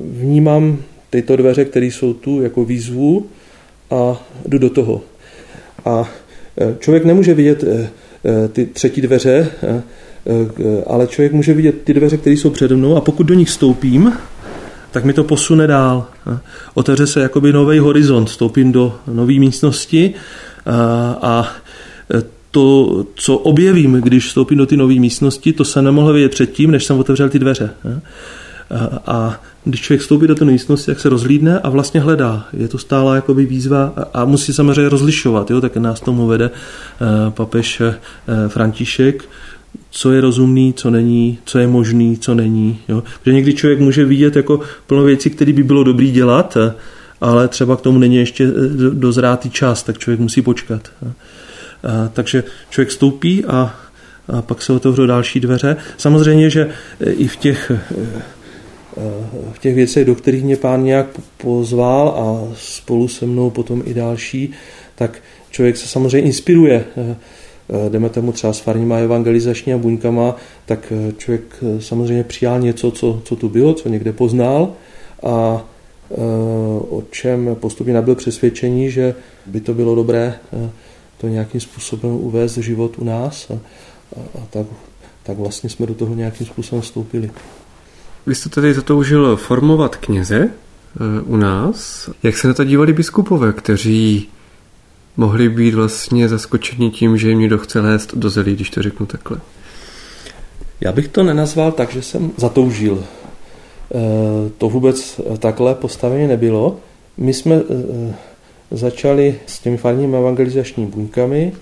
vnímám 0.00 0.78
tyto 1.10 1.36
dveře, 1.36 1.64
které 1.64 1.86
jsou 1.86 2.14
tu 2.14 2.42
jako 2.42 2.64
výzvu 2.64 3.26
a 3.92 4.22
jdu 4.46 4.58
do 4.58 4.70
toho. 4.70 5.00
A 5.84 6.08
člověk 6.78 7.04
nemůže 7.04 7.34
vidět 7.34 7.64
ty 8.52 8.66
třetí 8.66 9.00
dveře, 9.00 9.48
ale 10.86 11.06
člověk 11.06 11.32
může 11.32 11.54
vidět 11.54 11.82
ty 11.84 11.94
dveře, 11.94 12.16
které 12.16 12.36
jsou 12.36 12.50
přede 12.50 12.76
mnou 12.76 12.96
a 12.96 13.00
pokud 13.00 13.26
do 13.26 13.34
nich 13.34 13.50
stoupím, 13.50 14.12
tak 14.90 15.04
mi 15.04 15.12
to 15.12 15.24
posune 15.24 15.66
dál. 15.66 16.06
Otevře 16.74 17.06
se 17.06 17.20
jakoby 17.20 17.52
nový 17.52 17.78
horizont, 17.78 18.26
vstoupím 18.26 18.72
do 18.72 18.94
nové 19.06 19.34
místnosti 19.34 20.14
a 21.22 21.48
to, 22.50 23.04
co 23.14 23.36
objevím, 23.36 23.92
když 23.92 24.26
vstoupím 24.26 24.58
do 24.58 24.66
ty 24.66 24.76
nové 24.76 24.94
místnosti, 24.94 25.52
to 25.52 25.64
se 25.64 25.82
nemohlo 25.82 26.12
vědět 26.12 26.30
předtím, 26.30 26.70
než 26.70 26.84
jsem 26.84 26.98
otevřel 26.98 27.28
ty 27.28 27.38
dveře. 27.38 27.70
A 29.06 29.40
když 29.64 29.80
člověk 29.80 30.00
vstoupí 30.00 30.26
do 30.26 30.34
té 30.34 30.44
místnosti, 30.44 30.86
tak 30.86 31.00
se 31.00 31.08
rozlídne 31.08 31.58
a 31.58 31.70
vlastně 31.70 32.00
hledá. 32.00 32.46
Je 32.52 32.68
to 32.68 32.78
stále 32.78 33.16
jakoby 33.16 33.46
výzva 33.46 33.92
a 34.14 34.24
musí 34.24 34.52
samozřejmě 34.52 34.88
rozlišovat. 34.88 35.50
Jo? 35.50 35.60
Tak 35.60 35.76
nás 35.76 36.00
tomu 36.00 36.26
vede 36.26 36.50
papež 37.30 37.82
František, 38.48 39.24
co 39.90 40.12
je 40.12 40.20
rozumný, 40.20 40.72
co 40.72 40.90
není, 40.90 41.38
co 41.44 41.58
je 41.58 41.66
možný, 41.66 42.18
co 42.18 42.34
není. 42.34 42.80
Jo? 42.88 43.02
Protože 43.20 43.36
někdy 43.36 43.54
člověk 43.54 43.80
může 43.80 44.04
vidět 44.04 44.36
jako 44.36 44.60
plno 44.86 45.02
věcí, 45.04 45.30
které 45.30 45.52
by 45.52 45.62
bylo 45.62 45.84
dobrý 45.84 46.10
dělat, 46.10 46.56
ale 47.22 47.48
třeba 47.48 47.76
k 47.76 47.80
tomu 47.80 47.98
není 47.98 48.16
ještě 48.16 48.44
eh, 48.44 48.50
dozrátý 48.90 49.50
čas, 49.50 49.82
tak 49.82 49.98
člověk 49.98 50.20
musí 50.20 50.42
počkat. 50.42 50.92
A, 51.02 52.08
takže 52.12 52.44
člověk 52.70 52.90
stoupí 52.90 53.44
a, 53.44 53.74
a 54.28 54.42
pak 54.42 54.62
se 54.62 54.72
otevřou 54.72 55.06
další 55.06 55.40
dveře. 55.40 55.76
Samozřejmě, 55.96 56.50
že 56.50 56.68
eh, 57.00 57.10
i 57.10 57.28
v 57.28 57.36
těch, 57.36 57.70
eh, 57.70 58.22
v 59.52 59.58
těch 59.58 59.74
věcech, 59.74 60.04
do 60.04 60.14
kterých 60.14 60.44
mě 60.44 60.56
pán 60.56 60.84
nějak 60.84 61.06
pozval 61.36 62.08
a 62.08 62.54
spolu 62.56 63.08
se 63.08 63.26
mnou 63.26 63.50
potom 63.50 63.82
i 63.86 63.94
další, 63.94 64.50
tak 64.94 65.18
člověk 65.50 65.76
se 65.76 65.88
samozřejmě 65.88 66.26
inspiruje 66.26 66.84
jdeme 67.88 68.08
tomu 68.08 68.32
třeba 68.32 68.52
s 68.52 68.58
farníma 68.58 68.96
evangelizačníma 68.96 69.78
buňkama, 69.78 70.36
tak 70.66 70.92
člověk 71.16 71.42
samozřejmě 71.78 72.24
přijal 72.24 72.60
něco, 72.60 72.90
co, 72.90 73.22
co 73.24 73.36
tu 73.36 73.48
bylo, 73.48 73.74
co 73.74 73.88
někde 73.88 74.12
poznal 74.12 74.72
a 75.22 75.64
o 76.90 77.02
čem 77.10 77.56
postupně 77.60 77.94
nabyl 77.94 78.14
přesvědčení, 78.14 78.90
že 78.90 79.14
by 79.46 79.60
to 79.60 79.74
bylo 79.74 79.94
dobré 79.94 80.34
to 81.18 81.28
nějakým 81.28 81.60
způsobem 81.60 82.10
uvést 82.10 82.58
život 82.58 82.98
u 82.98 83.04
nás 83.04 83.50
a, 83.50 83.54
a, 83.54 83.58
a 84.42 84.46
tak, 84.50 84.66
tak 85.22 85.38
vlastně 85.38 85.70
jsme 85.70 85.86
do 85.86 85.94
toho 85.94 86.14
nějakým 86.14 86.46
způsobem 86.46 86.82
vstoupili. 86.82 87.30
Vy 88.26 88.34
jste 88.34 88.48
tady 88.48 88.74
zatoužil 88.74 89.36
formovat 89.36 89.96
kněze 89.96 90.38
eh, 90.40 91.22
u 91.24 91.36
nás. 91.36 92.10
Jak 92.22 92.38
se 92.38 92.48
na 92.48 92.54
to 92.54 92.64
dívali 92.64 92.92
biskupové, 92.92 93.52
kteří 93.52 94.28
mohli 95.16 95.48
být 95.48 95.74
vlastně 95.74 96.28
zaskočeni 96.28 96.90
tím, 96.90 97.16
že 97.16 97.28
jim 97.28 97.38
někdo 97.38 97.58
chce 97.58 97.80
lézt 97.80 98.14
do 98.14 98.30
zelí, 98.30 98.54
když 98.54 98.70
to 98.70 98.82
řeknu 98.82 99.06
takhle? 99.06 99.40
Já 100.80 100.92
bych 100.92 101.08
to 101.08 101.22
nenazval 101.22 101.72
tak, 101.72 101.92
že 101.92 102.02
jsem 102.02 102.30
zatoužil. 102.36 103.04
Eh, 103.94 104.50
to 104.58 104.68
vůbec 104.68 105.20
takhle 105.38 105.74
postavení 105.74 106.26
nebylo. 106.26 106.76
My 107.16 107.34
jsme 107.34 107.54
eh, 107.54 108.14
začali 108.70 109.40
s 109.46 109.58
těmi 109.58 109.76
farními 109.76 110.16
evangelizačními 110.16 110.90
buňkami. 110.90 111.52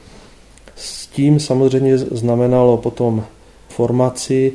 S 0.77 1.07
tím 1.07 1.41
samozřejmě 1.41 1.99
znamenalo 1.99 2.77
potom 2.77 3.25
formaci 3.69 4.53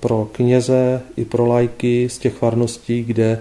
pro 0.00 0.28
kněze 0.32 1.00
i 1.16 1.24
pro 1.24 1.46
lajky 1.46 2.08
z 2.08 2.18
těch 2.18 2.34
farností, 2.34 3.04
kde 3.04 3.38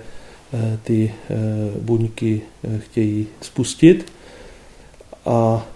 eh, 0.53 0.77
ty 0.83 1.13
eh, 1.29 1.35
buňky 1.81 2.41
chtějí 2.79 3.27
spustit. 3.41 4.05
A 5.25 5.67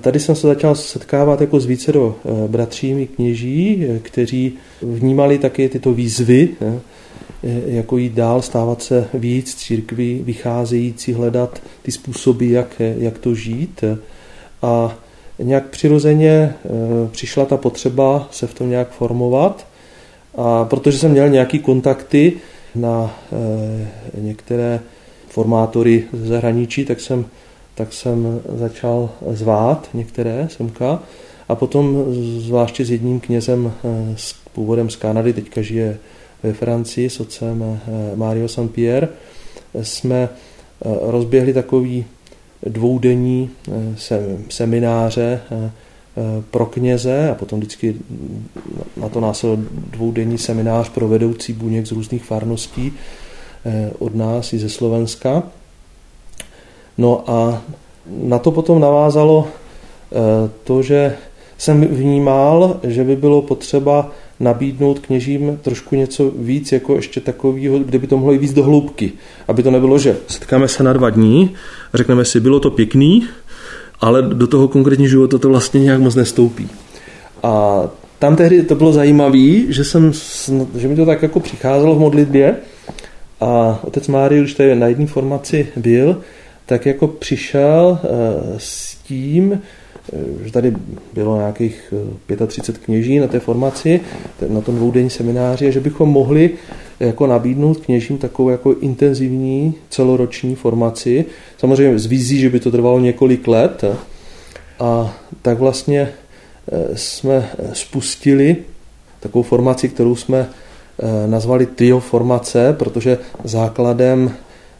tady 0.00 0.20
jsem 0.20 0.34
se 0.34 0.46
začal 0.46 0.74
setkávat 0.74 1.40
jako 1.40 1.60
s 1.60 1.66
vícero 1.66 2.16
bratřími 2.46 3.06
kněží, 3.06 3.86
kteří 4.02 4.52
vnímali 4.82 5.38
také 5.38 5.68
tyto 5.68 5.92
výzvy, 5.92 6.48
jako 7.66 7.96
jít 7.96 8.12
dál, 8.12 8.42
stávat 8.42 8.82
se 8.82 9.08
víc 9.14 9.54
církví, 9.54 10.22
vycházející, 10.24 11.12
hledat 11.12 11.62
ty 11.82 11.92
způsoby, 11.92 12.52
jak, 12.52 12.82
jak 12.98 13.18
to 13.18 13.34
žít. 13.34 13.84
A 14.62 14.98
nějak 15.38 15.66
přirozeně 15.66 16.30
eh, 16.30 16.68
přišla 17.10 17.44
ta 17.44 17.56
potřeba 17.56 18.28
se 18.30 18.46
v 18.46 18.54
tom 18.54 18.70
nějak 18.70 18.90
formovat. 18.90 19.66
A 20.38 20.64
protože 20.64 20.98
jsem 20.98 21.10
měl 21.10 21.28
nějaký 21.28 21.58
kontakty 21.58 22.32
na 22.74 23.14
eh, 23.32 24.20
některé 24.20 24.80
formátory 25.28 26.04
z 26.12 26.28
zahraničí, 26.28 26.84
tak 26.84 27.00
jsem, 27.00 27.24
tak 27.74 27.92
jsem 27.92 28.40
začal 28.54 29.10
zvát 29.30 29.88
některé 29.94 30.48
semka. 30.50 31.02
A 31.48 31.54
potom 31.54 32.04
zvláště 32.38 32.84
s 32.84 32.90
jedním 32.90 33.20
knězem 33.20 33.72
eh, 33.84 34.14
s 34.16 34.34
původem 34.52 34.90
z 34.90 34.96
Kanady, 34.96 35.32
teďka 35.32 35.62
žije 35.62 35.98
ve 36.42 36.52
Francii 36.52 37.10
s 37.10 37.20
otcem 37.20 37.80
Mario 38.14 38.48
Saint-Pierre, 38.48 39.08
jsme 39.82 40.28
rozběhli 41.02 41.52
takový 41.52 42.04
dvoudenní 42.66 43.50
eh, 43.68 43.96
semináře 44.48 45.40
eh, 45.50 45.56
eh, 45.64 45.70
pro 46.50 46.66
kněze 46.66 47.30
a 47.30 47.34
potom 47.34 47.58
vždycky 47.58 47.94
na 48.96 49.08
to 49.08 49.20
následoval 49.20 49.64
dvoudenní 49.90 50.38
seminář 50.38 50.88
pro 50.88 51.08
vedoucí 51.08 51.52
buněk 51.52 51.86
z 51.86 51.92
různých 51.92 52.24
farností 52.24 52.92
od 53.98 54.14
nás 54.14 54.52
i 54.52 54.58
ze 54.58 54.68
Slovenska. 54.68 55.42
No 56.98 57.30
a 57.30 57.62
na 58.22 58.38
to 58.38 58.50
potom 58.50 58.80
navázalo 58.80 59.48
to, 60.64 60.82
že 60.82 61.16
jsem 61.58 61.80
vnímal, 61.80 62.80
že 62.82 63.04
by 63.04 63.16
bylo 63.16 63.42
potřeba 63.42 64.10
nabídnout 64.40 64.98
kněžím 64.98 65.58
trošku 65.62 65.96
něco 65.96 66.30
víc, 66.36 66.72
jako 66.72 66.94
ještě 66.96 67.20
takového, 67.20 67.78
kde 67.78 67.98
by 67.98 68.06
to 68.06 68.16
mohlo 68.16 68.32
jít 68.32 68.38
víc 68.38 68.52
do 68.52 68.64
hloubky. 68.64 69.12
Aby 69.48 69.62
to 69.62 69.70
nebylo, 69.70 69.98
že 69.98 70.16
setkáme 70.28 70.68
se 70.68 70.82
na 70.82 70.92
dva 70.92 71.10
dní 71.10 71.54
řekneme 71.94 72.24
si, 72.24 72.40
bylo 72.40 72.60
to 72.60 72.70
pěkný, 72.70 73.26
ale 74.00 74.22
do 74.22 74.46
toho 74.46 74.68
konkrétního 74.68 75.08
života 75.08 75.38
to 75.38 75.48
vlastně 75.48 75.80
nějak 75.80 76.00
moc 76.00 76.14
nestoupí. 76.14 76.68
A 77.42 77.82
tam 78.18 78.36
tehdy 78.36 78.62
to 78.62 78.74
bylo 78.74 78.92
zajímavé, 78.92 79.72
že, 79.72 79.84
jsem, 79.84 80.12
že 80.76 80.88
mi 80.88 80.96
to 80.96 81.06
tak 81.06 81.22
jako 81.22 81.40
přicházelo 81.40 81.94
v 81.94 82.00
modlitbě 82.00 82.56
a 83.40 83.80
otec 83.84 84.08
Mário, 84.08 84.42
když 84.42 84.54
tady 84.54 84.74
na 84.74 84.86
jedné 84.86 85.06
formaci 85.06 85.68
byl, 85.76 86.20
tak 86.66 86.86
jako 86.86 87.06
přišel 87.06 87.98
eh, 88.02 88.08
s 88.58 88.94
tím, 88.94 89.60
Eh, 90.12 90.44
že 90.44 90.52
tady 90.52 90.74
bylo 91.14 91.36
nějakých 91.36 91.94
35 92.46 92.80
eh, 92.82 92.84
kněží 92.84 93.18
na 93.18 93.26
té 93.26 93.40
formaci, 93.40 94.00
na 94.48 94.60
tom 94.60 94.76
dvoudenní 94.76 95.10
semináři, 95.10 95.68
a 95.68 95.70
že 95.70 95.80
bychom 95.80 96.08
mohli 96.08 96.50
jako 97.00 97.26
nabídnout 97.26 97.78
kněžím 97.78 98.18
takovou 98.18 98.48
jako 98.48 98.72
intenzivní 98.72 99.74
celoroční 99.90 100.54
formaci. 100.54 101.24
Samozřejmě 101.58 101.98
z 101.98 102.06
vizí, 102.06 102.40
že 102.40 102.50
by 102.50 102.60
to 102.60 102.70
trvalo 102.70 103.00
několik 103.00 103.48
let. 103.48 103.84
A 104.80 105.16
tak 105.42 105.58
vlastně 105.58 106.00
eh, 106.72 106.96
jsme 106.96 107.50
spustili 107.72 108.56
takovou 109.20 109.42
formaci, 109.42 109.88
kterou 109.88 110.16
jsme 110.16 110.48
nazvali 111.26 111.66
trio 111.66 112.00
formace, 112.00 112.72
protože 112.78 113.18
základem 113.44 114.34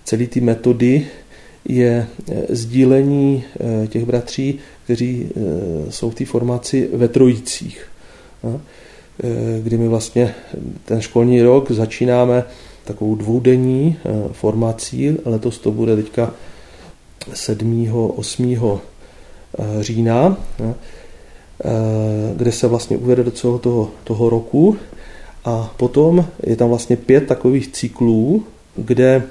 celé 0.04 0.26
ty 0.26 0.40
metody 0.40 1.06
je 1.64 2.06
sdílení 2.48 3.44
těch 3.88 4.04
bratří 4.04 4.58
kteří 4.88 5.28
jsou 5.90 6.10
v 6.10 6.14
té 6.14 6.24
formaci 6.24 6.88
ve 6.92 7.08
trojicích, 7.08 7.84
eh, 8.44 8.60
kdy 9.62 9.78
my 9.78 9.88
vlastně 9.88 10.34
ten 10.84 11.00
školní 11.00 11.42
rok 11.42 11.70
začínáme 11.70 12.44
takovou 12.84 13.14
dvoudenní 13.14 13.96
eh, 13.98 14.10
formací. 14.32 15.16
Letos 15.24 15.58
to 15.58 15.70
bude 15.70 15.96
teďka 15.96 16.34
7. 17.34 17.88
8. 18.16 18.58
října, 19.80 20.36
kde 22.36 22.52
se 22.52 22.68
vlastně 22.68 22.96
uvede 22.96 23.24
do 23.24 23.30
celého 23.30 23.58
toho, 23.58 23.90
toho 24.04 24.30
roku. 24.30 24.76
A 25.44 25.74
potom 25.76 26.24
je 26.42 26.56
tam 26.56 26.68
vlastně 26.68 26.96
pět 26.96 27.26
takových 27.26 27.72
cyklů, 27.72 28.44
kde 28.76 29.22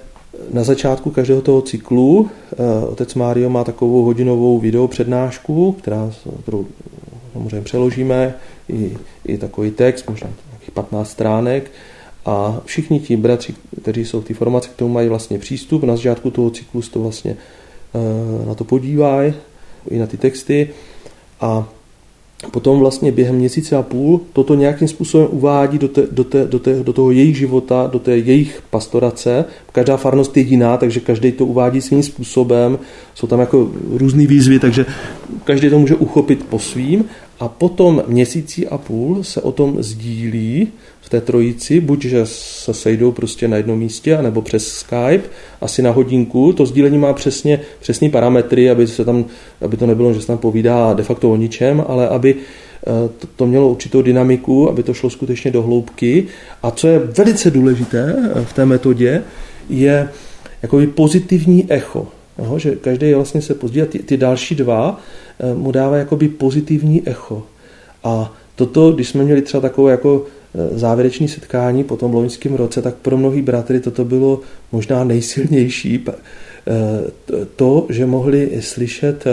na 0.53 0.63
začátku 0.63 1.11
každého 1.11 1.41
toho 1.41 1.61
cyklu 1.61 2.29
eh, 2.53 2.85
otec 2.85 3.15
Mário 3.15 3.49
má 3.49 3.63
takovou 3.63 4.03
hodinovou 4.03 4.59
video 4.59 4.87
přednášku, 4.87 5.71
která, 5.71 6.11
samozřejmě 7.37 7.61
přeložíme, 7.61 8.33
i, 8.69 8.97
i 9.25 9.37
takový 9.37 9.71
text, 9.71 10.09
možná 10.09 10.29
nějakých 10.51 10.71
15 10.71 11.09
stránek. 11.09 11.71
A 12.25 12.61
všichni 12.65 12.99
ti 12.99 13.17
bratři, 13.17 13.53
kteří 13.81 14.05
jsou 14.05 14.21
v 14.21 14.25
té 14.25 14.33
formaci, 14.33 14.69
k 14.69 14.75
tomu 14.75 14.93
mají 14.93 15.09
vlastně 15.09 15.39
přístup. 15.39 15.83
Na 15.83 15.95
začátku 15.95 16.31
toho 16.31 16.49
cyklu 16.49 16.81
to 16.81 16.99
vlastně 16.99 17.37
eh, 17.95 18.47
na 18.47 18.55
to 18.55 18.63
podívají, 18.63 19.33
i 19.89 19.99
na 19.99 20.07
ty 20.07 20.17
texty. 20.17 20.69
A 21.41 21.69
potom 22.51 22.79
vlastně 22.79 23.11
během 23.11 23.35
měsíce 23.35 23.75
a 23.75 23.81
půl 23.81 24.21
toto 24.33 24.55
nějakým 24.55 24.87
způsobem 24.87 25.27
uvádí 25.31 25.77
do, 25.77 25.87
te, 25.87 26.03
do, 26.11 26.23
te, 26.23 26.45
do, 26.45 26.59
te, 26.59 26.83
do 26.83 26.93
toho 26.93 27.11
jejich 27.11 27.37
života, 27.37 27.89
do 27.91 27.99
té 27.99 28.17
jejich 28.17 28.61
pastorace. 28.69 29.45
Každá 29.71 29.97
farnost 29.97 30.37
je 30.37 30.43
jiná, 30.43 30.77
takže 30.77 30.99
každý 30.99 31.31
to 31.31 31.45
uvádí 31.45 31.81
svým 31.81 32.03
způsobem. 32.03 32.79
Jsou 33.15 33.27
tam 33.27 33.39
jako 33.39 33.71
různé 33.91 34.27
výzvy, 34.27 34.59
takže 34.59 34.85
každý 35.43 35.69
to 35.69 35.79
může 35.79 35.95
uchopit 35.95 36.45
po 36.45 36.59
svým. 36.59 37.05
A 37.39 37.47
potom 37.47 38.03
měsící 38.07 38.67
a 38.67 38.77
půl 38.77 39.23
se 39.23 39.41
o 39.41 39.51
tom 39.51 39.83
sdílí 39.83 40.67
v 41.01 41.09
té 41.09 41.21
trojici, 41.21 41.79
buď 41.79 42.05
že 42.05 42.21
se 42.25 42.73
sejdou 42.73 43.11
prostě 43.11 43.47
na 43.47 43.57
jednom 43.57 43.79
místě, 43.79 44.17
anebo 44.17 44.41
přes 44.41 44.67
Skype, 44.67 45.23
asi 45.61 45.81
na 45.81 45.91
hodinku. 45.91 46.53
To 46.53 46.65
sdílení 46.65 46.97
má 46.97 47.13
přesně 47.13 47.59
přesný 47.79 48.09
parametry, 48.09 48.69
aby, 48.69 48.87
se 48.87 49.05
tam, 49.05 49.25
aby 49.61 49.77
to 49.77 49.85
nebylo, 49.85 50.13
že 50.13 50.21
se 50.21 50.27
tam 50.27 50.37
povídá 50.37 50.93
de 50.93 51.03
facto 51.03 51.31
o 51.31 51.35
ničem, 51.35 51.83
ale 51.87 52.09
aby 52.09 52.35
eh, 52.35 53.09
to 53.35 53.47
mělo 53.47 53.69
určitou 53.69 54.01
dynamiku, 54.01 54.69
aby 54.69 54.83
to 54.83 54.93
šlo 54.93 55.09
skutečně 55.09 55.51
do 55.51 55.61
hloubky. 55.61 56.27
A 56.63 56.71
co 56.71 56.87
je 56.87 56.99
velice 56.99 57.51
důležité 57.51 58.15
eh, 58.35 58.45
v 58.45 58.53
té 58.53 58.65
metodě, 58.65 59.23
je 59.69 60.09
jakoby 60.61 60.87
pozitivní 60.87 61.65
echo. 61.69 62.07
Jo, 62.43 62.59
že 62.59 62.75
každý 62.75 63.13
vlastně 63.13 63.41
se 63.41 63.53
pozdí 63.53 63.81
a 63.81 63.85
ty, 63.85 63.99
ty 63.99 64.17
další 64.17 64.55
dva 64.55 64.99
eh, 65.39 65.53
mu 65.53 65.71
dává 65.71 65.97
jakoby 65.97 66.27
pozitivní 66.27 67.07
echo. 67.07 67.43
A 68.03 68.33
toto, 68.55 68.91
když 68.91 69.09
jsme 69.09 69.23
měli 69.23 69.41
třeba 69.41 69.61
takové 69.61 69.91
jako 69.91 70.25
Eh, 70.57 70.77
závěrečné 70.77 71.27
setkání 71.27 71.83
po 71.83 71.97
tom 71.97 72.13
loňském 72.13 72.55
roce, 72.55 72.81
tak 72.81 72.95
pro 72.95 73.17
mnohý 73.17 73.41
bratry 73.41 73.79
toto 73.79 74.05
bylo 74.05 74.39
možná 74.71 75.03
nejsilnější. 75.03 76.05
Eh, 76.07 76.13
to, 77.55 77.85
že 77.89 78.05
mohli 78.05 78.51
slyšet 78.59 79.25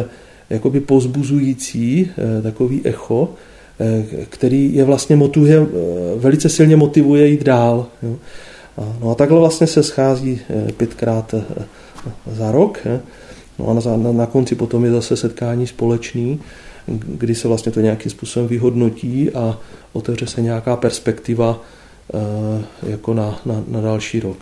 jakoby 0.50 0.80
pozbuzující 0.80 2.10
takový 2.42 2.80
echo, 2.84 3.28
který 4.28 4.74
je 4.74 4.84
vlastně 4.84 5.16
motivuje, 5.16 5.66
velice 6.16 6.48
silně 6.48 6.76
motivuje 6.76 7.26
jít 7.26 7.42
dál. 7.42 7.86
No 9.00 9.10
a 9.10 9.14
takhle 9.14 9.38
vlastně 9.38 9.66
se 9.66 9.82
schází 9.82 10.40
pětkrát 10.76 11.34
za 12.32 12.52
rok. 12.52 12.78
No 13.58 13.68
a 13.68 13.96
na, 13.96 14.12
na 14.12 14.26
konci 14.26 14.54
potom 14.54 14.84
je 14.84 14.90
zase 14.90 15.16
setkání 15.16 15.66
společný, 15.66 16.40
kdy 16.86 17.34
se 17.34 17.48
vlastně 17.48 17.72
to 17.72 17.80
nějakým 17.80 18.10
způsobem 18.10 18.48
vyhodnotí 18.48 19.30
a 19.30 19.58
otevře 19.92 20.26
se 20.26 20.42
nějaká 20.42 20.76
perspektiva 20.76 21.60
jako 22.86 23.14
na, 23.14 23.40
na, 23.46 23.62
na 23.68 23.80
další 23.80 24.20
rok. 24.20 24.36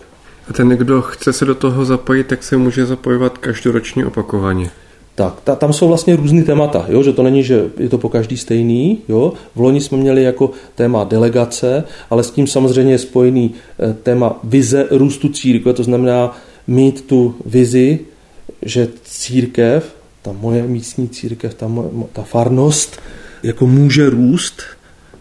A 0.48 0.52
ten, 0.52 0.68
kdo 0.68 1.02
chce 1.02 1.32
se 1.32 1.44
do 1.44 1.54
toho 1.54 1.84
zapojit, 1.84 2.26
tak 2.26 2.42
se 2.42 2.56
může 2.56 2.86
zapojovat 2.86 3.38
každoročně 3.38 4.06
opakovaně. 4.06 4.70
Tak, 5.14 5.40
ta, 5.44 5.54
tam 5.54 5.72
jsou 5.72 5.88
vlastně 5.88 6.16
různý 6.16 6.42
témata, 6.42 6.84
jo, 6.88 7.02
že 7.02 7.12
to 7.12 7.22
není, 7.22 7.42
že 7.42 7.64
je 7.78 7.88
to 7.88 7.98
po 7.98 8.08
každý 8.08 8.36
stejný. 8.36 8.98
Jo. 9.08 9.32
V 9.54 9.60
loni 9.60 9.80
jsme 9.80 9.98
měli 9.98 10.22
jako 10.22 10.50
téma 10.74 11.04
delegace, 11.04 11.84
ale 12.10 12.22
s 12.22 12.30
tím 12.30 12.46
samozřejmě 12.46 12.92
je 12.92 12.98
spojený 12.98 13.54
eh, 13.78 13.94
téma 14.02 14.40
vize 14.44 14.86
růstu 14.90 15.28
církve, 15.28 15.72
to 15.72 15.82
znamená 15.82 16.36
mít 16.66 17.06
tu 17.06 17.36
vizi, 17.46 18.00
že 18.62 18.88
církev, 19.04 19.96
ta 20.22 20.32
moje 20.32 20.62
místní 20.62 21.08
církev, 21.08 21.54
ta, 21.54 21.68
moje, 21.68 21.88
ta 22.12 22.22
farnost, 22.22 23.00
jako 23.42 23.66
může 23.66 24.10
růst 24.10 24.62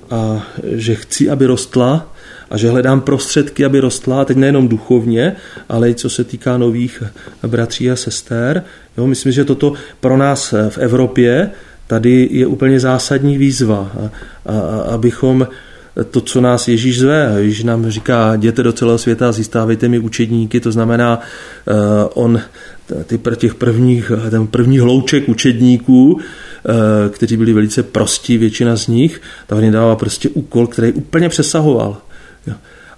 a 0.10 0.48
že 0.64 0.96
chci, 0.96 1.30
aby 1.30 1.46
rostla 1.46 2.14
a 2.50 2.58
že 2.58 2.70
hledám 2.70 3.02
prostředky, 3.02 3.66
aby 3.66 3.80
rostla, 3.80 4.22
a 4.22 4.26
teď 4.26 4.38
nejenom 4.38 4.68
duchovně, 4.68 5.36
ale 5.70 5.90
i 5.90 5.96
co 5.96 6.10
se 6.10 6.24
týká 6.24 6.58
nových 6.58 7.04
bratří 7.48 7.92
a 7.92 7.96
sester. 7.96 8.64
Jo, 8.98 9.08
myslím, 9.08 9.32
že 9.32 9.46
toto 9.46 9.74
pro 10.00 10.18
nás 10.18 10.54
v 10.70 10.78
Evropě 10.78 11.52
tady 11.88 12.30
je 12.32 12.48
úplně 12.48 12.80
zásadní 12.80 13.38
výzva, 13.38 13.92
a, 13.96 14.10
a, 14.46 14.82
abychom 14.82 15.48
to, 16.12 16.22
co 16.22 16.42
nás 16.42 16.68
Ježíš 16.68 17.00
zve. 17.00 17.34
Ježíš 17.38 17.64
nám 17.64 17.90
říká, 17.90 18.34
jděte 18.36 18.64
do 18.64 18.74
celého 18.74 18.98
světa 18.98 19.32
zjistávejte 19.32 19.88
mi 19.88 20.00
učedníky, 20.00 20.60
to 20.60 20.72
znamená, 20.72 21.20
uh, 21.20 21.76
on 22.14 22.42
ty 23.06 23.20
těch 23.36 23.56
prvních, 23.56 24.12
ten 24.30 24.48
první 24.48 24.80
hlouček 24.80 25.30
učedníků, 25.30 26.12
uh, 26.14 26.22
kteří 27.10 27.38
byli 27.38 27.54
velice 27.54 27.84
prostí, 27.84 28.38
většina 28.38 28.76
z 28.76 28.88
nich, 28.88 29.22
tak 29.48 29.58
on 29.58 29.72
dával 29.72 29.96
prostě 29.96 30.30
úkol, 30.30 30.68
který 30.68 30.92
úplně 30.92 31.30
přesahoval. 31.30 31.98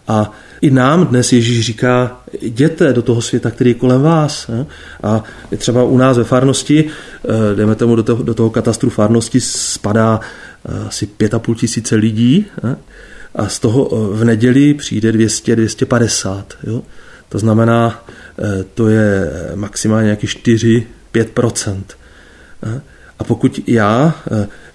A 0.07 0.31
i 0.61 0.71
nám 0.71 1.07
dnes 1.07 1.33
Ježíš 1.33 1.65
říká, 1.65 2.21
jděte 2.41 2.93
do 2.93 3.01
toho 3.01 3.21
světa, 3.21 3.51
který 3.51 3.69
je 3.69 3.73
kolem 3.73 4.01
vás. 4.01 4.49
A 5.03 5.23
třeba 5.57 5.83
u 5.83 5.97
nás 5.97 6.17
ve 6.17 6.23
farnosti, 6.23 6.85
eh, 6.85 7.55
jdeme 7.55 7.75
tomu 7.75 7.95
do 7.95 8.03
toho, 8.03 8.23
do 8.23 8.33
toho 8.33 8.49
katastru 8.49 8.89
farnosti, 8.89 9.41
spadá 9.41 10.19
eh, 10.65 10.87
asi 10.87 11.05
pět 11.05 11.33
a 11.33 11.39
půl 11.39 11.55
tisíce 11.55 11.95
lidí 11.95 12.45
a 13.35 13.47
z 13.47 13.59
toho 13.59 13.89
eh, 13.91 14.17
v 14.17 14.23
neděli 14.25 14.73
přijde 14.73 15.11
200-250. 15.11 16.43
Jo. 16.63 16.81
To 17.29 17.39
znamená, 17.39 18.05
to 18.73 18.87
je 18.87 19.31
maximálně 19.55 20.05
nějaký 20.05 20.27
4-5 20.27 20.85
A 23.19 23.23
pokud 23.23 23.59
já 23.67 24.15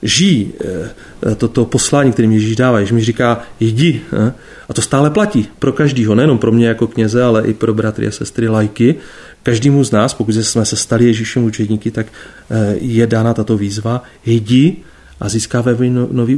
žijí 0.03 0.53
eh, 0.61 1.35
toto 1.35 1.64
poslání, 1.64 2.12
kterým 2.12 2.33
Ježíš 2.33 2.57
dává. 2.57 2.81
Ježíš 2.81 2.92
mi 2.92 3.05
říká, 3.05 3.42
jdi. 3.61 4.01
Eh, 4.12 4.33
a 4.68 4.74
to 4.74 4.83
stále 4.83 5.11
platí 5.11 5.48
pro 5.59 5.72
každýho, 5.72 6.14
nejenom 6.14 6.38
pro 6.38 6.53
mě 6.53 6.68
jako 6.68 6.87
kněze, 6.87 7.22
ale 7.22 7.42
i 7.42 7.55
pro 7.55 7.74
bratry 7.74 8.07
a 8.07 8.11
sestry 8.11 8.48
lajky. 8.48 8.94
Každému 9.42 9.85
z 9.85 9.90
nás, 9.90 10.14
pokud 10.14 10.35
jsme 10.35 10.64
se 10.64 10.77
stali 10.77 11.05
Ježíšem 11.05 11.44
učedníky, 11.44 11.90
tak 11.90 12.07
eh, 12.51 12.77
je 12.81 13.07
dána 13.07 13.35
tato 13.35 13.57
výzva, 13.57 14.03
jdi 14.27 14.77
a 15.20 15.29
získáme 15.29 15.77
no, 15.90 16.09
nový 16.12 16.37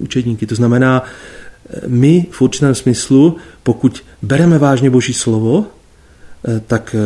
učedníky. 0.00 0.46
To 0.46 0.54
znamená, 0.54 1.02
my 1.86 2.26
v 2.30 2.42
určitém 2.42 2.74
smyslu, 2.74 3.36
pokud 3.62 4.04
bereme 4.22 4.58
vážně 4.58 4.90
Boží 4.90 5.14
slovo, 5.14 5.66
tak 6.66 6.96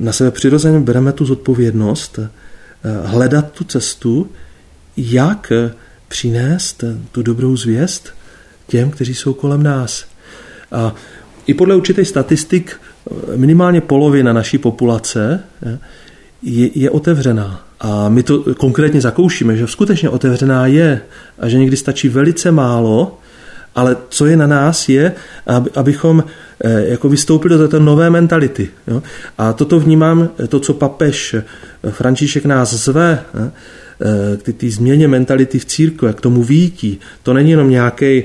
na 0.00 0.12
sebe 0.12 0.30
přirozeně 0.30 0.80
bereme 0.80 1.12
tu 1.12 1.24
zodpovědnost 1.24 2.18
hledat 3.04 3.52
tu 3.52 3.64
cestu, 3.64 4.30
jak 4.96 5.52
přinést 6.08 6.84
tu 7.12 7.22
dobrou 7.22 7.56
zvěst 7.56 8.14
těm, 8.66 8.90
kteří 8.90 9.14
jsou 9.14 9.32
kolem 9.34 9.62
nás. 9.62 10.04
A 10.72 10.94
i 11.46 11.54
podle 11.54 11.76
určitých 11.76 12.08
statistik 12.08 12.76
minimálně 13.36 13.80
polovina 13.80 14.32
naší 14.32 14.58
populace 14.58 15.40
je, 16.42 16.70
je 16.74 16.90
otevřená. 16.90 17.66
A 17.80 18.08
my 18.08 18.22
to 18.22 18.54
konkrétně 18.54 19.00
zakoušíme, 19.00 19.56
že 19.56 19.66
skutečně 19.66 20.08
otevřená 20.08 20.66
je 20.66 21.00
a 21.38 21.48
že 21.48 21.58
někdy 21.58 21.76
stačí 21.76 22.08
velice 22.08 22.50
málo, 22.50 23.19
ale 23.74 23.96
co 24.08 24.26
je 24.26 24.36
na 24.36 24.46
nás 24.46 24.88
je, 24.88 25.12
aby, 25.46 25.70
abychom 25.76 26.24
eh, 26.64 26.84
jako 26.86 27.08
vystoupili 27.08 27.54
do 27.54 27.58
této 27.58 27.80
nové 27.80 28.10
mentality. 28.10 28.68
Jo? 28.86 29.02
A 29.38 29.52
toto 29.52 29.80
vnímám, 29.80 30.28
to, 30.48 30.60
co 30.60 30.74
papež 30.74 31.36
František 31.90 32.44
nás 32.44 32.74
zve, 32.74 33.24
Eh, 34.02 34.36
k 34.36 34.56
té 34.56 34.70
změně 34.70 35.08
mentality 35.08 35.58
v 35.58 35.64
církve, 35.64 36.12
k 36.12 36.20
tomu 36.20 36.42
výjití. 36.42 37.00
To 37.22 37.32
není 37.32 37.50
jenom 37.50 37.70
nějaký 37.70 38.24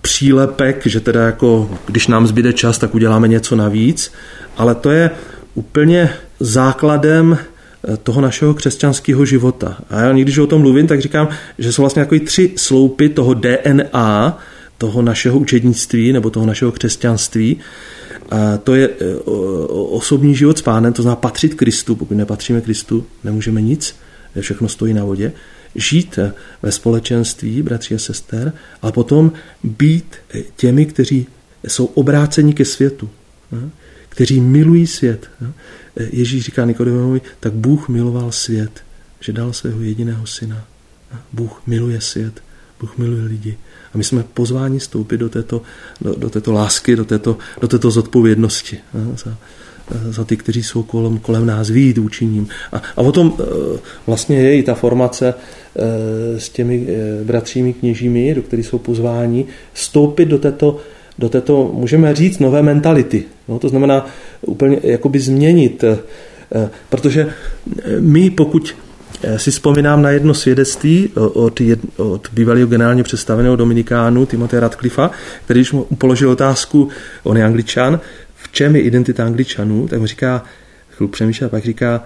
přílepek, 0.00 0.86
že 0.86 1.00
teda 1.00 1.26
jako, 1.26 1.70
když 1.86 2.06
nám 2.06 2.26
zbyde 2.26 2.52
čas, 2.52 2.78
tak 2.78 2.94
uděláme 2.94 3.28
něco 3.28 3.56
navíc, 3.56 4.12
ale 4.56 4.74
to 4.74 4.90
je 4.90 5.10
úplně 5.54 6.10
základem 6.40 7.38
eh, 7.40 7.44
toho 8.02 8.20
našeho 8.20 8.54
křesťanského 8.54 9.24
života. 9.24 9.78
A 9.90 10.00
já 10.00 10.12
když 10.12 10.38
o 10.38 10.46
tom 10.46 10.60
mluvím, 10.60 10.86
tak 10.86 11.00
říkám, 11.00 11.28
že 11.58 11.72
jsou 11.72 11.82
vlastně 11.82 12.00
jako 12.00 12.14
tři 12.24 12.52
sloupy 12.56 13.08
toho 13.08 13.34
DNA, 13.34 14.38
toho 14.78 15.02
našeho 15.02 15.38
učednictví 15.38 16.12
nebo 16.12 16.30
toho 16.30 16.46
našeho 16.46 16.72
křesťanství. 16.72 17.56
A 18.30 18.56
to 18.56 18.74
je 18.74 18.88
osobní 19.68 20.34
život 20.34 20.58
s 20.58 20.62
pánem, 20.62 20.92
to 20.92 21.02
znamená 21.02 21.16
patřit 21.16 21.54
Kristu. 21.54 21.94
Pokud 21.94 22.14
nepatříme 22.14 22.60
Kristu, 22.60 23.06
nemůžeme 23.24 23.62
nic 23.62 23.96
všechno 24.40 24.68
stojí 24.68 24.94
na 24.94 25.04
vodě, 25.04 25.32
žít 25.74 26.18
ve 26.62 26.72
společenství, 26.72 27.62
bratři 27.62 27.94
a 27.94 27.98
sester, 27.98 28.52
a 28.82 28.92
potom 28.92 29.32
být 29.64 30.16
těmi, 30.56 30.86
kteří 30.86 31.26
jsou 31.68 31.84
obráceni 31.84 32.54
ke 32.54 32.64
světu, 32.64 33.10
kteří 34.08 34.40
milují 34.40 34.86
svět. 34.86 35.30
Ježíš 35.96 36.44
říká 36.44 36.64
Nikodimovi, 36.64 37.20
tak 37.40 37.52
Bůh 37.52 37.88
miloval 37.88 38.32
svět, 38.32 38.70
že 39.20 39.32
dal 39.32 39.52
svého 39.52 39.80
jediného 39.80 40.26
syna. 40.26 40.64
Bůh 41.32 41.62
miluje 41.66 42.00
svět, 42.00 42.42
Bůh 42.80 42.98
miluje 42.98 43.24
lidi. 43.24 43.58
A 43.94 43.98
my 43.98 44.04
jsme 44.04 44.22
pozváni 44.22 44.80
stoupit 44.80 45.18
do 45.18 45.28
této, 45.28 45.62
do, 46.00 46.14
do 46.14 46.30
této 46.30 46.52
lásky, 46.52 46.96
do 46.96 47.04
této, 47.04 47.38
do 47.60 47.68
této 47.68 47.90
zodpovědnosti. 47.90 48.78
Za, 49.16 49.36
Eh, 49.90 50.12
za 50.12 50.24
ty, 50.24 50.36
kteří 50.36 50.62
jsou 50.62 50.82
kolem, 50.82 51.18
kolem 51.18 51.46
nás, 51.46 51.70
výjít 51.70 51.98
učiním. 51.98 52.48
A, 52.72 52.82
a 52.96 53.00
o 53.02 53.12
tom 53.12 53.36
eh, 53.40 53.78
vlastně 54.06 54.38
je 54.38 54.58
i 54.58 54.62
ta 54.62 54.74
formace 54.74 55.34
eh, 55.34 56.40
s 56.40 56.48
těmi 56.48 56.86
bratřími 57.24 57.72
kněžími, 57.72 58.34
do 58.34 58.42
kterých 58.42 58.66
jsou 58.66 58.78
pozváni, 58.78 59.46
vstoupit 59.72 60.24
do 60.24 60.38
této, 60.38 60.78
do 61.20 61.28
této, 61.28 61.70
můžeme 61.74 62.14
říct, 62.14 62.38
nové 62.38 62.62
mentality. 62.62 63.24
No, 63.48 63.58
to 63.58 63.68
znamená 63.68 64.06
úplně 64.40 64.78
jakoby 64.82 65.20
změnit, 65.20 65.84
protože 66.88 67.28
my, 68.00 68.30
pokud 68.30 68.74
si 69.36 69.50
vzpomínám 69.50 70.02
na 70.02 70.10
jedno 70.10 70.34
svědectví 70.34 71.08
od, 71.14 71.60
jed, 71.60 71.80
od 71.96 72.28
bývalého 72.32 72.66
generálně 72.66 73.02
představeného 73.02 73.56
Dominikánu 73.56 74.26
Timothea 74.26 74.60
Radcliffa, 74.60 75.10
který 75.44 75.62
mu 75.72 75.84
položil 75.98 76.30
otázku, 76.30 76.88
on 77.22 77.36
je 77.36 77.44
angličan, 77.44 78.00
v 78.34 78.52
čem 78.52 78.76
je 78.76 78.82
identita 78.82 79.24
angličanů, 79.24 79.88
tak 79.88 80.00
mu 80.00 80.06
říká, 80.06 80.44
chvíli 80.90 81.10
přemýšlel, 81.10 81.50
pak 81.50 81.64
říká, 81.64 82.04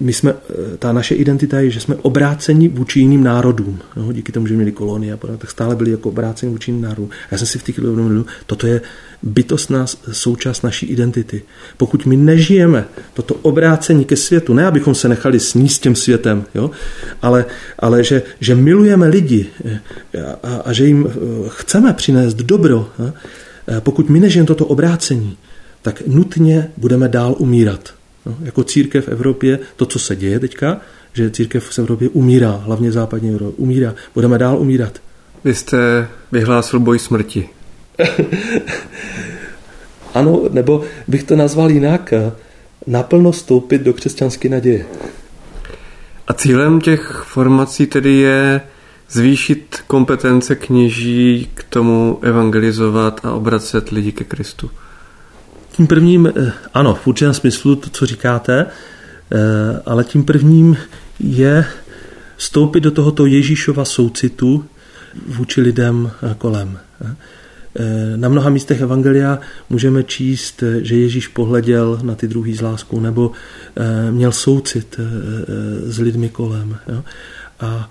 my 0.00 0.12
jsme, 0.12 0.34
ta 0.78 0.92
naše 0.92 1.14
identita 1.14 1.60
je, 1.60 1.70
že 1.70 1.80
jsme 1.80 1.94
obráceni 1.94 2.68
vůči 2.68 3.00
jiným 3.00 3.24
národům. 3.24 3.78
No, 3.96 4.12
díky 4.12 4.32
tomu, 4.32 4.46
že 4.46 4.54
měli 4.54 4.72
kolonie 4.72 5.12
a 5.12 5.16
podobně, 5.16 5.38
tak 5.38 5.50
stále 5.50 5.76
byli 5.76 5.90
jako 5.90 6.08
obráceni 6.08 6.52
vůči 6.52 6.70
jiným 6.70 6.82
národům. 6.82 7.10
Já 7.30 7.38
jsem 7.38 7.46
si 7.46 7.58
v 7.58 7.62
té 7.62 7.72
chvíli 7.72 7.90
uvědomil, 7.90 8.26
toto 8.46 8.66
je 8.66 8.80
bytostná 9.22 9.86
součást 10.12 10.62
naší 10.62 10.86
identity. 10.86 11.42
Pokud 11.76 12.06
my 12.06 12.16
nežijeme 12.16 12.84
toto 13.14 13.34
obrácení 13.34 14.04
ke 14.04 14.16
světu, 14.16 14.54
ne 14.54 14.66
abychom 14.66 14.94
se 14.94 15.08
nechali 15.08 15.40
sníst 15.40 15.82
těm 15.82 15.94
světem, 15.94 16.44
jo, 16.54 16.70
ale, 17.22 17.44
ale 17.78 18.04
že, 18.04 18.22
že 18.40 18.54
milujeme 18.54 19.08
lidi 19.08 19.46
a, 19.64 20.48
a, 20.48 20.56
a 20.56 20.72
že 20.72 20.86
jim 20.86 21.08
chceme 21.48 21.92
přinést 21.92 22.34
dobro, 22.34 22.88
a, 22.98 23.12
pokud 23.80 24.10
my 24.10 24.20
nežijeme 24.20 24.46
toto 24.46 24.66
obrácení, 24.66 25.36
tak 25.82 26.02
nutně 26.06 26.70
budeme 26.76 27.08
dál 27.08 27.34
umírat. 27.38 27.97
No, 28.26 28.36
jako 28.42 28.64
církev 28.64 29.04
v 29.04 29.08
Evropě, 29.08 29.58
to, 29.76 29.86
co 29.86 29.98
se 29.98 30.16
děje 30.16 30.40
teďka, 30.40 30.80
že 31.12 31.30
církev 31.30 31.64
v 31.64 31.78
Evropě 31.78 32.08
umírá, 32.08 32.50
hlavně 32.50 32.92
západní 32.92 33.30
Evropě, 33.30 33.54
umírá. 33.56 33.94
Budeme 34.14 34.38
dál 34.38 34.58
umírat. 34.58 35.00
Vy 35.44 35.54
jste 35.54 36.08
vyhlásil 36.32 36.80
boj 36.80 36.98
smrti. 36.98 37.48
ano, 40.14 40.42
nebo 40.50 40.84
bych 41.08 41.22
to 41.22 41.36
nazval 41.36 41.70
jinak, 41.70 42.12
naplno 42.86 43.32
stoupit 43.32 43.82
do 43.82 43.92
křesťanské 43.92 44.48
naděje. 44.48 44.86
A 46.26 46.32
cílem 46.32 46.80
těch 46.80 47.24
formací 47.26 47.86
tedy 47.86 48.14
je 48.14 48.60
zvýšit 49.10 49.76
kompetence 49.86 50.54
kněží 50.54 51.50
k 51.54 51.64
tomu 51.64 52.18
evangelizovat 52.22 53.20
a 53.24 53.32
obracet 53.32 53.88
lidi 53.88 54.12
ke 54.12 54.24
Kristu? 54.24 54.70
Tím 55.78 55.86
prvním, 55.86 56.26
eh, 56.26 56.52
ano, 56.74 56.94
v 56.94 57.06
určitém 57.06 57.34
smyslu 57.34 57.76
to, 57.76 57.90
co 57.90 58.06
říkáte, 58.06 58.66
ale 59.86 60.04
tím 60.04 60.24
prvním 60.24 60.76
je 61.20 61.64
vstoupit 62.36 62.80
do 62.80 62.90
tohoto 62.90 63.26
Ježíšova 63.26 63.84
soucitu 63.84 64.64
vůči 65.26 65.60
lidem 65.60 66.10
kolem. 66.38 66.78
Na 68.16 68.28
mnoha 68.28 68.50
místech 68.50 68.80
Evangelia 68.80 69.38
můžeme 69.70 70.02
číst, 70.02 70.62
že 70.80 70.96
Ježíš 70.96 71.28
pohleděl 71.28 71.98
na 72.02 72.14
ty 72.14 72.28
druhý 72.28 72.54
s 72.54 72.60
láskou 72.60 73.00
nebo 73.00 73.30
měl 74.10 74.32
soucit 74.32 75.00
s 75.86 75.98
lidmi 75.98 76.28
kolem. 76.28 76.76
A 77.60 77.90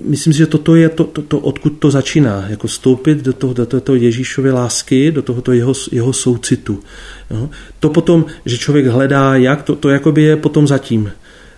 myslím 0.00 0.32
si, 0.32 0.38
že 0.38 0.46
toto 0.46 0.74
je 0.74 0.88
to, 0.88 1.04
to, 1.04 1.22
to, 1.22 1.38
odkud 1.38 1.70
to 1.78 1.90
začíná, 1.90 2.44
jako 2.48 2.68
stoupit 2.68 3.18
do 3.18 3.32
toho, 3.32 3.54
do 3.54 3.80
toho 3.80 3.96
Ježíšovy 3.96 4.50
lásky, 4.50 5.12
do 5.12 5.22
tohoto 5.22 5.52
jeho, 5.52 5.72
jeho 5.92 6.12
soucitu. 6.12 6.80
Jo. 7.30 7.50
To 7.80 7.90
potom, 7.90 8.24
že 8.44 8.58
člověk 8.58 8.86
hledá 8.86 9.36
jak, 9.36 9.62
to, 9.62 9.76
to 9.76 9.88
jakoby 9.88 10.22
je 10.22 10.36
potom 10.36 10.66
zatím. 10.66 11.12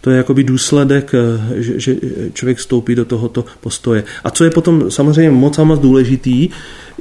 To 0.04 0.10
je 0.10 0.16
jakoby 0.16 0.44
důsledek, 0.44 1.14
eh, 1.14 1.62
že, 1.62 1.80
že 1.80 1.96
člověk 2.32 2.60
stoupí 2.60 2.94
do 2.94 3.04
tohoto 3.04 3.44
postoje. 3.60 4.04
A 4.24 4.30
co 4.30 4.44
je 4.44 4.50
potom 4.50 4.90
samozřejmě 4.90 5.30
moc 5.30 5.58
a 5.58 5.64
moc 5.64 5.80
důležitý, 5.80 6.48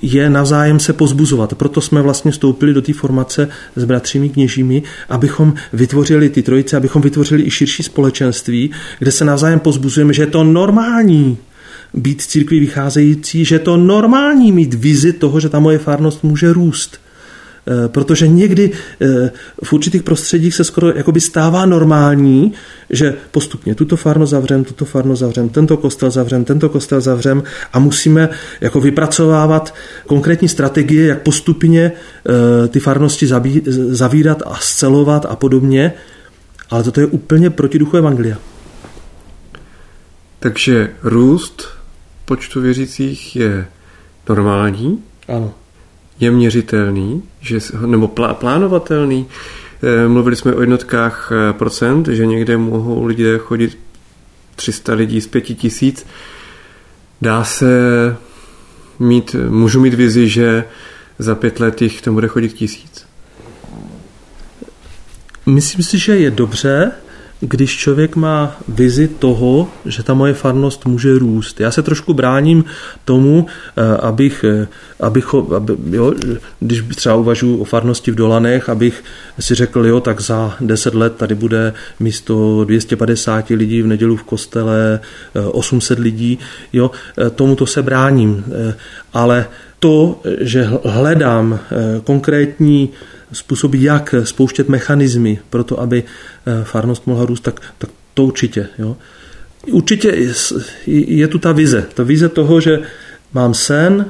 je 0.02 0.30
navzájem 0.30 0.80
se 0.80 0.94
pozbuzovat. 0.94 1.54
Proto 1.56 1.82
jsme 1.82 2.02
vlastně 2.02 2.32
vstoupili 2.32 2.74
do 2.74 2.82
té 2.82 2.94
formace 2.94 3.50
s 3.76 3.84
bratřími 3.84 4.30
kněžími, 4.30 4.84
abychom 5.10 5.54
vytvořili 5.74 6.30
ty 6.30 6.42
trojice, 6.44 6.78
abychom 6.78 7.02
vytvořili 7.02 7.44
i 7.44 7.52
širší 7.52 7.84
společenství, 7.84 8.72
kde 9.00 9.12
se 9.12 9.26
navzájem 9.26 9.60
pozbuzujeme, 9.60 10.14
že 10.14 10.24
je 10.24 10.28
to 10.28 10.44
normální 10.44 11.38
být 11.94 12.22
církví 12.22 12.60
vycházející, 12.60 13.46
že 13.46 13.56
je 13.56 13.60
to 13.60 13.78
normální 13.78 14.52
mít 14.52 14.74
vizi 14.74 15.14
toho, 15.14 15.40
že 15.40 15.50
ta 15.50 15.60
moje 15.60 15.78
farnost 15.78 16.24
může 16.24 16.54
růst. 16.54 17.00
Eh, 17.68 17.90
protože 17.90 18.28
někdy 18.28 18.72
eh, 19.02 19.32
v 19.64 19.74
určitých 19.74 20.04
prostředích 20.04 20.56
se 20.56 20.64
skoro 20.64 20.88
jakoby 20.96 21.22
stává 21.22 21.66
normální, 21.66 22.54
že 22.90 23.16
postupně 23.32 23.76
tuto 23.76 23.98
farno 23.98 24.26
zavřem, 24.26 24.64
tuto 24.64 24.86
farno 24.86 25.16
zavřem, 25.16 25.50
tento 25.50 25.78
kostel 25.78 26.12
zavřem, 26.12 26.46
tento 26.46 26.70
kostel 26.70 27.02
zavřem 27.02 27.44
a 27.74 27.80
musíme 27.80 28.30
jako 28.62 28.82
vypracovávat 28.82 29.76
konkrétní 30.08 30.50
strategie, 30.50 31.08
jak 31.08 31.22
postupně 31.22 31.92
eh, 31.92 32.68
ty 32.68 32.80
farnosti 32.80 33.28
zavírat 33.90 34.42
a 34.46 34.56
scelovat 34.56 35.26
a 35.30 35.36
podobně. 35.36 35.94
Ale 36.70 36.84
toto 36.84 37.00
je 37.00 37.06
úplně 37.06 37.50
proti 37.50 37.80
duchu 37.80 37.98
Evangelia. 37.98 38.38
Takže 40.40 40.90
růst 41.04 41.68
počtu 42.26 42.62
věřících 42.62 43.36
je 43.36 43.68
normální. 44.30 45.04
Ano 45.28 45.54
je 46.20 46.32
měřitelný, 46.32 47.24
že, 47.42 47.60
nebo 47.86 48.08
plá, 48.08 48.34
plánovatelný. 48.34 49.26
Eh, 49.84 50.08
mluvili 50.08 50.36
jsme 50.36 50.56
o 50.56 50.62
jednotkách 50.62 51.32
eh, 51.32 51.54
procent, 51.54 52.08
že 52.08 52.26
někde 52.26 52.58
mohou 52.58 53.06
lidé 53.06 53.38
chodit 53.38 53.78
300 54.56 54.94
lidí 54.94 55.22
z 55.22 55.28
5 55.28 55.42
tisíc. 55.42 56.06
Dá 57.22 57.44
se 57.44 57.68
mít, 59.00 59.36
můžu 59.50 59.80
mít 59.80 59.94
vizi, 59.94 60.30
že 60.30 60.64
za 61.20 61.36
pět 61.36 61.60
let 61.60 61.82
jich 61.82 62.02
tam 62.02 62.14
bude 62.14 62.28
chodit 62.28 62.54
tisíc. 62.54 63.06
Myslím 65.46 65.84
si, 65.84 65.98
že 65.98 66.16
je 66.16 66.32
dobře, 66.32 66.92
když 67.44 67.78
člověk 67.78 68.16
má 68.16 68.56
vizi 68.68 69.08
toho, 69.08 69.68
že 69.86 70.04
ta 70.04 70.14
moje 70.14 70.34
farnost 70.34 70.86
může 70.86 71.20
růst. 71.20 71.60
Já 71.60 71.72
se 71.72 71.82
trošku 71.82 72.14
bráním 72.14 72.64
tomu, 73.06 73.46
eh, 73.78 73.98
abych, 73.98 74.46
eh, 74.48 74.68
abych 75.00 75.34
aby, 75.56 75.74
jo, 75.90 76.14
když 76.60 76.84
třeba 76.96 77.16
uvažuji 77.16 77.58
o 77.58 77.64
farnosti 77.64 78.12
v 78.12 78.16
Dolanech, 78.16 78.70
abych 78.70 79.04
si 79.40 79.56
řekl, 79.56 79.86
jo, 79.86 80.00
tak 80.00 80.22
za 80.22 80.56
10 80.62 80.96
let 80.96 81.16
tady 81.18 81.36
bude 81.36 81.74
místo 82.00 82.64
250 82.64 83.56
lidí 83.56 83.82
v 83.82 83.88
nedělu 83.88 84.16
v 84.16 84.24
kostele 84.24 85.00
800 85.52 86.00
eh, 86.00 86.02
lidí, 86.02 86.40
jo, 86.74 86.92
tomuto 87.36 87.66
se 87.66 87.82
bráním. 87.82 88.44
Ale 89.14 89.46
to, 89.80 90.22
že 90.42 90.70
hledám 90.86 91.60
konkrétní 92.04 92.90
způsoby, 93.34 93.86
jak 93.86 94.16
spouštět 94.24 94.70
mechanismy 94.70 95.40
pro 95.50 95.64
to, 95.64 95.80
aby 95.80 96.04
eh, 96.04 96.64
farnost 96.64 97.08
mohla 97.08 97.26
růst, 97.26 97.44
tak, 97.44 97.62
tak 97.78 97.90
to 98.14 98.24
určitě. 98.24 98.68
Jo. 98.80 98.98
Určitě 99.72 100.30
je 100.88 101.28
tu 101.28 101.40
ta 101.40 101.52
vize. 101.52 101.86
Ta 101.94 102.04
vize 102.04 102.30
toho, 102.30 102.62
že 102.62 102.80
mám 103.34 103.54
sen, 103.54 104.06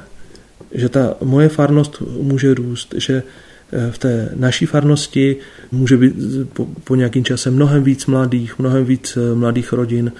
že 0.72 0.90
ta 0.90 1.16
moje 1.24 1.50
farnost 1.50 2.02
může 2.22 2.54
růst, 2.54 2.96
že 2.98 3.24
eh, 3.72 3.92
v 3.92 3.98
té 3.98 4.30
naší 4.36 4.66
farnosti 4.66 5.38
může 5.72 5.98
být 5.98 6.14
po, 6.54 6.68
po 6.84 6.96
nějakým 6.96 7.26
čase 7.26 7.52
mnohem 7.52 7.84
víc 7.84 8.06
mladých, 8.06 8.60
mnohem 8.60 8.86
víc 8.86 9.18
eh, 9.18 9.36
mladých 9.36 9.74
rodin, 9.74 10.12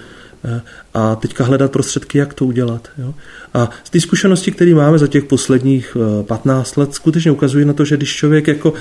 a 0.94 1.16
teďka 1.16 1.44
hledat 1.44 1.72
prostředky, 1.72 2.18
jak 2.18 2.34
to 2.34 2.46
udělat. 2.46 2.88
Jo? 2.98 3.14
A 3.54 3.70
z 3.84 3.90
té 3.90 4.00
zkušenosti, 4.00 4.52
které 4.52 4.74
máme 4.74 4.98
za 4.98 5.06
těch 5.06 5.24
posledních 5.24 5.96
15 6.26 6.76
eh, 6.76 6.80
let, 6.80 6.94
skutečně 6.94 7.30
ukazuje 7.30 7.64
na 7.64 7.72
to, 7.72 7.84
že 7.84 7.96
když 7.96 8.16
člověk 8.16 8.48
jako 8.48 8.72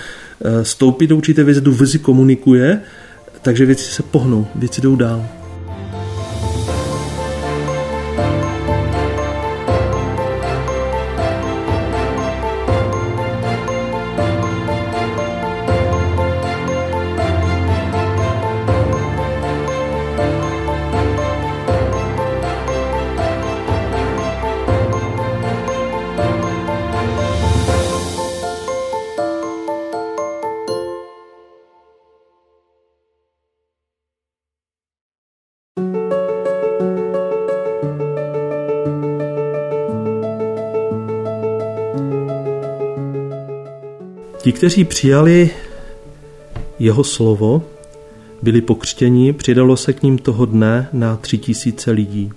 eh, 0.42 0.66
stoupí 0.66 1.08
do 1.08 1.18
určité 1.18 1.44
vizi, 1.44 1.62
tu 1.62 1.72
vizi 1.72 2.00
komunikuje, 2.00 2.82
takže 3.42 3.66
věci 3.66 3.86
se 3.86 4.04
pohnou, 4.04 4.48
věci 4.56 4.82
jdou 4.82 4.96
dál. 4.96 5.43
Kteří 44.54 44.84
přijali 44.84 45.50
jeho 46.80 47.04
slovo, 47.04 47.64
byli 48.42 48.62
pokřtěni, 48.62 49.34
přidalo 49.34 49.78
se 49.78 49.94
k 49.94 50.04
ním 50.04 50.18
toho 50.18 50.46
dne 50.46 50.90
na 50.94 51.16
tři 51.16 51.38
tisíce 51.38 51.92
lidí. 51.92 52.32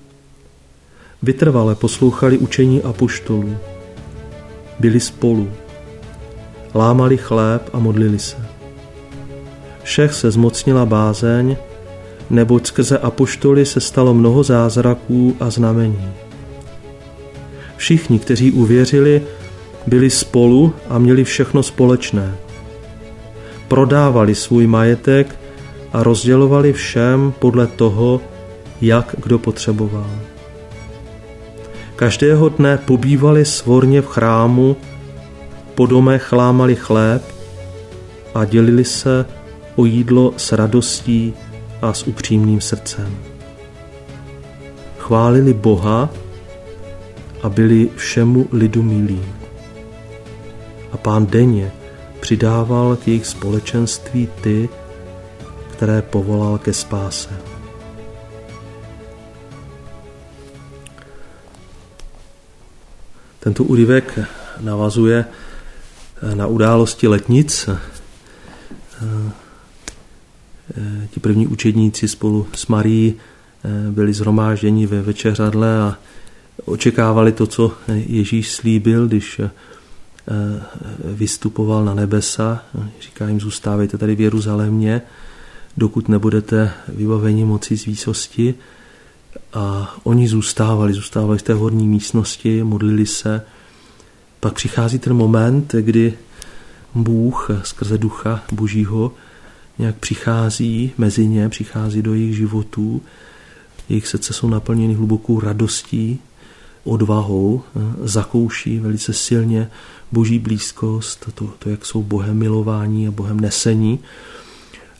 Vytrvale 1.22 1.74
poslouchali 1.74 2.38
učení 2.38 2.82
apoštolů. 2.82 3.56
Byli 4.80 5.00
spolu. 5.00 5.50
Lámali 6.74 7.16
chléb 7.16 7.70
a 7.72 7.78
modlili 7.78 8.18
se. 8.18 8.36
Všech 9.82 10.14
se 10.14 10.30
zmocnila 10.30 10.86
bázeň, 10.86 11.56
neboť 12.30 12.66
skrze 12.66 12.98
apoštoly 12.98 13.66
se 13.66 13.80
stalo 13.80 14.14
mnoho 14.14 14.42
zázraků 14.42 15.36
a 15.40 15.50
znamení. 15.50 16.12
Všichni, 17.76 18.18
kteří 18.18 18.52
uvěřili, 18.52 19.22
byli 19.86 20.10
spolu 20.10 20.72
a 20.88 20.98
měli 20.98 21.24
všechno 21.24 21.62
společné. 21.62 22.34
Prodávali 23.68 24.34
svůj 24.34 24.66
majetek 24.66 25.38
a 25.92 26.02
rozdělovali 26.02 26.72
všem 26.72 27.32
podle 27.38 27.66
toho, 27.66 28.20
jak 28.80 29.14
kdo 29.22 29.38
potřeboval. 29.38 30.10
Každého 31.96 32.48
dne 32.48 32.78
pobývali 32.78 33.44
svorně 33.44 34.02
v 34.02 34.06
chrámu, 34.06 34.76
po 35.74 35.86
domech 35.86 36.32
lámali 36.32 36.76
chléb 36.76 37.22
a 38.34 38.44
dělili 38.44 38.84
se 38.84 39.26
o 39.76 39.84
jídlo 39.84 40.34
s 40.36 40.52
radostí 40.52 41.34
a 41.82 41.92
s 41.92 42.06
upřímným 42.06 42.60
srdcem. 42.60 43.16
Chválili 44.98 45.54
Boha 45.54 46.10
a 47.42 47.48
byli 47.48 47.88
všemu 47.96 48.48
lidu 48.52 48.82
milí 48.82 49.22
a 50.96 50.98
pán 50.98 51.26
denně 51.26 51.72
přidával 52.20 52.96
k 52.96 53.08
jejich 53.08 53.26
společenství 53.26 54.28
ty, 54.40 54.68
které 55.72 56.02
povolal 56.02 56.58
ke 56.58 56.72
spáse. 56.72 57.28
Tento 63.40 63.64
úryvek 63.64 64.18
navazuje 64.60 65.24
na 66.34 66.46
události 66.46 67.08
letnic. 67.08 67.68
Ti 71.10 71.20
první 71.20 71.46
učedníci 71.46 72.08
spolu 72.08 72.46
s 72.54 72.66
Marí 72.66 73.14
byli 73.90 74.12
zhromážděni 74.12 74.86
ve 74.86 75.02
večeřadle 75.02 75.78
a 75.78 75.98
očekávali 76.64 77.32
to, 77.32 77.46
co 77.46 77.72
Ježíš 77.88 78.52
slíbil, 78.52 79.06
když 79.06 79.40
vystupoval 81.04 81.84
na 81.84 81.94
nebesa, 81.94 82.62
říká 83.00 83.28
jim, 83.28 83.40
zůstávejte 83.40 83.98
tady 83.98 84.14
v 84.14 84.20
Jeruzalémě, 84.20 85.02
dokud 85.76 86.08
nebudete 86.08 86.72
vybaveni 86.88 87.44
moci 87.44 87.76
z 87.76 87.84
výsosti. 87.84 88.54
A 89.52 89.96
oni 90.02 90.28
zůstávali, 90.28 90.92
zůstávali 90.92 91.38
v 91.38 91.42
té 91.42 91.54
horní 91.54 91.88
místnosti, 91.88 92.62
modlili 92.62 93.06
se. 93.06 93.42
Pak 94.40 94.54
přichází 94.54 94.98
ten 94.98 95.14
moment, 95.14 95.74
kdy 95.80 96.14
Bůh 96.94 97.50
skrze 97.62 97.98
ducha 97.98 98.42
božího 98.52 99.12
nějak 99.78 99.96
přichází 99.96 100.92
mezi 100.98 101.28
ně, 101.28 101.48
přichází 101.48 102.02
do 102.02 102.14
jejich 102.14 102.36
životů. 102.36 103.02
Jejich 103.88 104.06
srdce 104.08 104.32
jsou 104.32 104.48
naplněny 104.48 104.94
hlubokou 104.94 105.40
radostí, 105.40 106.18
odvahou, 106.84 107.62
zakouší 108.02 108.78
velice 108.78 109.12
silně 109.12 109.70
boží 110.12 110.38
blízkost, 110.38 111.26
to, 111.34 111.46
to 111.58 111.70
jak 111.70 111.86
jsou 111.86 112.02
Bohem 112.02 112.36
milování 112.36 113.08
a 113.08 113.10
Bohem 113.10 113.40
nesení. 113.40 113.98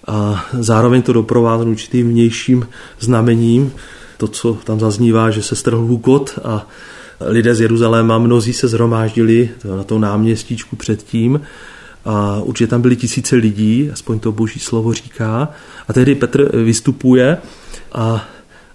A 0.06 0.46
zároveň 0.52 1.02
to 1.02 1.12
doprovází 1.12 1.68
určitým 1.68 2.08
vnějším 2.08 2.68
znamením, 3.00 3.72
to, 4.16 4.28
co 4.28 4.54
tam 4.54 4.80
zaznívá, 4.80 5.30
že 5.30 5.42
se 5.42 5.56
strhl 5.56 5.78
hukot 5.78 6.38
a 6.44 6.66
lidé 7.20 7.54
z 7.54 7.60
Jeruzaléma, 7.60 8.18
mnozí 8.18 8.52
se 8.52 8.68
zhromáždili 8.68 9.50
na 9.76 9.84
tom 9.84 10.00
náměstíčku 10.00 10.76
předtím 10.76 11.40
a 12.04 12.40
určitě 12.40 12.66
tam 12.66 12.82
byly 12.82 12.96
tisíce 12.96 13.36
lidí, 13.36 13.90
aspoň 13.92 14.18
to 14.18 14.32
boží 14.32 14.60
slovo 14.60 14.92
říká. 14.92 15.48
A 15.88 15.92
tehdy 15.92 16.14
Petr 16.14 16.56
vystupuje 16.56 17.38
a 17.92 18.28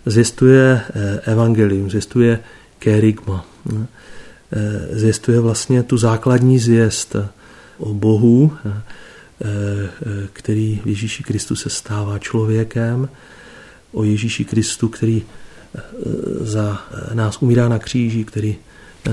zjistuje 0.05 0.81
eh, 0.95 1.19
evangelium, 1.31 1.89
zjistuje 1.89 2.39
kerygma. 2.79 3.45
Eh, 4.51 4.99
zjistuje 4.99 5.39
vlastně 5.39 5.83
tu 5.83 5.97
základní 5.97 6.59
zvěst 6.59 7.15
o 7.77 7.93
Bohu, 7.93 8.57
eh, 8.65 8.81
který 10.33 10.81
v 10.83 10.87
Ježíši 10.87 11.23
Kristu 11.23 11.55
se 11.55 11.69
stává 11.69 12.19
člověkem, 12.19 13.09
o 13.91 14.03
Ježíši 14.03 14.45
Kristu, 14.45 14.89
který 14.89 15.23
za 16.41 16.81
nás 17.13 17.41
umírá 17.41 17.69
na 17.69 17.79
kříži, 17.79 18.23
který 18.23 18.55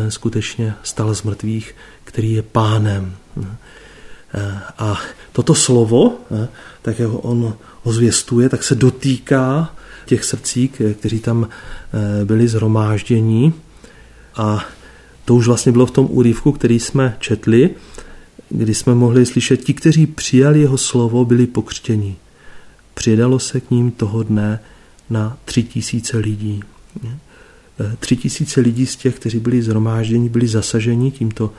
skutečně 0.09 0.75
stal 0.83 1.15
z 1.15 1.23
mrtvých, 1.23 1.75
který 2.05 2.33
je 2.33 2.43
pánem. 2.43 3.17
A 4.79 5.01
toto 5.33 5.55
slovo, 5.55 6.19
tak 6.83 6.99
jak 6.99 7.11
on 7.13 7.55
ho 7.83 7.93
zvěstuje, 7.93 8.49
tak 8.49 8.65
se 8.65 8.75
dotýká 8.75 9.75
těch 10.07 10.25
srdcí, 10.25 10.69
kteří 10.69 11.21
tam 11.21 11.49
eh, 11.49 12.25
byli 12.25 12.49
zhromáždění. 12.49 13.55
A 14.37 14.65
to 15.29 15.35
už 15.35 15.47
vlastně 15.47 15.73
bylo 15.73 15.87
v 15.87 15.91
tom 15.91 16.07
úryvku, 16.11 16.53
který 16.53 16.81
jsme 16.81 17.17
četli, 17.21 17.71
kdy 18.49 18.75
jsme 18.75 18.95
mohli 18.95 19.27
slyšet, 19.27 19.65
ti, 19.65 19.75
kteří 19.75 20.07
přijali 20.07 20.61
jeho 20.61 20.79
slovo, 20.79 21.25
byli 21.25 21.47
pokřtěni. 21.47 22.17
Přidalo 22.95 23.39
se 23.39 23.61
k 23.61 23.71
ním 23.71 23.91
toho 23.91 24.23
dne 24.23 24.61
na 25.11 25.39
tři 25.45 25.63
tisíce 25.63 26.19
lidí. 26.19 26.63
Eh, 27.05 27.97
tři 28.01 28.17
tisíce 28.17 28.61
lidí 28.61 28.87
z 28.87 28.97
těch, 28.97 29.17
kteří 29.17 29.39
byli 29.39 29.63
zhromážděni, 29.63 30.29
byli 30.29 30.49
zasaženi 30.49 31.11
tímto 31.11 31.53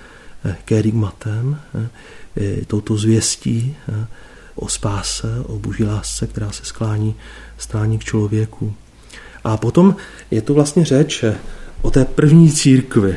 eh, 0.45 0.55
kerygmatem, 0.65 1.59
touto 2.67 2.97
zvěstí 2.97 3.75
o 4.55 4.69
spáse, 4.69 5.43
o 5.45 5.59
boží 5.59 5.83
lásce, 5.83 6.27
která 6.27 6.51
se 6.51 6.65
sklání, 6.65 7.15
sklání 7.57 7.99
k 7.99 8.03
člověku. 8.03 8.73
A 9.43 9.57
potom 9.57 9.95
je 10.31 10.41
tu 10.41 10.53
vlastně 10.53 10.85
řeč 10.85 11.23
o 11.81 11.91
té 11.91 12.05
první 12.05 12.51
církvi, 12.51 13.15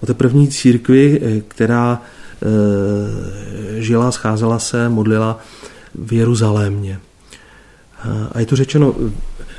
o 0.00 0.06
té 0.06 0.14
první 0.14 0.48
církvi, 0.48 1.20
která 1.48 2.02
e, 2.42 3.82
žila, 3.82 4.12
scházela 4.12 4.58
se, 4.58 4.88
modlila 4.88 5.40
v 5.94 6.12
Jeruzalémě. 6.12 7.00
A 8.32 8.40
je 8.40 8.46
tu 8.46 8.56
řečeno, 8.56 8.94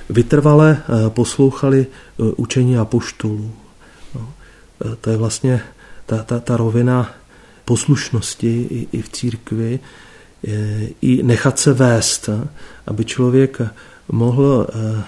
vytrvale 0.09 0.81
poslouchali 1.09 1.87
učení 2.17 2.77
apoštolů. 2.77 3.51
No, 4.15 4.33
to 5.01 5.09
je 5.09 5.17
vlastně 5.17 5.61
ta, 6.05 6.17
ta, 6.23 6.39
ta 6.39 6.57
rovina 6.57 7.11
poslušnosti 7.65 8.67
i, 8.69 8.87
i 8.91 9.01
v 9.01 9.09
církvi, 9.09 9.79
i 11.01 11.23
nechat 11.23 11.59
se 11.59 11.73
vést, 11.73 12.29
aby 12.87 13.05
člověk 13.05 13.61
mohl 14.11 14.67
eh, 14.69 15.03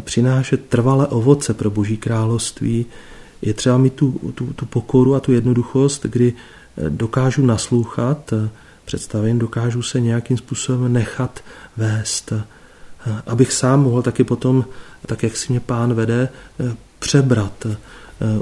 přinášet 0.00 0.68
trvalé 0.68 1.06
ovoce 1.06 1.54
pro 1.54 1.70
Boží 1.70 1.96
království, 1.96 2.86
je 3.42 3.54
třeba 3.54 3.78
mít 3.78 3.94
tu, 3.94 4.32
tu, 4.34 4.46
tu 4.46 4.66
pokoru 4.66 5.14
a 5.14 5.20
tu 5.20 5.32
jednoduchost, 5.32 6.06
kdy 6.06 6.32
eh, 6.32 6.90
dokážu 6.90 7.46
naslouchat, 7.46 8.32
eh, 8.32 8.48
představím, 8.84 9.38
dokážu 9.38 9.82
se 9.82 10.00
nějakým 10.00 10.36
způsobem 10.36 10.92
nechat 10.92 11.40
vést, 11.76 12.32
abych 13.26 13.52
sám 13.52 13.82
mohl 13.82 14.02
taky 14.02 14.24
potom, 14.24 14.64
tak 15.06 15.22
jak 15.22 15.36
si 15.36 15.52
mě 15.52 15.60
pán 15.60 15.94
vede, 15.94 16.28
přebrat 16.98 17.66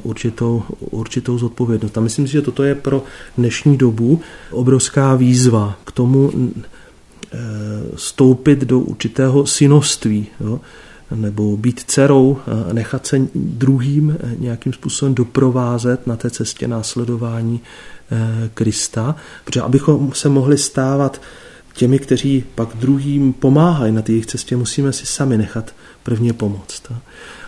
určitou, 0.02 0.62
určitou 0.80 1.38
zodpovědnost. 1.38 1.98
A 1.98 2.00
myslím 2.00 2.26
si, 2.26 2.32
že 2.32 2.42
toto 2.42 2.62
je 2.62 2.74
pro 2.74 3.04
dnešní 3.38 3.76
dobu 3.76 4.20
obrovská 4.50 5.14
výzva 5.14 5.78
k 5.84 5.92
tomu 5.92 6.32
stoupit 7.96 8.58
do 8.58 8.80
určitého 8.80 9.46
synovství, 9.46 10.26
jo? 10.40 10.60
Nebo 11.14 11.56
být 11.56 11.80
dcerou, 11.86 12.38
nechat 12.72 13.06
se 13.06 13.20
druhým 13.34 14.18
nějakým 14.38 14.72
způsobem 14.72 15.14
doprovázet 15.14 16.06
na 16.06 16.16
té 16.16 16.30
cestě 16.30 16.68
následování 16.68 17.60
eh, 18.10 18.50
Krista, 18.54 19.16
protože 19.44 19.60
abychom 19.60 20.12
se 20.12 20.28
mohli 20.28 20.58
stávat 20.58 21.20
těmi, 21.74 21.98
kteří 21.98 22.44
pak 22.54 22.68
druhým 22.74 23.32
pomáhají 23.32 23.92
na 23.92 24.02
té 24.02 24.12
jejich 24.12 24.26
cestě, 24.26 24.56
musíme 24.56 24.92
si 24.92 25.06
sami 25.06 25.38
nechat 25.38 25.74
prvně 26.02 26.32
pomoct. 26.32 26.82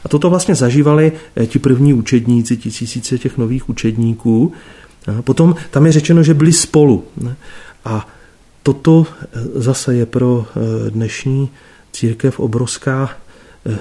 A 0.05 0.09
toto 0.09 0.31
vlastně 0.31 0.55
zažívali 0.55 1.13
eh, 1.37 1.47
ti 1.47 1.59
první 1.59 1.95
učedníci, 1.95 2.57
tisíce 2.57 3.19
těch 3.19 3.39
nových 3.39 3.69
učedníků. 3.69 4.53
Potom 5.21 5.55
tam 5.71 5.87
je 5.87 5.93
řečeno, 5.93 6.23
že 6.23 6.35
byli 6.35 6.53
spolu. 6.53 7.05
A 7.85 8.09
toto 8.63 9.07
eh, 9.09 9.27
zase 9.55 9.95
je 9.95 10.07
pro 10.07 10.47
eh, 10.47 10.91
dnešní 10.91 11.49
církev 11.93 12.41
obrovská 12.41 13.11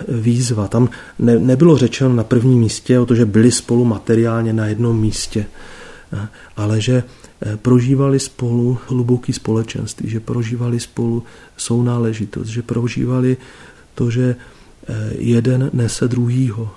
výzva. 0.08 0.68
Tam 0.68 0.90
ne, 1.20 1.40
nebylo 1.40 1.78
řečeno 1.78 2.14
na 2.14 2.24
prvním 2.24 2.60
místě 2.60 3.00
o 3.00 3.06
to, 3.06 3.16
že 3.16 3.26
byli 3.26 3.52
spolu 3.52 3.86
materiálně 3.86 4.54
na 4.54 4.66
jednom 4.66 5.00
místě, 5.00 5.46
ale 6.58 6.82
že 6.82 7.04
prožívali 7.56 8.20
spolu 8.20 8.78
hluboký 8.88 9.34
společenství, 9.34 10.10
že 10.10 10.20
prožívali 10.20 10.80
spolu 10.80 11.24
sounáležitost, 11.58 12.48
že 12.48 12.62
prožívali 12.62 13.38
to, 13.96 14.12
že 14.12 14.36
Eh, 14.90 15.14
jeden 15.20 15.70
nese 15.74 16.08
druhýho. 16.08 16.70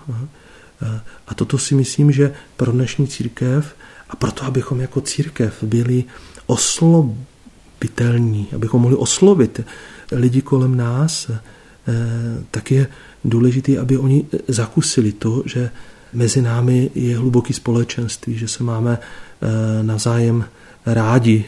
Eh, 0.82 1.00
a 1.26 1.34
toto 1.34 1.58
si 1.58 1.74
myslím, 1.74 2.12
že 2.12 2.34
pro 2.56 2.72
dnešní 2.72 3.08
církev 3.08 3.74
a 4.11 4.16
proto, 4.16 4.44
abychom 4.44 4.80
jako 4.80 5.00
církev 5.00 5.62
byli 5.62 6.04
oslovitelní, 6.46 8.48
abychom 8.54 8.82
mohli 8.82 8.96
oslovit 8.96 9.61
lidi 10.12 10.42
kolem 10.42 10.76
nás, 10.76 11.30
eh, 11.30 11.40
tak 12.51 12.70
je 12.70 12.86
důležité, 13.24 13.78
aby 13.78 13.99
oni 13.99 14.26
zakusili 14.49 15.12
to, 15.12 15.43
že 15.47 15.70
mezi 16.12 16.43
námi 16.43 16.91
je 16.95 17.18
hluboký 17.18 17.53
společenství, 17.53 18.38
že 18.38 18.49
se 18.49 18.64
máme 18.64 18.99
navzájem 19.82 20.45
rádi, 20.86 21.45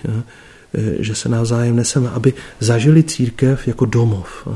že 0.98 1.14
se 1.14 1.28
navzájem 1.28 1.76
neseme, 1.76 2.10
aby 2.10 2.34
zažili 2.60 3.02
církev 3.02 3.68
jako 3.68 3.84
domov, 3.84 4.48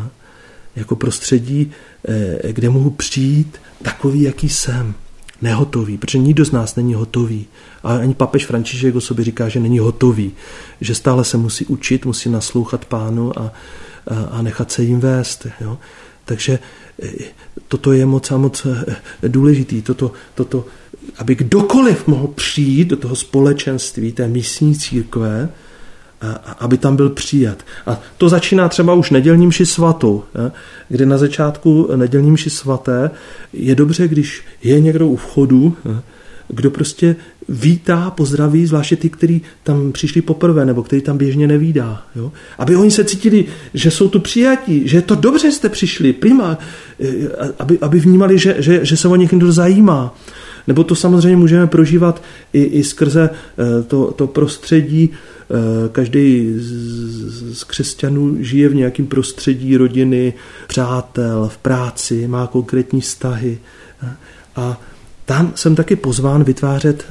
jako 0.76 0.96
prostředí, 0.96 1.72
Eh, 2.08 2.52
kde 2.52 2.70
mohu 2.70 2.90
přijít 2.90 3.58
takový, 3.82 4.22
jaký 4.22 4.48
jsem, 4.48 4.94
nehotový, 5.42 5.98
protože 5.98 6.18
nikdo 6.18 6.44
z 6.44 6.52
nás 6.52 6.76
není 6.76 6.94
hotový. 6.94 7.46
A 7.82 7.96
ani 7.96 8.14
papež 8.14 8.46
František 8.46 8.94
o 8.94 9.00
sobě 9.00 9.24
říká, 9.24 9.48
že 9.48 9.60
není 9.60 9.78
hotový, 9.78 10.32
že 10.80 10.94
stále 10.94 11.24
se 11.24 11.36
musí 11.36 11.66
učit, 11.66 12.06
musí 12.06 12.28
naslouchat 12.28 12.84
pánu 12.84 13.38
a, 13.38 13.52
a, 14.06 14.38
a 14.38 14.42
nechat 14.42 14.72
se 14.72 14.82
jim 14.82 15.00
vést. 15.00 15.46
Jo? 15.60 15.78
Takže 16.24 16.58
eh, 17.02 17.08
toto 17.68 17.92
je 17.92 18.06
moc 18.06 18.30
a 18.30 18.36
moc 18.36 18.66
eh, 18.66 19.28
důležitý, 19.28 19.82
toto, 19.82 20.12
toto, 20.34 20.64
aby 21.18 21.34
kdokoliv 21.34 22.06
mohl 22.06 22.26
přijít 22.26 22.88
do 22.88 22.96
toho 22.96 23.16
společenství 23.16 24.12
té 24.12 24.28
místní 24.28 24.78
církve, 24.78 25.48
aby 26.58 26.78
tam 26.78 26.96
byl 26.96 27.10
přijat. 27.10 27.62
A 27.86 28.00
to 28.18 28.28
začíná 28.28 28.68
třeba 28.68 28.94
už 28.94 29.10
nedělním 29.10 29.52
ši 29.52 29.66
svatou, 29.66 30.24
kdy 30.88 31.06
na 31.06 31.18
začátku 31.18 31.88
nedělním 31.96 32.36
ši 32.36 32.50
svaté 32.50 33.10
je 33.52 33.74
dobře, 33.74 34.08
když 34.08 34.42
je 34.62 34.80
někdo 34.80 35.08
u 35.08 35.16
vchodu, 35.16 35.76
kdo 36.48 36.70
prostě 36.70 37.16
vítá, 37.48 38.10
pozdraví, 38.10 38.66
zvláště 38.66 38.96
ty, 38.96 39.10
kteří 39.10 39.42
tam 39.62 39.92
přišli 39.92 40.22
poprvé, 40.22 40.66
nebo 40.66 40.82
který 40.82 41.02
tam 41.02 41.18
běžně 41.18 41.46
nevídá. 41.46 42.02
Jo? 42.16 42.32
Aby 42.58 42.76
oni 42.76 42.90
se 42.90 43.04
cítili, 43.04 43.44
že 43.74 43.90
jsou 43.90 44.08
tu 44.08 44.20
přijatí, 44.20 44.88
že 44.88 44.96
je 44.96 45.02
to 45.02 45.14
dobře, 45.14 45.52
jste 45.52 45.68
přišli, 45.68 46.12
prima, 46.12 46.58
e, 47.00 47.28
aby, 47.58 47.78
aby 47.78 48.00
vnímali, 48.00 48.38
že, 48.38 48.56
že, 48.58 48.84
že 48.84 48.96
se 48.96 49.08
o 49.08 49.16
nich 49.16 49.32
někdo 49.32 49.52
zajímá, 49.52 50.14
Nebo 50.66 50.84
to 50.84 50.94
samozřejmě 50.94 51.36
můžeme 51.36 51.66
prožívat 51.66 52.22
i, 52.52 52.62
i 52.62 52.84
skrze 52.84 53.30
to, 53.86 54.12
to 54.12 54.26
prostředí, 54.26 55.10
každý 55.92 56.54
z, 56.56 57.58
z 57.58 57.64
křesťanů 57.64 58.36
žije 58.40 58.68
v 58.68 58.74
nějakém 58.74 59.06
prostředí 59.06 59.76
rodiny, 59.76 60.34
přátel, 60.66 61.48
v 61.48 61.58
práci, 61.58 62.28
má 62.28 62.46
konkrétní 62.46 63.00
vztahy. 63.00 63.58
A 64.56 64.80
tam 65.26 65.52
jsem 65.54 65.74
taky 65.74 65.96
pozván 65.96 66.44
vytvářet 66.44 67.04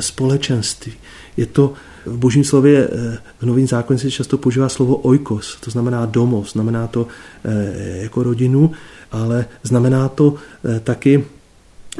společenství. 0.00 0.92
Je 1.36 1.46
to 1.46 1.74
v 2.06 2.16
božím 2.16 2.44
slově 2.44 2.88
eh, 2.92 3.18
v 3.40 3.46
novém 3.46 3.66
zákoně 3.66 3.98
se 3.98 4.10
často 4.10 4.38
používá 4.38 4.68
slovo 4.68 4.96
oikos, 4.96 5.56
to 5.60 5.70
znamená 5.70 6.06
domov, 6.06 6.50
znamená 6.50 6.86
to 6.86 7.06
eh, 7.44 7.98
jako 8.02 8.22
rodinu, 8.22 8.72
ale 9.12 9.44
znamená 9.62 10.08
to 10.08 10.34
eh, 10.64 10.80
taky, 10.80 11.24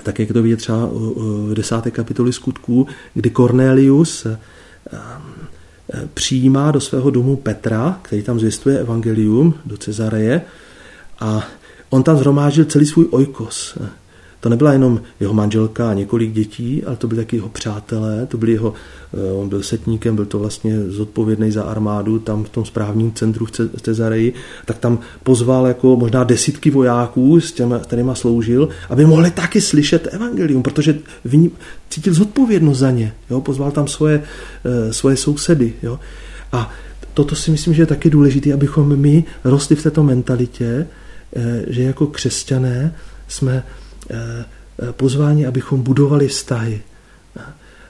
tak 0.02 0.18
jak 0.18 0.32
to 0.32 0.42
vidět 0.42 0.56
třeba 0.56 0.88
v 1.16 1.54
desáté 1.54 1.90
kapitoli 1.90 2.32
skutků, 2.32 2.86
kdy 3.14 3.30
Cornelius 3.30 4.26
přijímá 6.14 6.70
do 6.70 6.80
svého 6.80 7.10
domu 7.10 7.36
Petra, 7.36 7.98
který 8.02 8.22
tam 8.22 8.38
zvěstuje 8.38 8.78
evangelium 8.78 9.54
do 9.64 9.76
Cezareje 9.76 10.42
a 11.20 11.48
on 11.90 12.02
tam 12.02 12.16
zhromáždil 12.16 12.64
celý 12.64 12.86
svůj 12.86 13.06
oikos. 13.10 13.78
To 14.42 14.48
nebyla 14.48 14.72
jenom 14.72 15.00
jeho 15.20 15.34
manželka 15.34 15.90
a 15.90 15.94
několik 15.94 16.32
dětí, 16.32 16.84
ale 16.84 16.96
to 16.96 17.08
byly 17.08 17.20
taky 17.20 17.36
jeho 17.36 17.48
přátelé, 17.48 18.26
to 18.26 18.38
byli 18.38 18.52
jeho, 18.52 18.74
eh, 19.14 19.32
on 19.32 19.48
byl 19.48 19.62
setníkem, 19.62 20.16
byl 20.16 20.26
to 20.26 20.38
vlastně 20.38 20.82
zodpovědný 20.90 21.50
za 21.50 21.62
armádu 21.62 22.18
tam 22.18 22.44
v 22.44 22.48
tom 22.48 22.64
správním 22.64 23.12
centru 23.12 23.46
v 23.46 23.80
Cezareji, 23.82 24.32
tak 24.64 24.78
tam 24.78 24.98
pozval 25.22 25.66
jako 25.66 25.96
možná 25.96 26.24
desítky 26.24 26.70
vojáků, 26.70 27.40
s 27.40 27.52
těma, 27.52 27.78
kterýma 27.78 28.14
sloužil, 28.14 28.68
aby 28.90 29.06
mohli 29.06 29.30
taky 29.30 29.60
slyšet 29.60 30.08
evangelium, 30.10 30.62
protože 30.62 30.98
v 31.24 31.36
ní 31.36 31.50
cítil 31.90 32.14
zodpovědnost 32.14 32.78
za 32.78 32.90
ně. 32.90 33.14
Jo? 33.30 33.40
Pozval 33.40 33.70
tam 33.70 33.88
svoje, 33.88 34.22
eh, 34.64 34.92
svoje 34.92 35.16
sousedy. 35.16 35.72
Jo? 35.82 36.00
A 36.52 36.70
toto 37.14 37.36
si 37.36 37.50
myslím, 37.50 37.74
že 37.74 37.82
je 37.82 37.86
taky 37.86 38.10
důležité, 38.10 38.52
abychom 38.52 38.96
my 38.96 39.24
rostli 39.44 39.76
v 39.76 39.82
této 39.82 40.02
mentalitě, 40.02 40.86
eh, 41.36 41.64
že 41.68 41.82
jako 41.82 42.06
křesťané 42.06 42.94
jsme 43.28 43.64
Eh, 44.12 44.44
eh, 44.88 44.92
pozvání, 44.92 45.46
abychom 45.46 45.82
budovali 45.82 46.28
vztahy. 46.28 46.82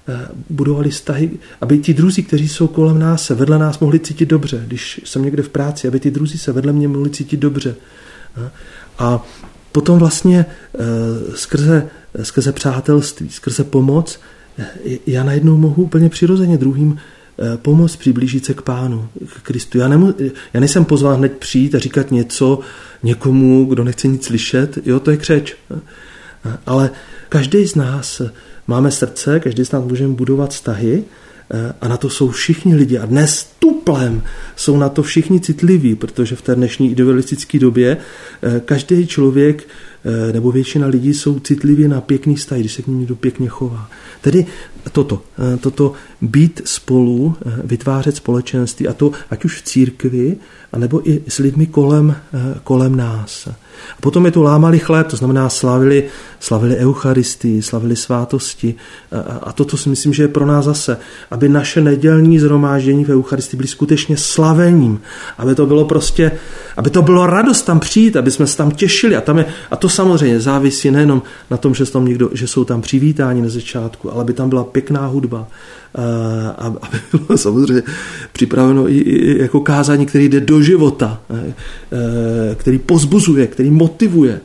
Eh, 0.08 0.28
budovali 0.50 0.90
vztahy, 0.90 1.30
aby 1.60 1.78
ti 1.78 1.94
druzí, 1.94 2.22
kteří 2.22 2.48
jsou 2.48 2.66
kolem 2.66 2.98
nás, 2.98 3.24
se 3.24 3.34
vedle 3.34 3.58
nás 3.58 3.78
mohli 3.78 4.00
cítit 4.00 4.26
dobře. 4.26 4.64
Když 4.66 5.00
jsem 5.04 5.24
někde 5.24 5.42
v 5.42 5.48
práci, 5.48 5.88
aby 5.88 6.00
ti 6.00 6.10
druzí 6.10 6.38
se 6.38 6.52
vedle 6.52 6.72
mě 6.72 6.88
mohli 6.88 7.10
cítit 7.10 7.36
dobře. 7.36 7.74
A 8.98 9.26
potom 9.72 9.98
vlastně 9.98 10.46
skrze, 11.34 11.88
skrze 12.22 12.52
přátelství, 12.52 13.30
skrze 13.30 13.64
pomoc, 13.64 14.20
já 15.06 15.24
najednou 15.24 15.56
mohu 15.56 15.82
úplně 15.82 16.08
přirozeně 16.08 16.58
druhým 16.58 16.98
pomoct 17.56 17.96
přiblížit 17.96 18.44
se 18.44 18.54
k 18.54 18.62
pánu, 18.62 19.08
k 19.36 19.42
Kristu. 19.42 19.78
Já, 19.78 19.88
nemu, 19.88 20.14
já 20.54 20.60
nejsem 20.60 20.84
pozván 20.84 21.18
hned 21.18 21.32
přijít 21.32 21.74
a 21.74 21.78
říkat 21.78 22.10
něco 22.10 22.58
někomu, 23.02 23.64
kdo 23.64 23.84
nechce 23.84 24.08
nic 24.08 24.24
slyšet. 24.24 24.78
Jo, 24.86 25.00
to 25.00 25.10
je 25.10 25.16
křeč. 25.16 25.56
Ale 26.66 26.90
každý 27.28 27.66
z 27.66 27.74
nás 27.74 28.22
máme 28.66 28.90
srdce, 28.90 29.40
každý 29.40 29.64
z 29.64 29.72
nás 29.72 29.84
můžeme 29.84 30.14
budovat 30.14 30.50
vztahy 30.50 31.04
eh, 31.50 31.74
a 31.80 31.88
na 31.88 31.96
to 31.96 32.10
jsou 32.10 32.30
všichni 32.30 32.74
lidi. 32.74 32.98
A 32.98 33.06
dnes 33.06 33.50
tuplem 33.58 34.22
jsou 34.56 34.76
na 34.76 34.88
to 34.88 35.02
všichni 35.02 35.40
citliví, 35.40 35.94
protože 35.94 36.36
v 36.36 36.42
té 36.42 36.54
dnešní 36.54 36.90
idealistické 36.90 37.58
době 37.58 37.96
eh, 37.96 38.60
každý 38.64 39.06
člověk 39.06 39.68
eh, 40.04 40.32
nebo 40.32 40.52
většina 40.52 40.86
lidí 40.86 41.14
jsou 41.14 41.40
citliví 41.40 41.88
na 41.88 42.00
pěkný 42.00 42.36
vztah, 42.36 42.58
když 42.58 42.72
se 42.72 42.82
k 42.82 42.86
ním 42.86 42.98
někdo 42.98 43.16
pěkně 43.16 43.48
chová. 43.48 43.90
Tedy 44.20 44.46
toto, 44.92 45.22
toto 45.60 45.92
být 46.20 46.60
spolu, 46.64 47.36
vytvářet 47.64 48.16
společenství, 48.16 48.88
a 48.88 48.92
to 48.92 49.12
ať 49.30 49.44
už 49.44 49.58
v 49.58 49.62
církvi, 49.62 50.36
anebo 50.72 51.10
i 51.10 51.22
s 51.28 51.38
lidmi 51.38 51.66
kolem, 51.66 52.16
kolem 52.64 52.96
nás. 52.96 53.48
A 53.98 54.00
potom 54.00 54.26
je 54.26 54.32
tu 54.32 54.42
lámali 54.42 54.78
chléb, 54.78 55.06
to 55.06 55.16
znamená 55.16 55.48
slavili, 55.48 56.04
slavili 56.40 56.76
Eucharistii, 56.76 57.62
slavili 57.62 57.96
svátosti. 57.96 58.74
A, 59.12 59.48
a 59.48 59.52
toto 59.52 59.76
si 59.76 59.88
myslím, 59.88 60.12
že 60.12 60.22
je 60.22 60.28
pro 60.28 60.46
nás 60.46 60.64
zase, 60.64 60.96
aby 61.30 61.48
naše 61.48 61.80
nedělní 61.80 62.38
zhromáždění 62.38 63.04
v 63.04 63.10
Eucharistii 63.10 63.56
byly 63.56 63.68
skutečně 63.68 64.16
slavením, 64.16 65.00
aby 65.38 65.54
to 65.54 65.66
bylo 65.66 65.84
prostě, 65.84 66.32
aby 66.76 66.90
to 66.90 67.02
bylo 67.02 67.26
radost 67.26 67.62
tam 67.62 67.80
přijít, 67.80 68.16
aby 68.16 68.30
jsme 68.30 68.46
se 68.46 68.56
tam 68.56 68.70
těšili. 68.70 69.16
A, 69.16 69.20
tam 69.20 69.38
je, 69.38 69.46
a 69.70 69.76
to 69.76 69.88
samozřejmě 69.88 70.40
závisí 70.40 70.90
nejenom 70.90 71.22
na 71.50 71.56
tom, 71.56 71.74
že, 71.74 71.84
tam 71.84 72.04
někdo, 72.04 72.30
že 72.32 72.46
jsou 72.46 72.64
tam 72.64 72.82
přivítáni 72.82 73.42
na 73.42 73.48
začátku, 73.48 74.12
ale 74.12 74.20
aby 74.20 74.32
tam 74.32 74.48
byla 74.48 74.64
pěkná 74.64 75.06
hudba, 75.06 75.48
a 76.58 76.74
aby 76.82 76.98
bylo 77.12 77.38
samozřejmě 77.38 77.82
připraveno 78.32 78.88
i, 78.88 78.98
i 78.98 79.42
jako 79.42 79.60
kázání, 79.60 80.06
který 80.06 80.28
jde 80.28 80.40
do 80.40 80.62
života, 80.62 81.20
který 82.54 82.78
pozbuzuje, 82.78 83.46
který 83.46 83.70
motivuje, 83.72 84.40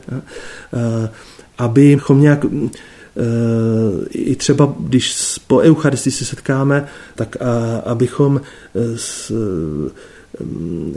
abychom 1.58 2.20
nějak 2.20 2.46
i 4.10 4.36
třeba, 4.36 4.74
když 4.80 5.14
po 5.46 5.58
Eucharistii 5.58 6.12
se 6.12 6.24
setkáme, 6.24 6.86
tak 7.14 7.36
abychom 7.84 8.40
s, 8.96 9.32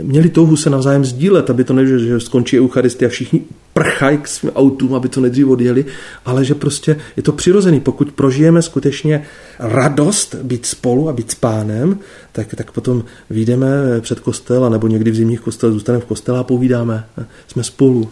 měli 0.02 0.30
touhu 0.30 0.58
se 0.58 0.70
navzájem 0.70 1.06
sdílet, 1.06 1.50
aby 1.50 1.64
to 1.64 1.74
nebylo, 1.74 2.00
že 2.00 2.20
skončí 2.20 2.60
Eucharistie 2.60 3.08
a 3.08 3.12
všichni 3.12 3.42
prchají 3.74 4.18
k 4.18 4.28
svým 4.28 4.52
autům, 4.52 4.96
aby 4.96 5.10
to 5.10 5.22
nejdřív 5.22 5.48
odjeli, 5.48 5.86
ale 6.26 6.46
že 6.46 6.56
prostě 6.56 6.98
je 7.18 7.24
to 7.24 7.32
přirozený. 7.32 7.80
Pokud 7.80 8.12
prožijeme 8.12 8.62
skutečně 8.62 9.24
radost 9.60 10.36
být 10.36 10.66
spolu 10.66 11.10
a 11.10 11.14
být 11.14 11.32
s 11.32 11.36
pánem, 11.36 12.00
tak, 12.32 12.56
tak 12.56 12.72
potom 12.72 13.04
vyjdeme 13.30 13.68
před 14.02 14.20
kostel, 14.20 14.70
nebo 14.70 14.88
někdy 14.88 15.12
v 15.12 15.16
zimních 15.16 15.40
kostelech 15.40 15.74
zůstaneme 15.74 16.04
v 16.04 16.08
kostele 16.08 16.40
a 16.40 16.44
povídáme. 16.44 17.06
Jsme 17.48 17.64
spolu. 17.64 18.10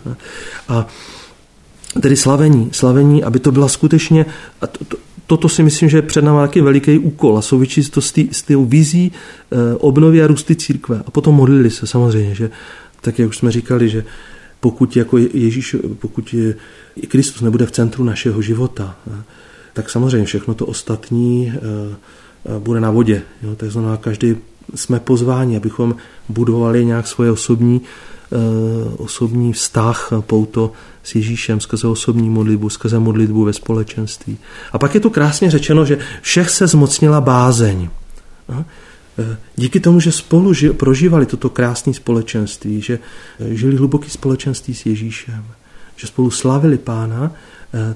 A 0.68 0.88
tedy 2.02 2.16
slavení, 2.16 2.70
slavení, 2.72 3.24
aby 3.24 3.40
to 3.40 3.52
byla 3.52 3.68
skutečně, 3.68 4.26
a 4.62 4.68
to, 4.68 4.86
to, 4.86 4.98
toto 5.30 5.50
si 5.50 5.64
myslím, 5.64 5.90
že 5.90 5.98
je 5.98 6.02
před 6.02 6.24
námi 6.24 6.40
taky 6.42 6.62
veliký 6.62 6.98
úkol 6.98 7.38
a 7.38 7.42
souvisí 7.42 7.90
to 7.90 8.02
s, 8.02 8.12
tý, 8.12 8.30
s 8.32 8.42
tou 8.42 8.66
vizí 8.66 9.12
eh, 9.12 9.76
obnovy 9.78 10.24
a 10.24 10.28
růsty 10.28 10.56
církve. 10.56 11.04
A 11.06 11.12
potom 11.12 11.36
modlili 11.36 11.70
se 11.70 11.88
samozřejmě, 11.88 12.36
že 12.36 12.50
tak 13.02 13.20
jak 13.20 13.30
už 13.30 13.38
jsme 13.38 13.52
říkali, 13.52 13.90
že 13.90 14.06
pokud 14.60 14.96
jako 14.96 15.18
Ježíš, 15.18 15.76
pokud 16.00 16.34
je, 16.34 16.56
Kristus 17.08 17.42
nebude 17.42 17.66
v 17.66 17.72
centru 17.72 18.04
našeho 18.04 18.42
života, 18.42 18.96
eh, 19.08 19.24
tak 19.74 19.90
samozřejmě 19.90 20.26
všechno 20.26 20.54
to 20.54 20.66
ostatní 20.66 21.54
eh, 21.54 22.60
bude 22.60 22.80
na 22.80 22.92
vodě. 22.92 23.22
Jo? 23.44 23.56
Tak 23.56 23.72
znamená, 23.72 23.98
každý 23.98 24.36
jsme 24.76 25.00
pozváni, 25.00 25.58
abychom 25.58 25.96
budovali 26.30 26.86
nějak 26.86 27.08
svoje 27.08 27.32
osobní, 27.32 27.82
osobní 28.98 29.54
vztah, 29.54 30.10
pouto 30.20 30.72
s 31.04 31.16
Ježíšem 31.16 31.60
skrze 31.60 31.88
osobní 31.88 32.30
modlitbu, 32.30 32.70
skrze 32.70 33.00
modlitbu 33.00 33.44
ve 33.44 33.54
společenství. 33.54 34.38
A 34.72 34.78
pak 34.78 34.94
je 34.94 35.00
tu 35.00 35.10
krásně 35.10 35.52
řečeno, 35.52 35.86
že 35.86 35.98
všech 36.22 36.50
se 36.50 36.68
zmocnila 36.68 37.22
bázeň. 37.22 37.90
E, 38.50 39.38
díky 39.56 39.80
tomu, 39.80 40.00
že 40.00 40.12
spolu 40.12 40.54
prožívali 40.78 41.26
toto 41.26 41.50
krásné 41.50 41.94
společenství, 41.94 42.82
že 42.82 43.00
e, 43.40 43.56
žili 43.56 43.76
hluboký 43.76 44.10
společenství 44.10 44.76
s 44.76 44.86
Ježíšem, 44.86 45.46
že 45.96 46.08
spolu 46.08 46.32
slavili 46.32 46.78
pána, 46.78 47.32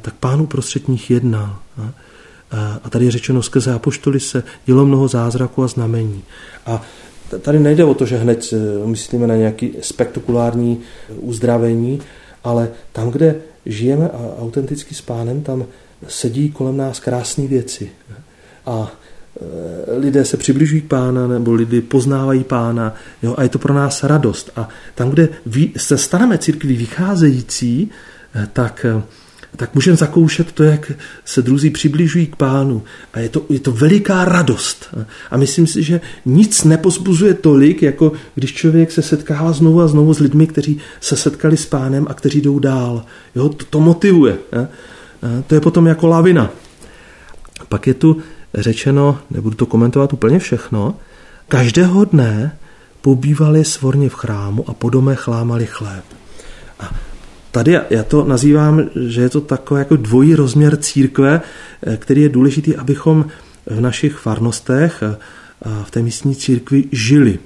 tak 0.02 0.14
pánu 0.14 0.46
prostřed 0.46 0.88
nich 0.88 1.12
jednal. 1.12 1.60
A 2.84 2.90
tady 2.90 3.06
je 3.06 3.12
řečeno, 3.12 3.44
skrze 3.44 3.74
apoštoly 3.74 4.20
se 4.20 4.44
dělo 4.66 4.86
mnoho 4.86 5.08
zázraků 5.08 5.64
a 5.64 5.68
znamení. 5.68 6.24
A 6.66 6.82
tady 7.42 7.60
nejde 7.60 7.84
o 7.86 7.94
to, 7.94 8.06
že 8.06 8.18
hned 8.18 8.54
myslíme 8.86 9.28
na 9.28 9.36
nějaký 9.36 9.72
spektakulární 9.82 10.80
uzdravení, 11.16 12.02
ale 12.44 12.70
tam, 12.92 13.10
kde 13.10 13.36
žijeme 13.66 14.10
a 14.10 14.42
autenticky 14.42 14.96
s 14.96 15.02
pánem, 15.02 15.42
tam 15.42 15.66
sedí 16.08 16.52
kolem 16.52 16.78
nás 16.78 17.00
krásné 17.00 17.48
věci. 17.48 17.92
A 18.66 18.92
e, 19.42 19.98
lidé 19.98 20.26
se 20.26 20.38
přibližují 20.38 20.82
k 20.82 20.88
pána, 20.88 21.28
nebo 21.28 21.54
lidi 21.54 21.82
poznávají 21.82 22.44
pána, 22.44 22.96
jo, 23.24 23.36
a 23.38 23.44
je 23.44 23.50
to 23.50 23.60
pro 23.60 23.74
nás 23.74 24.04
radost. 24.04 24.52
A 24.56 24.70
tam, 24.96 25.10
kde 25.10 25.30
se 25.78 25.98
staneme 25.98 26.38
církví 26.38 26.78
vycházející, 26.78 27.92
e, 28.36 28.48
tak 28.54 28.86
tak 29.56 29.76
můžeme 29.76 29.97
zakoušet 29.97 30.51
to, 30.51 30.64
jak 30.64 30.91
se 31.26 31.41
druzí 31.41 31.70
přibližují 31.70 32.28
k 32.28 32.36
pánu. 32.36 32.84
A 33.14 33.20
je 33.20 33.30
to, 33.30 33.45
je 33.49 33.60
to 33.60 33.72
veliká 33.72 34.26
radost. 34.26 34.95
A 35.32 35.38
myslím 35.38 35.68
si, 35.68 35.84
že 35.84 36.01
nic 36.26 36.64
nepozbuzuje 36.64 37.34
tolik, 37.34 37.82
jako 37.82 38.12
když 38.36 38.54
člověk 38.54 38.91
se 38.91 39.01
setkává 39.01 39.51
znovu 39.51 39.82
a 39.82 39.88
znovu 39.88 40.14
s 40.14 40.20
lidmi, 40.20 40.47
kteří 40.47 40.80
se 41.01 41.16
setkali 41.16 41.58
s 41.58 41.66
pánem 41.66 42.08
a 42.10 42.14
kteří 42.14 42.41
jdou 42.41 42.60
dál. 42.60 43.06
Jo, 43.36 43.49
to, 43.49 43.66
to 43.66 43.80
motivuje. 43.80 44.38
To 45.47 45.56
je 45.56 45.62
potom 45.62 45.88
jako 45.88 46.08
lavina. 46.08 46.49
Pak 47.70 47.88
je 47.88 47.93
tu 47.93 48.18
řečeno, 48.54 49.20
nebudu 49.30 49.56
to 49.56 49.66
komentovat 49.66 50.14
úplně 50.14 50.39
všechno, 50.39 50.95
každého 51.47 52.06
dne 52.06 52.58
pobývali 53.01 53.66
svorně 53.66 54.10
v 54.10 54.14
chrámu 54.14 54.70
a 54.70 54.74
po 54.74 54.89
domech 54.89 55.20
chlámali 55.20 55.66
chléb. 55.66 56.04
Tady 57.54 57.80
já 57.89 58.04
to 58.04 58.26
nazývám, 58.26 58.82
že 58.95 59.22
je 59.22 59.30
to 59.30 59.41
takový 59.41 59.80
jako 59.80 59.95
dvojí 59.95 60.36
rozměr 60.36 60.78
církve, 60.78 61.41
který 61.97 62.22
je 62.22 62.30
důležitý, 62.30 62.76
abychom 62.76 63.26
v 63.66 63.82
našich 63.82 64.14
farnostech 64.14 65.04
a 65.62 65.84
v 65.84 65.91
té 65.91 66.01
místní 66.01 66.36
církvi 66.36 66.84
žili. 66.91 67.39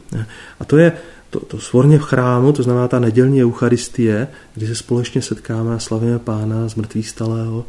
A 0.59 0.65
to 0.65 0.77
je 0.77 0.91
to, 1.29 1.39
to 1.39 1.59
svorně 1.59 1.99
v 1.99 2.01
chrámu, 2.01 2.51
to 2.53 2.63
znamená 2.63 2.87
ta 2.87 2.99
nedělní 2.99 3.43
eucharistie, 3.43 4.27
kdy 4.55 4.67
se 4.67 4.75
společně 4.75 5.21
setkáme 5.21 5.75
a 5.75 5.79
slavíme 5.79 6.19
Pána 6.19 6.69
z 6.69 6.75
mrtvých 6.75 7.09
stalého, 7.09 7.65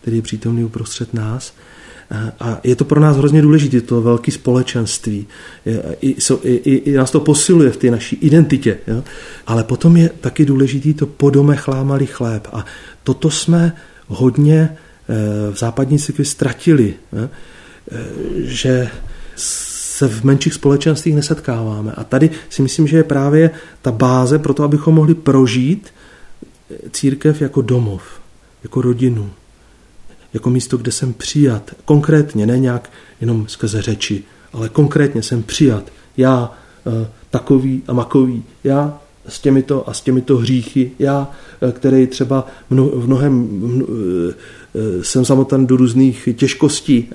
který 0.00 0.16
je 0.16 0.22
přítomný 0.22 0.64
uprostřed 0.64 1.14
nás. 1.14 1.52
A 2.40 2.60
je 2.64 2.76
to 2.76 2.84
pro 2.84 3.00
nás 3.00 3.16
hrozně 3.16 3.42
důležité, 3.42 3.80
to 3.80 4.02
velké 4.02 4.32
společenství. 4.32 5.26
I, 6.00 6.16
i, 6.42 6.54
i, 6.54 6.74
I 6.74 6.92
nás 6.96 7.10
to 7.10 7.20
posiluje 7.20 7.70
v 7.70 7.76
té 7.76 7.90
naší 7.90 8.16
identitě. 8.16 8.78
Jo? 8.86 9.04
Ale 9.46 9.64
potom 9.64 9.96
je 9.96 10.10
taky 10.20 10.44
důležité 10.44 10.94
to 10.94 11.06
po 11.06 11.30
domech 11.30 11.68
lámalý 11.68 12.06
chléb. 12.06 12.48
A 12.52 12.64
toto 13.02 13.30
jsme 13.30 13.72
hodně 14.06 14.56
e, 14.58 14.70
v 15.52 15.58
západní 15.58 15.98
cykli 15.98 16.24
ztratili. 16.24 16.94
Jo? 17.12 17.24
E, 17.24 17.30
že 18.36 18.88
se 19.36 20.08
v 20.08 20.24
menších 20.24 20.54
společenstvích 20.54 21.14
nesetkáváme. 21.14 21.92
A 21.92 22.04
tady 22.04 22.30
si 22.50 22.62
myslím, 22.62 22.86
že 22.86 22.96
je 22.96 23.04
právě 23.04 23.50
ta 23.82 23.92
báze 23.92 24.38
pro 24.38 24.54
to, 24.54 24.62
abychom 24.62 24.94
mohli 24.94 25.14
prožít 25.14 25.88
církev 26.90 27.40
jako 27.40 27.62
domov, 27.62 28.02
jako 28.62 28.80
rodinu, 28.80 29.30
jako 30.34 30.50
místo, 30.50 30.76
kde 30.76 30.92
jsem 30.92 31.12
přijat. 31.12 31.70
Konkrétně, 31.84 32.46
ne 32.46 32.58
nějak 32.58 32.90
jenom 33.20 33.48
skrze 33.48 33.82
řeči, 33.82 34.22
ale 34.52 34.68
konkrétně 34.68 35.22
jsem 35.22 35.42
přijat. 35.42 35.92
Já 36.16 36.52
eh, 36.86 37.08
takový 37.30 37.82
a 37.88 37.92
makový. 37.92 38.42
Já 38.64 39.00
s 39.28 39.40
těmito 39.40 39.88
a 39.88 39.94
s 39.94 40.00
těmito 40.00 40.36
hříchy. 40.36 40.90
Já, 40.98 41.30
eh, 41.62 41.72
který 41.72 42.06
třeba 42.06 42.46
v 42.70 43.06
mnohem 43.06 43.48
eh, 43.82 45.04
jsem 45.04 45.24
zamotan 45.24 45.66
do 45.66 45.76
různých 45.76 46.28
těžkostí. 46.36 47.10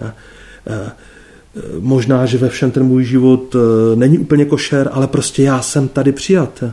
Možná, 1.80 2.26
že 2.26 2.38
ve 2.38 2.50
všem 2.50 2.72
ten 2.72 2.84
můj 2.84 3.04
život 3.04 3.56
není 3.96 4.18
úplně 4.20 4.46
košer, 4.46 4.90
ale 4.92 5.08
prostě 5.08 5.44
já 5.44 5.62
jsem 5.62 5.88
tady 5.88 6.12
přijat, 6.12 6.64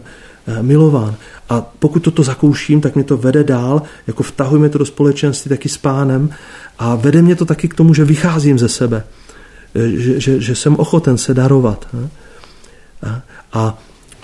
milován. 0.60 1.16
A 1.48 1.60
pokud 1.60 2.00
toto 2.00 2.22
zakouším, 2.22 2.80
tak 2.80 2.94
mě 2.94 3.04
to 3.04 3.16
vede 3.16 3.44
dál, 3.44 3.82
jako 4.06 4.22
vtahujeme 4.22 4.68
to 4.68 4.78
do 4.78 4.86
společenství 4.86 5.48
taky 5.48 5.68
s 5.68 5.76
pánem 5.78 6.30
a 6.78 6.94
vede 6.94 7.22
mě 7.22 7.36
to 7.36 7.44
taky 7.44 7.68
k 7.68 7.74
tomu, 7.74 7.94
že 7.94 8.04
vycházím 8.04 8.58
ze 8.58 8.68
sebe, 8.68 9.04
že, 9.74 10.20
že, 10.20 10.40
že 10.40 10.56
jsem 10.56 10.76
ochoten 10.76 11.18
se 11.18 11.34
darovat. 11.34 11.88
A, 13.52 13.78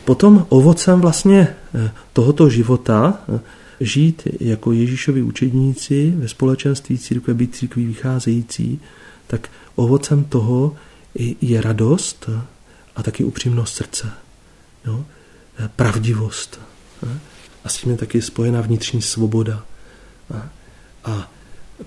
potom 0.05 0.47
ovocem 0.49 1.01
vlastně 1.01 1.49
eh, 1.75 1.91
tohoto 2.13 2.51
života 2.51 3.19
eh, 3.29 3.41
žít 3.81 4.29
jako 4.41 4.73
Ježíšovi 4.73 5.23
učedníci 5.23 6.15
ve 6.17 6.29
společenství 6.29 6.99
církve, 6.99 7.35
být 7.35 7.55
církví 7.55 7.87
vycházející, 7.87 8.81
tak 9.27 9.49
ovocem 9.75 10.25
toho 10.25 10.77
je 11.41 11.61
radost 11.61 12.31
a 12.97 13.03
taky 13.03 13.25
upřímnost 13.25 13.75
srdce. 13.75 14.11
Jo? 14.87 15.05
Eh, 15.59 15.71
pravdivost. 15.77 16.61
A 17.65 17.69
s 17.69 17.77
tím 17.77 17.93
je 17.93 17.99
taky 17.99 18.23
spojena 18.23 18.61
vnitřní 18.61 19.03
svoboda. 19.03 19.65
A 21.05 21.33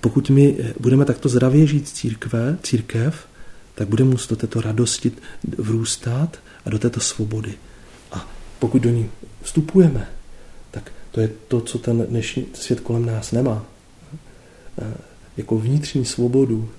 pokud 0.01 0.29
my 0.29 0.57
budeme 0.79 1.05
takto 1.05 1.29
zdravě 1.29 1.67
žít 1.67 1.89
církve, 1.89 2.57
církev, 2.63 3.27
tak 3.75 3.87
budeme 3.87 4.09
muset 4.09 4.29
do 4.29 4.35
této 4.35 4.61
radosti 4.61 5.11
vrůstat 5.57 6.39
a 6.65 6.69
do 6.69 6.79
této 6.79 6.99
svobody. 6.99 7.53
A 8.11 8.29
pokud 8.59 8.81
do 8.81 8.89
ní 8.89 9.09
vstupujeme, 9.41 10.07
tak 10.71 10.91
to 11.11 11.21
je 11.21 11.29
to, 11.47 11.61
co 11.61 11.77
ten 11.77 12.05
dnešní 12.09 12.45
svět 12.53 12.79
kolem 12.79 13.05
nás 13.05 13.31
nemá. 13.31 13.65
Jako 15.37 15.57
vnitřní 15.57 16.05
svobodu 16.05 16.69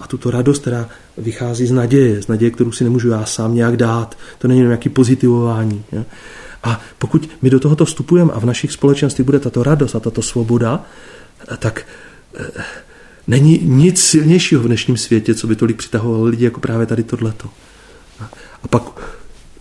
a 0.00 0.06
tuto 0.06 0.30
radost, 0.30 0.58
která 0.58 0.88
vychází 1.18 1.66
z 1.66 1.72
naděje, 1.72 2.22
z 2.22 2.28
naděje, 2.28 2.50
kterou 2.50 2.72
si 2.72 2.84
nemůžu 2.84 3.08
já 3.08 3.24
sám 3.24 3.54
nějak 3.54 3.76
dát. 3.76 4.18
To 4.38 4.48
není 4.48 4.60
nějaký 4.60 4.88
pozitivování. 4.88 5.84
A 6.62 6.80
pokud 6.98 7.30
my 7.42 7.50
do 7.50 7.60
tohoto 7.60 7.84
vstupujeme 7.84 8.32
a 8.32 8.38
v 8.38 8.44
našich 8.44 8.72
společenstvích 8.72 9.24
bude 9.24 9.38
tato 9.38 9.62
radost 9.62 9.94
a 9.94 10.00
tato 10.00 10.22
svoboda, 10.22 10.84
tak 11.58 11.86
eh, 12.34 12.64
není 13.26 13.58
nic 13.62 14.00
silnějšího 14.04 14.62
v 14.62 14.66
dnešním 14.66 14.96
světě, 14.96 15.34
co 15.34 15.46
by 15.46 15.56
tolik 15.56 15.76
přitahovalo 15.76 16.24
lidi 16.24 16.44
jako 16.44 16.60
právě 16.60 16.86
tady 16.86 17.02
tohleto. 17.02 17.48
A 18.62 18.68
pak 18.68 18.82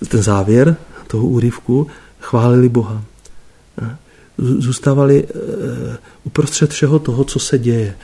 ten 0.08 0.24
závěr 0.24 0.76
toho 1.08 1.26
úryvku 1.26 1.88
chválili 2.20 2.70
Boha. 2.70 3.04
Zůstávali 4.38 5.28
eh, 5.28 5.98
uprostřed 6.24 6.72
všeho 6.72 7.00
toho, 7.00 7.24
co 7.24 7.40
se 7.40 7.60
děje. 7.60 7.96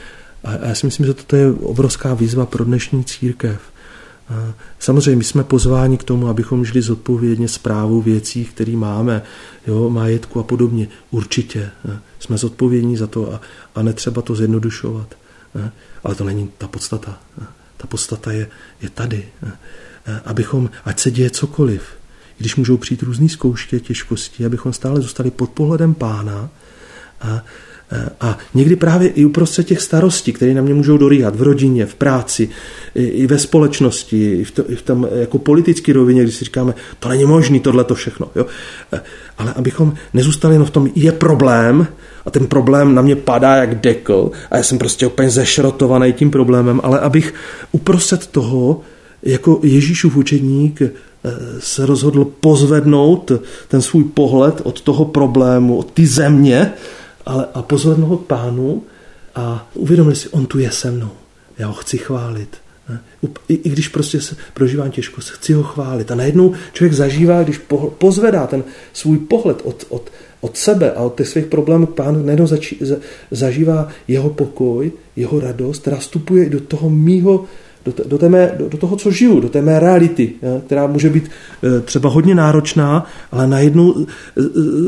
A 0.44 0.68
já 0.68 0.76
si 0.76 0.86
myslím, 0.86 1.06
že 1.06 1.14
toto 1.14 1.36
je 1.36 1.52
obrovská 1.52 2.14
výzva 2.14 2.46
pro 2.46 2.66
dnešní 2.66 3.04
církev. 3.04 3.60
Samozřejmě 4.80 5.24
jsme 5.24 5.44
pozváni 5.44 5.98
k 5.98 6.04
tomu, 6.04 6.28
abychom 6.28 6.66
žili 6.66 6.82
zodpovědně 6.82 7.48
zprávu 7.48 8.02
věcí, 8.02 8.46
které 8.46 8.72
máme, 8.72 9.22
jo, 9.68 9.90
majetku 9.90 10.40
a 10.40 10.44
podobně. 10.44 10.88
Určitě. 11.12 11.72
Jsme 12.20 12.38
zodpovědní 12.38 12.98
za 12.98 13.08
to 13.08 13.34
a, 13.34 13.42
a 13.76 13.82
netřeba 13.82 14.22
to 14.22 14.36
zjednodušovat. 14.36 15.16
Ale 16.04 16.16
to 16.16 16.24
není 16.24 16.52
ta 16.58 16.68
podstata. 16.68 17.20
Ta 17.78 17.88
podstata 17.88 18.32
je, 18.32 18.48
je 18.82 18.90
tady. 18.90 19.26
Abychom, 20.26 20.70
ať 20.86 21.00
se 21.00 21.12
děje 21.12 21.30
cokoliv, 21.30 21.84
když 22.38 22.56
můžou 22.56 22.78
přijít 22.78 23.04
různé 23.04 23.30
zkoušky, 23.30 23.80
těžkosti, 23.80 24.46
abychom 24.46 24.74
stále 24.74 25.02
zůstali 25.02 25.32
pod 25.32 25.50
pohledem 25.50 25.94
pána 25.94 26.50
a, 27.22 27.44
a 28.22 28.38
někdy 28.54 28.76
právě 28.76 29.10
i 29.10 29.26
uprostřed 29.26 29.68
těch 29.68 29.82
starostí, 29.82 30.34
které 30.34 30.54
na 30.54 30.62
mě 30.62 30.74
můžou 30.74 30.98
dorýhat 30.98 31.36
v 31.36 31.42
rodině, 31.42 31.86
v 31.86 31.96
práci, 31.96 32.50
i 32.96 33.28
ve 33.28 33.40
společnosti, 33.40 34.34
i 34.34 34.44
v, 34.44 34.52
to, 34.52 34.72
i 34.72 34.76
v 34.76 34.82
tom 34.82 35.08
jako 35.16 35.38
politické 35.38 35.94
rovině, 35.94 36.24
když 36.24 36.36
si 36.36 36.46
říkáme, 36.46 36.74
to 37.00 37.10
není 37.10 37.26
možné, 37.26 37.60
tohle 37.60 37.84
to 37.84 37.96
všechno. 37.96 38.28
Jo? 38.36 38.46
Ale 39.38 39.54
abychom 39.54 39.94
nezůstali 40.14 40.56
jenom 40.56 40.68
v 40.68 40.72
tom, 40.72 40.90
je 40.96 41.12
problém, 41.12 41.88
a 42.26 42.32
ten 42.32 42.48
problém 42.48 42.96
na 42.96 43.02
mě 43.02 43.16
padá 43.16 43.56
jak 43.56 43.76
dekl 43.76 44.32
a 44.52 44.58
já 44.58 44.64
jsem 44.64 44.78
prostě 44.78 45.08
úplně 45.08 45.30
zešrotovaný 45.30 46.14
tím 46.14 46.32
problémem, 46.32 46.82
ale 46.84 47.00
abych 47.00 47.34
uprostřed 47.72 48.28
toho 48.28 48.82
jako 49.24 49.60
Ježíšův 49.64 50.16
učedník 50.16 50.82
eh, 50.82 50.92
se 51.60 51.86
rozhodl 51.86 52.26
pozvednout 52.26 53.32
ten 53.68 53.82
svůj 53.82 54.04
pohled 54.04 54.62
od 54.64 54.82
toho 54.82 55.06
problému, 55.06 55.78
od 55.78 55.92
ty 55.92 56.08
země 56.08 56.74
ale 57.26 57.48
a 57.54 57.62
pozvednout 57.62 58.22
pánu 58.22 58.84
a 59.36 59.70
uvědomili 59.74 60.16
si, 60.16 60.30
on 60.30 60.46
tu 60.46 60.60
je 60.60 60.72
se 60.72 60.92
mnou. 60.92 61.12
Já 61.58 61.68
ho 61.68 61.74
chci 61.74 61.98
chválit. 61.98 62.58
I, 63.50 63.54
I 63.54 63.70
když 63.70 63.88
prostě 63.88 64.20
prožívám 64.54 64.92
těžkost, 64.92 65.30
chci 65.30 65.54
ho 65.54 65.64
chválit. 65.64 66.12
A 66.12 66.16
najednou 66.16 66.54
člověk 66.74 66.94
zažívá, 66.94 67.44
když 67.44 67.58
po, 67.58 67.78
pozvedá 67.78 68.48
ten 68.48 68.64
svůj 68.94 69.18
pohled 69.18 69.62
od, 69.64 69.86
od, 69.90 70.12
od 70.42 70.58
sebe 70.58 70.92
a 70.92 71.02
od 71.02 71.18
těch 71.18 71.28
svých 71.28 71.46
problémů 71.46 71.86
k 71.86 71.96
pánu, 71.96 72.24
najednou 72.24 72.48
zači, 72.48 72.78
za, 72.82 72.96
zažívá 73.32 73.88
jeho 74.08 74.30
pokoj, 74.30 74.92
jeho 75.16 75.40
radost, 75.40 75.82
která 75.82 75.98
vstupuje 75.98 76.50
do 76.50 76.60
toho 76.60 76.90
mýho 76.90 77.46
do, 77.86 77.94
do, 78.06 78.18
té 78.18 78.30
mé, 78.30 78.52
do, 78.60 78.70
do 78.70 78.78
toho, 78.78 78.96
co 78.96 79.12
žiju, 79.12 79.40
do 79.40 79.50
té 79.50 79.62
mé 79.62 79.80
reality, 79.80 80.34
která 80.66 80.88
může 80.88 81.10
být 81.10 81.32
e, 81.64 81.82
třeba 81.82 82.10
hodně 82.10 82.36
náročná, 82.36 83.06
ale 83.32 83.48
najednou 83.48 83.96
e, 83.98 84.02
e, 84.02 84.44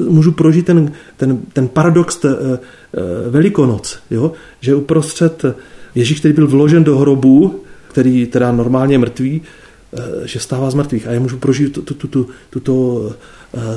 můžu 0.09 0.31
prožít 0.31 0.65
ten, 0.65 0.91
ten, 1.17 1.39
ten 1.53 1.67
paradox 1.67 2.15
t, 2.15 2.37
Velikonoc, 3.29 3.99
jo? 4.11 4.31
že 4.61 4.75
uprostřed 4.75 5.45
Ježíš, 5.95 6.19
který 6.19 6.33
byl 6.33 6.47
vložen 6.47 6.83
do 6.83 6.97
hrobu, 6.97 7.63
který 7.87 8.25
teda 8.25 8.51
normálně 8.51 8.97
mrtvý, 8.97 9.41
že 10.25 10.39
stává 10.39 10.69
z 10.69 10.73
mrtvých. 10.73 11.07
A 11.07 11.11
já 11.11 11.19
můžu 11.19 11.37
prožít 11.37 11.73
tuto, 11.73 11.93
tuto, 11.93 12.25
tuto, 12.49 13.11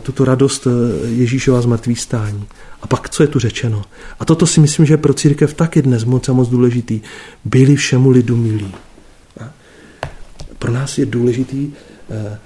tuto 0.03 0.25
radost 0.25 0.67
Ježíšova 1.05 1.61
z 1.61 1.67
mrtvých 1.67 2.01
stání. 2.01 2.45
A 2.83 2.87
pak, 2.87 3.09
co 3.09 3.23
je 3.23 3.27
tu 3.27 3.39
řečeno? 3.39 3.83
A 4.21 4.25
toto 4.25 4.47
si 4.47 4.61
myslím, 4.61 4.87
že 4.87 4.97
pro 4.97 5.15
církev 5.15 5.55
taky 5.55 5.83
dnes 5.83 6.05
moc 6.05 6.29
a 6.29 6.33
moc 6.33 6.49
důležitý. 6.49 7.01
Byli 7.45 7.77
všemu 7.77 8.11
lidu 8.11 8.37
milí 8.37 8.73
pro 10.61 10.73
nás 10.73 10.99
je 10.99 11.07
důležitý, 11.07 11.73
eh, 12.11 12.39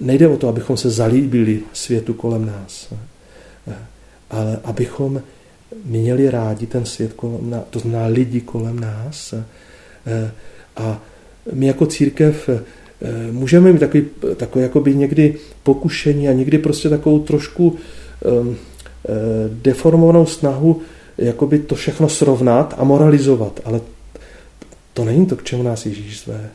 nejde 0.00 0.28
o 0.28 0.36
to, 0.36 0.48
abychom 0.48 0.76
se 0.76 0.90
zalíbili 0.90 1.60
světu 1.72 2.14
kolem 2.14 2.46
nás, 2.46 2.92
eh, 3.68 3.74
ale 4.30 4.58
abychom 4.64 5.22
měli 5.84 6.30
rádi 6.30 6.66
ten 6.66 6.84
svět 6.84 7.12
kolem 7.12 7.50
nás, 7.50 7.62
to 7.70 7.78
znamená 7.78 8.06
lidi 8.06 8.40
kolem 8.40 8.80
nás. 8.80 9.34
Eh, 10.06 10.30
a 10.76 11.00
my 11.52 11.66
jako 11.66 11.86
církev 11.86 12.48
můžeme 13.32 13.72
mít 13.72 13.78
takový, 13.78 14.06
takový 14.36 14.62
jakoby 14.62 14.94
někdy 14.94 15.34
pokušení 15.62 16.28
a 16.28 16.32
někdy 16.32 16.58
prostě 16.58 16.88
takovou 16.88 17.18
trošku 17.18 17.76
um, 18.40 18.56
deformovanou 19.62 20.26
snahu 20.26 20.82
jakoby 21.18 21.58
to 21.58 21.74
všechno 21.74 22.08
srovnat 22.08 22.74
a 22.78 22.84
moralizovat, 22.84 23.60
ale 23.64 23.80
to 24.92 25.04
není 25.04 25.26
to, 25.26 25.36
k 25.36 25.44
čemu 25.44 25.62
nás 25.62 25.86
Ježíš 25.86 26.20
zve. 26.20 26.50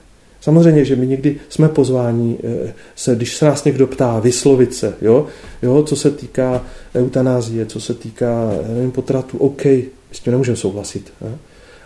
Samozřejmě, 0.46 0.86
že 0.86 0.96
my 0.96 1.08
někdy 1.08 1.36
jsme 1.50 1.70
pozváni 1.70 2.38
eh, 2.44 2.74
se, 2.96 3.16
když 3.16 3.36
se 3.36 3.46
nás 3.46 3.64
někdo 3.64 3.88
ptá, 3.88 4.20
vyslovit 4.20 4.74
se, 4.74 4.94
jo, 5.02 5.26
jo 5.62 5.84
co 5.84 5.96
se 5.96 6.12
týká 6.12 6.62
eutanázie, 6.96 7.66
co 7.66 7.80
se 7.82 7.94
týká 7.94 8.52
nevím, 8.68 8.92
potratu, 8.92 9.38
OK, 9.38 9.66
s 10.12 10.20
tím 10.24 10.32
nemůžeme 10.32 10.58
souhlasit. 10.58 11.14
Jo? 11.22 11.30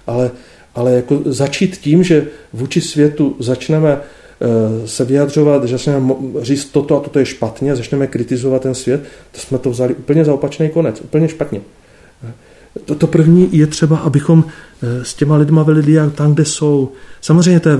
Ale, 0.07 0.31
ale 0.75 0.93
jako 0.93 1.21
začít 1.25 1.77
tím, 1.77 2.03
že 2.03 2.27
vůči 2.53 2.81
světu 2.81 3.35
začneme 3.39 3.97
eh, 3.97 4.87
se 4.87 5.05
vyjadřovat, 5.05 5.63
že 5.63 5.77
začneme 5.77 6.13
říct 6.41 6.65
toto 6.65 6.97
a 6.97 6.99
toto 6.99 7.19
je 7.19 7.25
špatně, 7.25 7.75
začneme 7.75 8.07
kritizovat 8.07 8.61
ten 8.61 8.75
svět, 8.75 9.01
to 9.31 9.39
jsme 9.39 9.57
to 9.57 9.69
vzali 9.69 9.95
úplně 9.95 10.25
za 10.25 10.33
opačný 10.33 10.69
konec, 10.69 11.01
úplně 11.01 11.27
špatně. 11.27 11.61
To, 12.85 12.95
to 12.95 13.07
první 13.07 13.57
je 13.57 13.67
třeba, 13.67 13.97
abychom 13.97 14.45
eh, 14.83 15.05
s 15.05 15.13
těma 15.13 15.37
lidma 15.37 15.63
byli 15.63 15.83
dialog 15.83 16.15
tam, 16.15 16.33
kde 16.33 16.45
jsou. 16.45 16.91
Samozřejmě 17.21 17.59
to 17.59 17.69
je, 17.69 17.77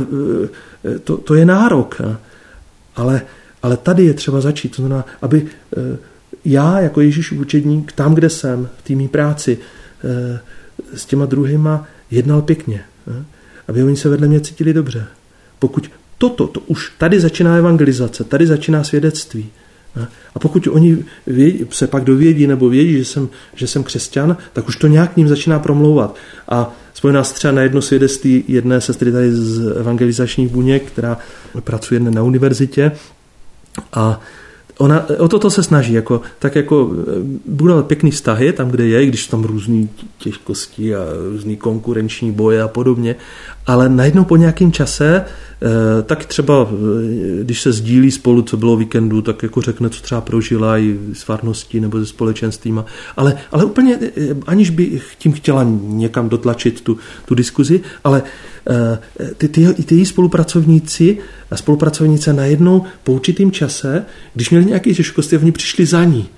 eh, 0.96 1.00
to, 1.00 1.18
to 1.18 1.36
je 1.36 1.46
nárok, 1.46 2.02
ale, 2.96 3.22
ale 3.64 3.78
tady 3.78 4.06
je 4.06 4.14
třeba 4.14 4.42
začít. 4.42 4.76
To 4.76 4.82
znamená, 4.82 5.06
aby 5.22 5.46
eh, 5.78 5.98
já 6.46 6.80
jako 6.80 7.02
Ježíš 7.02 7.32
učedník, 7.32 7.92
tam, 7.92 8.16
kde 8.16 8.30
jsem, 8.30 8.70
v 8.78 8.82
té 8.82 9.08
práci, 9.08 9.58
s 10.94 11.06
těma 11.06 11.26
druhýma 11.26 11.88
jednal 12.12 12.42
pěkně. 12.42 12.84
Aby 13.68 13.84
oni 13.84 13.98
se 13.98 14.10
vedle 14.10 14.28
mě 14.28 14.40
cítili 14.40 14.74
dobře. 14.74 15.06
Pokud 15.60 15.92
toto, 16.18 16.48
to 16.48 16.60
už 16.60 16.92
tady 16.98 17.20
začíná 17.20 17.56
evangelizace, 17.56 18.24
tady 18.24 18.48
začíná 18.48 18.84
svědectví. 18.84 19.50
A 20.36 20.40
pokud 20.40 20.68
oni 20.68 21.06
vědí, 21.28 21.66
se 21.70 21.88
pak 21.88 22.04
dovědí 22.04 22.48
nebo 22.48 22.70
vědí, 22.70 22.98
že 22.98 23.06
jsem, 23.06 23.30
že 23.56 23.68
jsem 23.68 23.84
křesťan, 23.84 24.38
tak 24.54 24.68
už 24.68 24.76
to 24.76 24.88
nějak 24.88 25.18
ním 25.18 25.28
začíná 25.28 25.60
promlouvat. 25.60 26.16
A 26.50 26.76
spojím 26.94 27.16
nás 27.16 27.32
třeba 27.32 27.52
na 27.52 27.62
jedno 27.62 27.82
svědectví 27.82 28.44
jedné 28.48 28.82
sestry 28.82 29.12
tady 29.12 29.34
z 29.34 29.78
evangelizačních 29.78 30.50
buněk, 30.50 30.84
která 30.84 31.18
pracuje 31.64 32.00
na 32.00 32.24
univerzitě 32.24 32.92
a 33.94 34.22
ona 34.80 35.06
o 35.18 35.28
toto 35.28 35.50
se 35.50 35.64
snaží, 35.64 35.94
jako, 35.94 36.22
tak 36.40 36.56
jako 36.56 36.92
eh, 36.92 37.04
budovat 37.46 37.88
pěkný 37.88 38.12
vztahy 38.12 38.54
tam, 38.54 38.70
kde 38.70 38.88
je, 38.88 39.06
když 39.06 39.28
tam 39.28 39.44
různý 39.44 39.90
těžkosti 40.18 40.96
a 40.96 41.00
různý 41.32 41.58
konkurenční 41.58 42.32
boje 42.32 42.62
a 42.62 42.68
podobně, 42.68 43.16
ale 43.68 43.90
najednou 43.90 44.24
po 44.24 44.36
nějakém 44.36 44.72
čase 44.72 45.26
Eh, 45.62 46.02
tak 46.04 46.26
třeba, 46.26 46.68
eh, 46.72 47.44
když 47.44 47.62
se 47.62 47.72
sdílí 47.72 48.12
spolu, 48.12 48.42
co 48.42 48.58
bylo 48.58 48.78
víkendu, 48.78 49.22
tak 49.22 49.44
jako 49.44 49.62
řekne, 49.62 49.90
co 49.90 50.02
třeba 50.02 50.22
prožila 50.22 50.78
i 50.78 51.00
s 51.14 51.24
farností 51.24 51.80
nebo 51.80 52.00
se 52.00 52.06
společenstvím. 52.06 52.86
Ale, 53.18 53.38
ale 53.52 53.66
úplně, 53.66 54.00
aniž 54.48 54.70
by 54.70 55.02
tím 55.18 55.34
chtěla 55.34 55.66
někam 55.82 56.30
dotlačit 56.30 56.82
tu, 56.82 56.98
tu 57.26 57.36
diskuzi, 57.36 57.82
ale 58.04 58.24
ty, 59.38 59.48
ty, 59.48 59.74
ty 59.74 59.96
její 59.96 60.06
spolupracovníci 60.06 61.18
a 61.52 61.58
spolupracovnice 61.58 62.34
najednou 62.34 62.84
po 63.04 63.14
určitým 63.14 63.52
čase, 63.52 64.06
když 64.34 64.50
měli 64.50 64.66
nějaké 64.66 64.94
těžkosti, 64.94 65.38
oni 65.38 65.52
přišli 65.52 65.86
za 65.86 66.04
ní. 66.04 66.30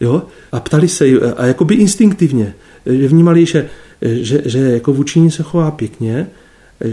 Jo? 0.00 0.22
A 0.52 0.60
ptali 0.60 0.88
se 0.88 1.04
a 1.36 1.46
jakoby 1.46 1.74
instinktivně, 1.74 2.54
že 2.86 3.08
vnímali, 3.08 3.46
že, 3.46 3.68
že, 4.02 4.42
že 4.44 4.58
jako 4.58 4.92
vůči 4.92 5.20
ní 5.20 5.30
se 5.30 5.42
chová 5.42 5.70
pěkně, 5.70 6.26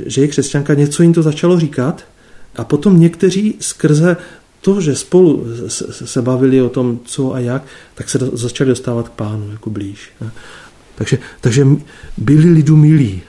že 0.05 0.21
je 0.21 0.27
křesťanka, 0.27 0.73
něco 0.73 1.03
jim 1.03 1.13
to 1.13 1.21
začalo 1.21 1.59
říkat 1.59 2.05
a 2.55 2.63
potom 2.63 2.99
někteří 2.99 3.55
skrze 3.59 4.17
to, 4.61 4.81
že 4.81 4.95
spolu 4.95 5.45
se 5.91 6.21
bavili 6.21 6.61
o 6.61 6.69
tom, 6.69 6.99
co 7.05 7.33
a 7.33 7.39
jak, 7.39 7.63
tak 7.95 8.09
se 8.09 8.19
začali 8.33 8.69
dostávat 8.69 9.09
k 9.09 9.11
pánu 9.11 9.51
jako 9.51 9.69
blíž. 9.69 10.11
Takže, 10.99 11.17
takže 11.41 11.67
byli 12.17 12.49
lidu 12.49 12.75
milí. 12.75 13.21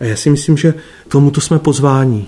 A 0.00 0.04
já 0.04 0.16
si 0.16 0.30
myslím, 0.30 0.56
že 0.56 0.74
tomuto 1.08 1.40
jsme 1.40 1.58
pozváni, 1.58 2.26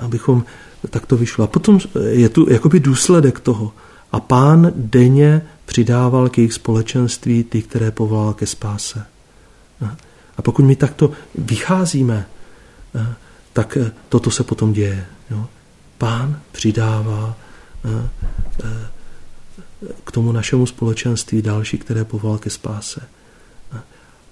abychom 0.00 0.44
takto 0.90 1.16
vyšlo. 1.16 1.44
A 1.44 1.46
potom 1.46 1.78
je 2.10 2.28
tu 2.28 2.46
jakoby 2.50 2.80
důsledek 2.80 3.40
toho. 3.40 3.72
A 4.12 4.20
pán 4.20 4.72
denně 4.74 5.42
přidával 5.66 6.28
k 6.28 6.38
jejich 6.38 6.52
společenství 6.52 7.44
ty, 7.44 7.62
které 7.62 7.90
povolal 7.90 8.34
ke 8.34 8.46
spáse. 8.46 9.06
A 10.36 10.42
pokud 10.42 10.64
my 10.64 10.76
takto 10.76 11.10
vycházíme 11.34 12.26
tak 13.58 13.76
eh, 13.76 13.92
toto 14.08 14.30
se 14.30 14.44
potom 14.44 14.72
děje. 14.72 15.06
Pán 15.98 16.40
přidává 16.52 17.36
eh, 17.84 18.08
k 20.04 20.12
tomu 20.12 20.32
našemu 20.32 20.66
společenství 20.66 21.42
další, 21.42 21.78
které 21.78 22.04
povolal 22.04 22.38
ke 22.38 22.50
spáse. 22.50 23.00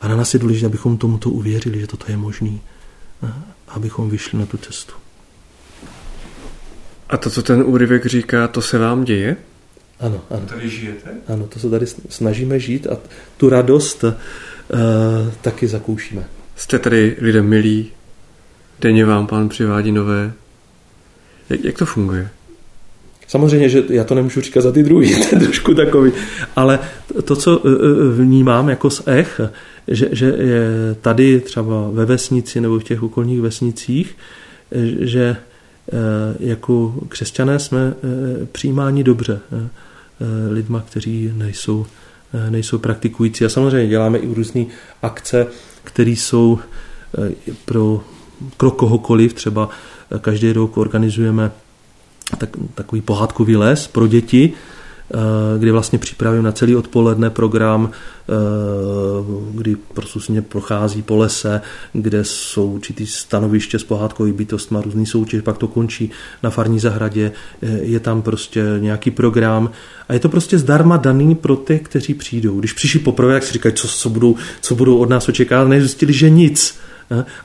A 0.00 0.08
na 0.08 0.16
nás 0.16 0.34
je 0.34 0.40
důležité, 0.40 0.66
abychom 0.66 0.98
tomuto 0.98 1.30
uvěřili, 1.30 1.80
že 1.80 1.86
toto 1.86 2.04
je 2.08 2.16
možné, 2.16 2.58
abychom 3.68 4.10
vyšli 4.10 4.38
na 4.38 4.46
tu 4.46 4.56
cestu. 4.56 4.92
A 7.08 7.16
to, 7.16 7.30
co 7.30 7.42
ten 7.42 7.62
úryvek 7.66 8.06
říká, 8.06 8.48
to 8.48 8.62
se 8.62 8.78
vám 8.78 9.04
děje? 9.04 9.36
Ano, 10.00 10.20
ano. 10.30 10.46
Tady 10.46 10.68
žijete? 10.68 11.10
Ano, 11.28 11.46
to 11.46 11.58
se 11.58 11.70
tady 11.70 11.86
snažíme 12.08 12.60
žít 12.60 12.86
a 12.86 12.98
tu 13.36 13.48
radost 13.48 14.04
uh, 14.04 14.12
taky 15.40 15.68
zakoušíme. 15.68 16.28
Jste 16.56 16.78
tady 16.78 17.16
lidem 17.20 17.46
milí, 17.46 17.92
Denně 18.80 19.04
vám 19.04 19.26
pán 19.26 19.48
přivádí 19.48 19.92
nové. 19.92 20.32
Jak, 21.50 21.64
jak 21.64 21.78
to 21.78 21.86
funguje? 21.86 22.30
Samozřejmě, 23.26 23.68
že 23.68 23.84
já 23.88 24.04
to 24.04 24.14
nemůžu 24.14 24.40
říkat 24.40 24.60
za 24.60 24.72
ty 24.72 24.82
druhý, 24.82 25.14
to 25.30 25.36
je 25.36 25.40
trošku 25.40 25.74
takový, 25.74 26.12
ale 26.56 26.78
to, 27.24 27.36
co 27.36 27.62
e, 27.66 27.70
e, 27.70 28.22
vnímám 28.22 28.68
jako 28.68 28.90
z 28.90 29.02
ech, 29.06 29.40
že, 29.88 30.08
že 30.12 30.26
je 30.26 30.96
tady 31.00 31.40
třeba 31.40 31.90
ve 31.92 32.04
vesnici 32.04 32.60
nebo 32.60 32.78
v 32.78 32.84
těch 32.84 33.02
okolních 33.02 33.40
vesnicích, 33.40 34.16
e, 34.72 35.06
že 35.06 35.36
jako 36.40 36.94
křesťané 37.08 37.58
jsme 37.58 37.94
přijímáni 38.52 39.04
dobře 39.04 39.40
lidma, 40.50 40.84
kteří 40.90 41.32
nejsou, 41.36 41.86
nejsou 42.50 42.78
praktikující. 42.78 43.44
A 43.44 43.48
samozřejmě 43.48 43.88
děláme 43.88 44.18
i 44.18 44.34
různé 44.34 44.64
akce, 45.02 45.46
které 45.84 46.10
jsou 46.10 46.58
pro 47.64 48.04
pro 48.56 48.70
kohokoliv, 48.70 49.34
třeba 49.34 49.68
každý 50.20 50.52
rok 50.52 50.76
organizujeme 50.76 51.50
tak, 52.38 52.50
takový 52.74 53.02
pohádkový 53.02 53.56
les 53.56 53.86
pro 53.86 54.06
děti, 54.06 54.52
eh, 54.52 55.58
kdy 55.58 55.70
vlastně 55.70 55.98
připravím 55.98 56.42
na 56.42 56.52
celý 56.52 56.76
odpoledne 56.76 57.30
program, 57.30 57.90
eh, 57.90 58.32
kdy 59.54 59.76
prostě 59.94 60.42
prochází 60.42 61.02
po 61.02 61.16
lese, 61.16 61.60
kde 61.92 62.24
jsou 62.24 62.72
určitý 62.72 63.06
stanoviště 63.06 63.78
s 63.78 63.84
pohádkový 63.84 64.32
bytostma, 64.32 64.80
různý 64.80 65.06
soutěž, 65.06 65.42
pak 65.42 65.58
to 65.58 65.68
končí 65.68 66.10
na 66.42 66.50
farní 66.50 66.80
zahradě, 66.80 67.32
je 67.80 68.00
tam 68.00 68.22
prostě 68.22 68.64
nějaký 68.78 69.10
program 69.10 69.70
a 70.08 70.12
je 70.12 70.18
to 70.18 70.28
prostě 70.28 70.58
zdarma 70.58 70.96
daný 70.96 71.34
pro 71.34 71.56
ty, 71.56 71.78
kteří 71.78 72.14
přijdou. 72.14 72.58
Když 72.58 72.72
přišli 72.72 73.00
poprvé, 73.00 73.34
jak 73.34 73.42
si 73.42 73.52
říkají, 73.52 73.74
co, 73.74 73.88
co, 73.88 74.10
budou, 74.10 74.36
co 74.60 74.74
budou 74.74 74.98
od 74.98 75.08
nás 75.08 75.28
očekávat, 75.28 75.68
nezjistili, 75.68 76.12
že 76.12 76.30
nic 76.30 76.78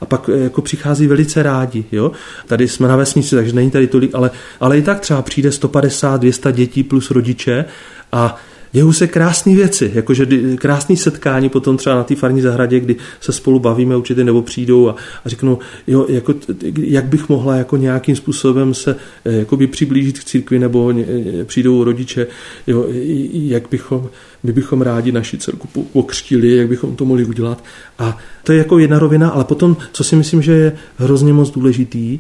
a 0.02 0.06
pak 0.06 0.30
eh, 0.30 0.38
jako 0.38 0.62
přichází 0.62 1.08
velice 1.08 1.44
rádi. 1.44 1.86
Jo? 1.92 2.12
Tady 2.48 2.68
jsme 2.68 2.88
na 2.88 2.96
vesnici, 2.96 3.36
takže 3.36 3.54
není 3.54 3.72
tady 3.72 3.88
tolik, 3.88 4.12
ale, 4.14 4.32
ale 4.60 4.78
i 4.78 4.82
tak 4.82 5.00
třeba 5.00 5.22
přijde 5.22 5.52
150, 5.52 6.22
200 6.22 6.52
dětí 6.52 6.84
plus 6.84 7.12
rodiče 7.12 7.66
a 8.12 8.38
dějou 8.72 8.94
se 8.94 9.08
krásné 9.08 9.56
věci, 9.56 9.92
jakože 9.94 10.28
krásné 10.56 10.98
setkání 10.98 11.50
potom 11.50 11.78
třeba 11.78 11.96
na 11.96 12.04
té 12.04 12.16
farní 12.16 12.42
zahradě, 12.42 12.80
kdy 12.80 12.96
se 13.20 13.32
spolu 13.32 13.60
bavíme 13.60 13.96
určitě 13.96 14.24
nebo 14.24 14.42
přijdou 14.42 14.90
a, 14.90 14.96
a 15.26 15.30
řeknou, 15.30 15.60
jo, 15.88 16.06
jako, 16.10 16.34
jak 16.78 17.06
bych 17.06 17.30
mohla 17.30 17.56
jako 17.56 17.78
nějakým 17.78 18.16
způsobem 18.16 18.74
se 18.74 18.96
eh, 19.26 19.32
jakoby 19.32 19.68
přiblížit 19.68 20.20
k 20.20 20.24
církvi 20.24 20.60
nebo 20.60 20.94
eh, 21.00 21.46
přijdou 21.46 21.84
rodiče, 21.84 22.28
jo, 22.68 22.86
jak 23.34 23.64
bychom, 23.72 24.10
my 24.44 24.52
bychom 24.52 24.82
rádi 24.82 25.12
naši 25.12 25.38
dcerku 25.38 25.68
pokřtili, 25.94 26.56
jak 26.56 26.68
bychom 26.68 26.96
to 26.96 27.06
mohli 27.06 27.26
udělat. 27.26 27.64
A 28.00 28.18
to 28.44 28.52
je 28.52 28.58
jako 28.58 28.80
jedna 28.80 29.00
rovina, 29.00 29.30
ale 29.30 29.44
potom, 29.44 29.78
co 29.92 30.04
si 30.04 30.16
myslím, 30.16 30.42
že 30.42 30.52
je 30.52 30.72
hrozně 30.98 31.34
moc 31.34 31.52
důležitý, 31.52 32.20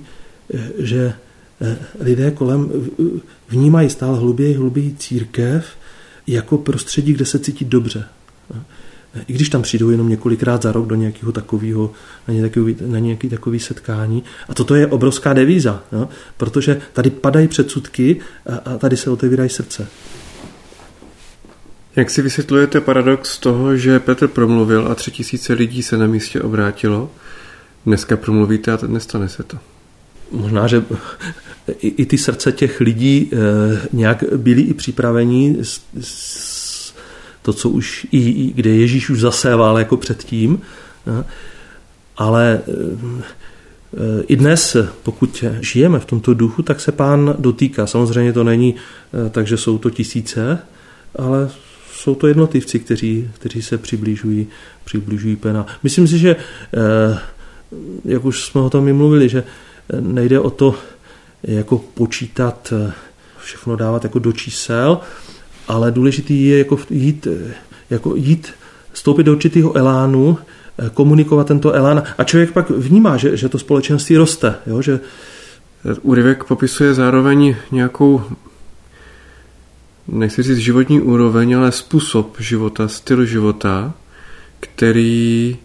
eh, 0.53 0.59
že 0.77 1.13
lidé 1.99 2.31
kolem 2.31 2.71
vnímají 3.49 3.89
stále 3.89 4.19
hluběji, 4.19 4.53
hluběji 4.53 4.95
církev, 4.99 5.65
jako 6.27 6.57
prostředí, 6.57 7.13
kde 7.13 7.25
se 7.25 7.39
cítí 7.39 7.65
dobře. 7.65 8.05
I 9.27 9.33
když 9.33 9.49
tam 9.49 9.61
přijdou 9.61 9.89
jenom 9.89 10.09
několikrát 10.09 10.61
za 10.61 10.71
rok 10.71 10.87
do 10.87 10.95
nějakého 10.95 11.31
takového, 11.31 11.91
na, 12.27 12.33
nějaký, 12.33 12.59
na 12.85 12.99
nějaký 12.99 13.29
takový 13.29 13.59
setkání. 13.59 14.23
A 14.49 14.53
toto 14.53 14.75
je 14.75 14.87
obrovská 14.87 15.33
devíza, 15.33 15.83
no? 15.91 16.09
protože 16.37 16.81
tady 16.93 17.09
padají 17.09 17.47
předsudky 17.47 18.19
a, 18.45 18.55
a 18.55 18.77
tady 18.77 18.97
se 18.97 19.09
otevírají 19.09 19.49
srdce. 19.49 19.87
Jak 21.95 22.09
si 22.09 22.21
vysvětlujete 22.21 22.81
paradox 22.81 23.37
toho, 23.37 23.77
že 23.77 23.99
Petr 23.99 24.27
promluvil 24.27 24.87
a 24.91 24.95
tři 24.95 25.11
tisíce 25.11 25.53
lidí 25.53 25.83
se 25.83 25.97
na 25.97 26.07
místě 26.07 26.41
obrátilo? 26.41 27.11
Dneska 27.85 28.17
promluvíte 28.17 28.71
a 28.71 28.77
nestane 28.87 29.29
se 29.29 29.43
to. 29.43 29.57
Možná, 30.31 30.67
že 30.67 30.83
i, 31.79 31.87
i 31.87 32.05
ty 32.05 32.17
srdce 32.17 32.51
těch 32.51 32.79
lidí 32.79 33.31
e, 33.33 33.37
nějak 33.93 34.23
byly 34.37 34.61
i 34.61 34.73
připraveni 34.73 35.57
s, 35.61 35.81
s, 36.01 36.93
to, 37.41 37.53
co 37.53 37.69
už 37.69 38.07
i, 38.11 38.29
i 38.29 38.53
kde 38.53 38.69
Ježíš 38.69 39.09
už 39.09 39.21
zaséval 39.21 39.79
jako 39.79 39.97
předtím, 39.97 40.61
e, 41.07 41.23
ale 42.17 42.61
e, 42.67 44.23
i 44.27 44.35
dnes, 44.35 44.77
pokud 45.03 45.43
žijeme 45.61 45.99
v 45.99 46.05
tomto 46.05 46.33
duchu, 46.33 46.61
tak 46.61 46.81
se 46.81 46.91
pán 46.91 47.35
dotýká. 47.39 47.87
Samozřejmě 47.87 48.33
to 48.33 48.43
není 48.43 48.75
tak, 49.31 49.47
že 49.47 49.57
jsou 49.57 49.77
to 49.77 49.89
tisíce, 49.89 50.59
ale 51.15 51.49
jsou 52.01 52.15
to 52.15 52.27
jednotlivci, 52.27 52.79
kteří, 52.79 53.29
kteří 53.33 53.61
se 53.61 53.77
přiblížují, 53.77 54.47
přiblížují 54.85 55.35
pena. 55.35 55.65
Myslím 55.83 56.07
si, 56.07 56.17
že, 56.17 56.35
jak 58.05 58.25
už 58.25 58.45
jsme 58.45 58.61
o 58.61 58.69
tom 58.69 58.87
i 58.87 58.93
mluvili, 58.93 59.29
že 59.29 59.43
nejde 59.99 60.39
o 60.39 60.49
to 60.49 60.75
jako 61.43 61.77
počítat, 61.77 62.73
všechno 63.43 63.75
dávat 63.75 64.03
jako 64.03 64.19
do 64.19 64.31
čísel, 64.31 64.99
ale 65.67 65.91
důležitý 65.91 66.45
je 66.45 66.57
jako 66.57 66.79
jít, 66.89 67.27
jako 67.89 68.15
jít 68.15 68.53
stoupit 68.93 69.23
do 69.23 69.31
určitého 69.31 69.77
elánu, 69.77 70.37
eh, 70.77 70.89
komunikovat 70.93 71.47
tento 71.47 71.71
elán 71.71 72.03
a 72.17 72.23
člověk 72.23 72.51
pak 72.51 72.69
vnímá, 72.69 73.17
že, 73.17 73.37
že 73.37 73.49
to 73.49 73.59
společenství 73.59 74.17
roste. 74.17 74.55
Jo? 74.67 74.81
Že... 74.81 74.99
Úryvek 76.01 76.43
popisuje 76.43 76.93
zároveň 76.93 77.55
nějakou 77.71 78.21
nechci 80.07 80.43
říct 80.43 80.57
životní 80.57 81.01
úroveň, 81.01 81.57
ale 81.57 81.71
způsob 81.71 82.39
života, 82.39 82.87
styl 82.87 83.25
života, 83.25 83.93
který 84.59 85.57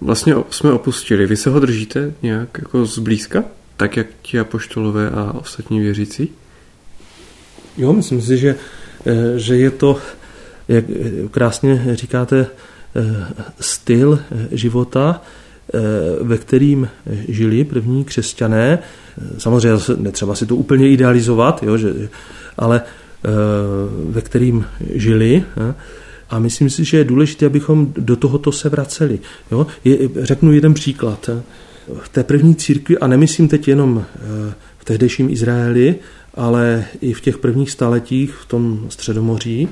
vlastně 0.00 0.34
jsme 0.50 0.72
opustili. 0.72 1.26
Vy 1.26 1.36
se 1.36 1.50
ho 1.50 1.60
držíte 1.60 2.14
nějak 2.22 2.48
jako 2.58 2.86
zblízka, 2.86 3.44
tak 3.76 3.96
jak 3.96 4.06
ti 4.22 4.38
apoštolové 4.38 5.10
a 5.10 5.32
ostatní 5.40 5.80
věřící? 5.80 6.28
Jo, 7.78 7.92
myslím 7.92 8.22
si, 8.22 8.38
že, 8.38 8.56
eh, 9.06 9.38
že 9.38 9.56
je 9.56 9.70
to 9.70 9.98
jak 10.68 10.84
krásně 11.30 11.82
říkáte, 11.92 12.46
eh, 12.96 13.26
styl 13.60 14.18
eh, 14.30 14.48
života, 14.56 15.22
eh, 15.74 15.78
ve 16.20 16.38
kterým 16.38 16.88
žili 17.28 17.64
první 17.64 18.04
křesťané. 18.04 18.78
Samozřejmě 19.38 19.78
netřeba 19.96 20.34
si 20.34 20.46
to 20.46 20.56
úplně 20.56 20.88
idealizovat, 20.88 21.62
jo, 21.62 21.76
že, 21.76 22.08
ale 22.58 22.82
ve 24.08 24.20
kterým 24.20 24.64
žili. 24.94 25.44
A 26.30 26.38
myslím 26.38 26.70
si, 26.70 26.84
že 26.84 26.96
je 26.96 27.04
důležité, 27.04 27.46
abychom 27.46 27.92
do 27.96 28.16
tohoto 28.16 28.52
se 28.52 28.68
vraceli. 28.68 29.18
Jo. 29.50 29.66
Je, 29.84 29.98
řeknu 30.16 30.52
jeden 30.52 30.74
příklad. 30.74 31.30
V 32.02 32.08
té 32.08 32.24
první 32.24 32.54
církvi, 32.54 32.98
a 32.98 33.06
nemyslím 33.06 33.48
teď 33.48 33.68
jenom 33.68 34.04
v 34.78 34.84
tehdejším 34.84 35.30
Izraeli, 35.30 35.94
ale 36.34 36.84
i 37.00 37.12
v 37.12 37.20
těch 37.20 37.38
prvních 37.38 37.70
staletích 37.70 38.34
v 38.34 38.46
tom 38.46 38.86
středomoří, 38.88 39.68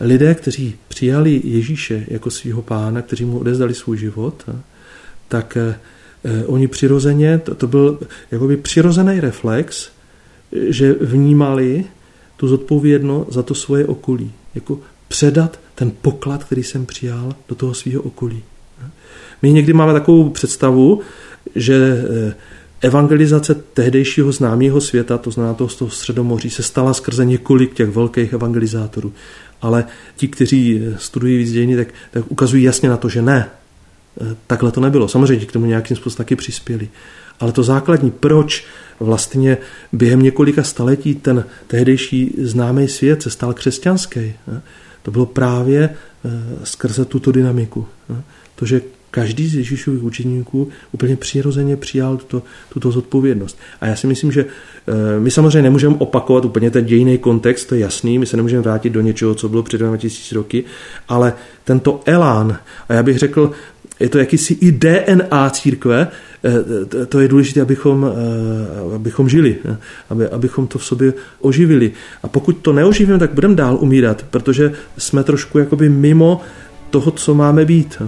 lidé, 0.00 0.34
kteří 0.34 0.74
přijali 0.88 1.40
Ježíše 1.44 2.04
jako 2.08 2.30
svého 2.30 2.62
pána, 2.62 3.02
kteří 3.02 3.24
mu 3.24 3.38
odezdali 3.38 3.74
svůj 3.74 3.98
život, 3.98 4.50
tak 5.28 5.56
eh, 5.56 5.76
oni 6.46 6.68
přirozeně, 6.68 7.38
to, 7.38 7.54
to 7.54 7.66
byl 7.66 7.98
jakoby 8.30 8.56
přirozený 8.56 9.20
reflex, 9.20 9.90
že 10.52 10.92
vnímali 11.00 11.84
tu 12.40 12.48
zodpovědnost 12.48 13.32
za 13.32 13.42
to 13.42 13.54
svoje 13.54 13.86
okolí. 13.86 14.32
Jako 14.54 14.78
předat 15.08 15.60
ten 15.74 15.92
poklad, 16.02 16.44
který 16.44 16.62
jsem 16.62 16.86
přijal, 16.86 17.34
do 17.48 17.54
toho 17.54 17.74
svého 17.74 18.02
okolí. 18.02 18.42
My 19.42 19.52
někdy 19.52 19.72
máme 19.72 19.92
takovou 19.92 20.30
představu, 20.30 21.00
že 21.54 21.74
eh, 21.74 22.34
evangelizace 22.80 23.54
tehdejšího 23.54 24.32
známého 24.32 24.80
světa, 24.80 25.18
to 25.18 25.30
znamená 25.30 25.54
toho 25.54 25.68
z 25.68 25.76
toho 25.76 25.90
středomoří, 25.90 26.50
se 26.50 26.62
stala 26.62 26.94
skrze 26.94 27.24
několik 27.24 27.74
těch 27.74 27.88
velkých 27.88 28.32
evangelizátorů 28.32 29.12
ale 29.62 29.84
ti, 30.16 30.28
kteří 30.28 30.82
studují 30.96 31.38
víc 31.38 31.52
dějiny, 31.52 31.76
tak, 31.76 31.88
tak 32.10 32.24
ukazují 32.28 32.62
jasně 32.62 32.88
na 32.88 32.96
to, 32.96 33.08
že 33.08 33.22
ne. 33.22 33.50
E, 34.20 34.36
takhle 34.46 34.72
to 34.72 34.80
nebylo. 34.80 35.08
Samozřejmě 35.08 35.46
k 35.46 35.52
tomu 35.52 35.66
nějakým 35.66 35.96
způsobem 35.96 36.16
taky 36.16 36.36
přispěli. 36.36 36.88
Ale 37.40 37.52
to 37.52 37.62
základní, 37.62 38.10
proč 38.10 38.66
vlastně 39.00 39.58
během 39.92 40.22
několika 40.22 40.62
staletí 40.62 41.14
ten 41.14 41.44
tehdejší 41.66 42.34
známý 42.38 42.88
svět 42.88 43.22
se 43.22 43.30
stal 43.30 43.54
křesťanský, 43.54 44.32
to 45.02 45.10
bylo 45.10 45.26
právě 45.26 45.80
e, 45.82 45.90
skrze 46.64 47.04
tuto 47.04 47.32
dynamiku. 47.32 47.86
To, 48.54 48.66
že 48.66 48.80
každý 49.10 49.48
z 49.48 49.54
Ježíšových 49.54 50.02
učeníků 50.02 50.68
úplně 50.92 51.16
přirozeně 51.16 51.76
přijal 51.76 52.16
tuto, 52.16 52.42
tuto 52.68 52.90
zodpovědnost. 52.90 53.58
A 53.80 53.86
já 53.86 53.96
si 53.96 54.06
myslím, 54.06 54.32
že 54.32 54.44
eh, 54.44 55.20
my 55.20 55.30
samozřejmě 55.30 55.62
nemůžeme 55.62 55.96
opakovat 55.98 56.44
úplně 56.44 56.70
ten 56.70 56.84
dějný 56.84 57.18
kontext, 57.18 57.68
to 57.68 57.74
je 57.74 57.80
jasný, 57.80 58.18
my 58.18 58.26
se 58.26 58.36
nemůžeme 58.36 58.62
vrátit 58.62 58.90
do 58.90 59.00
něčeho, 59.00 59.34
co 59.34 59.48
bylo 59.48 59.62
před 59.62 59.78
2000 59.78 60.34
roky, 60.34 60.64
ale 61.08 61.32
tento 61.64 62.00
elán, 62.06 62.58
a 62.88 62.94
já 62.94 63.02
bych 63.02 63.18
řekl, 63.18 63.50
je 64.00 64.08
to 64.08 64.18
jakýsi 64.18 64.54
i 64.54 64.72
DNA 64.72 65.50
církve, 65.50 66.08
eh, 66.44 67.06
to 67.06 67.20
je 67.20 67.28
důležité, 67.28 67.60
abychom, 67.60 68.06
eh, 68.06 68.94
abychom 68.94 69.28
žili, 69.28 69.56
aby, 70.10 70.28
abychom 70.28 70.66
to 70.66 70.78
v 70.78 70.84
sobě 70.84 71.12
oživili. 71.40 71.92
A 72.22 72.28
pokud 72.28 72.52
to 72.52 72.72
neoživíme, 72.72 73.18
tak 73.18 73.34
budeme 73.34 73.54
dál 73.54 73.78
umírat, 73.80 74.24
protože 74.30 74.72
jsme 74.98 75.24
trošku 75.24 75.58
jakoby 75.58 75.88
mimo 75.88 76.40
toho, 76.90 77.10
co 77.10 77.34
máme 77.34 77.64
být. 77.64 78.02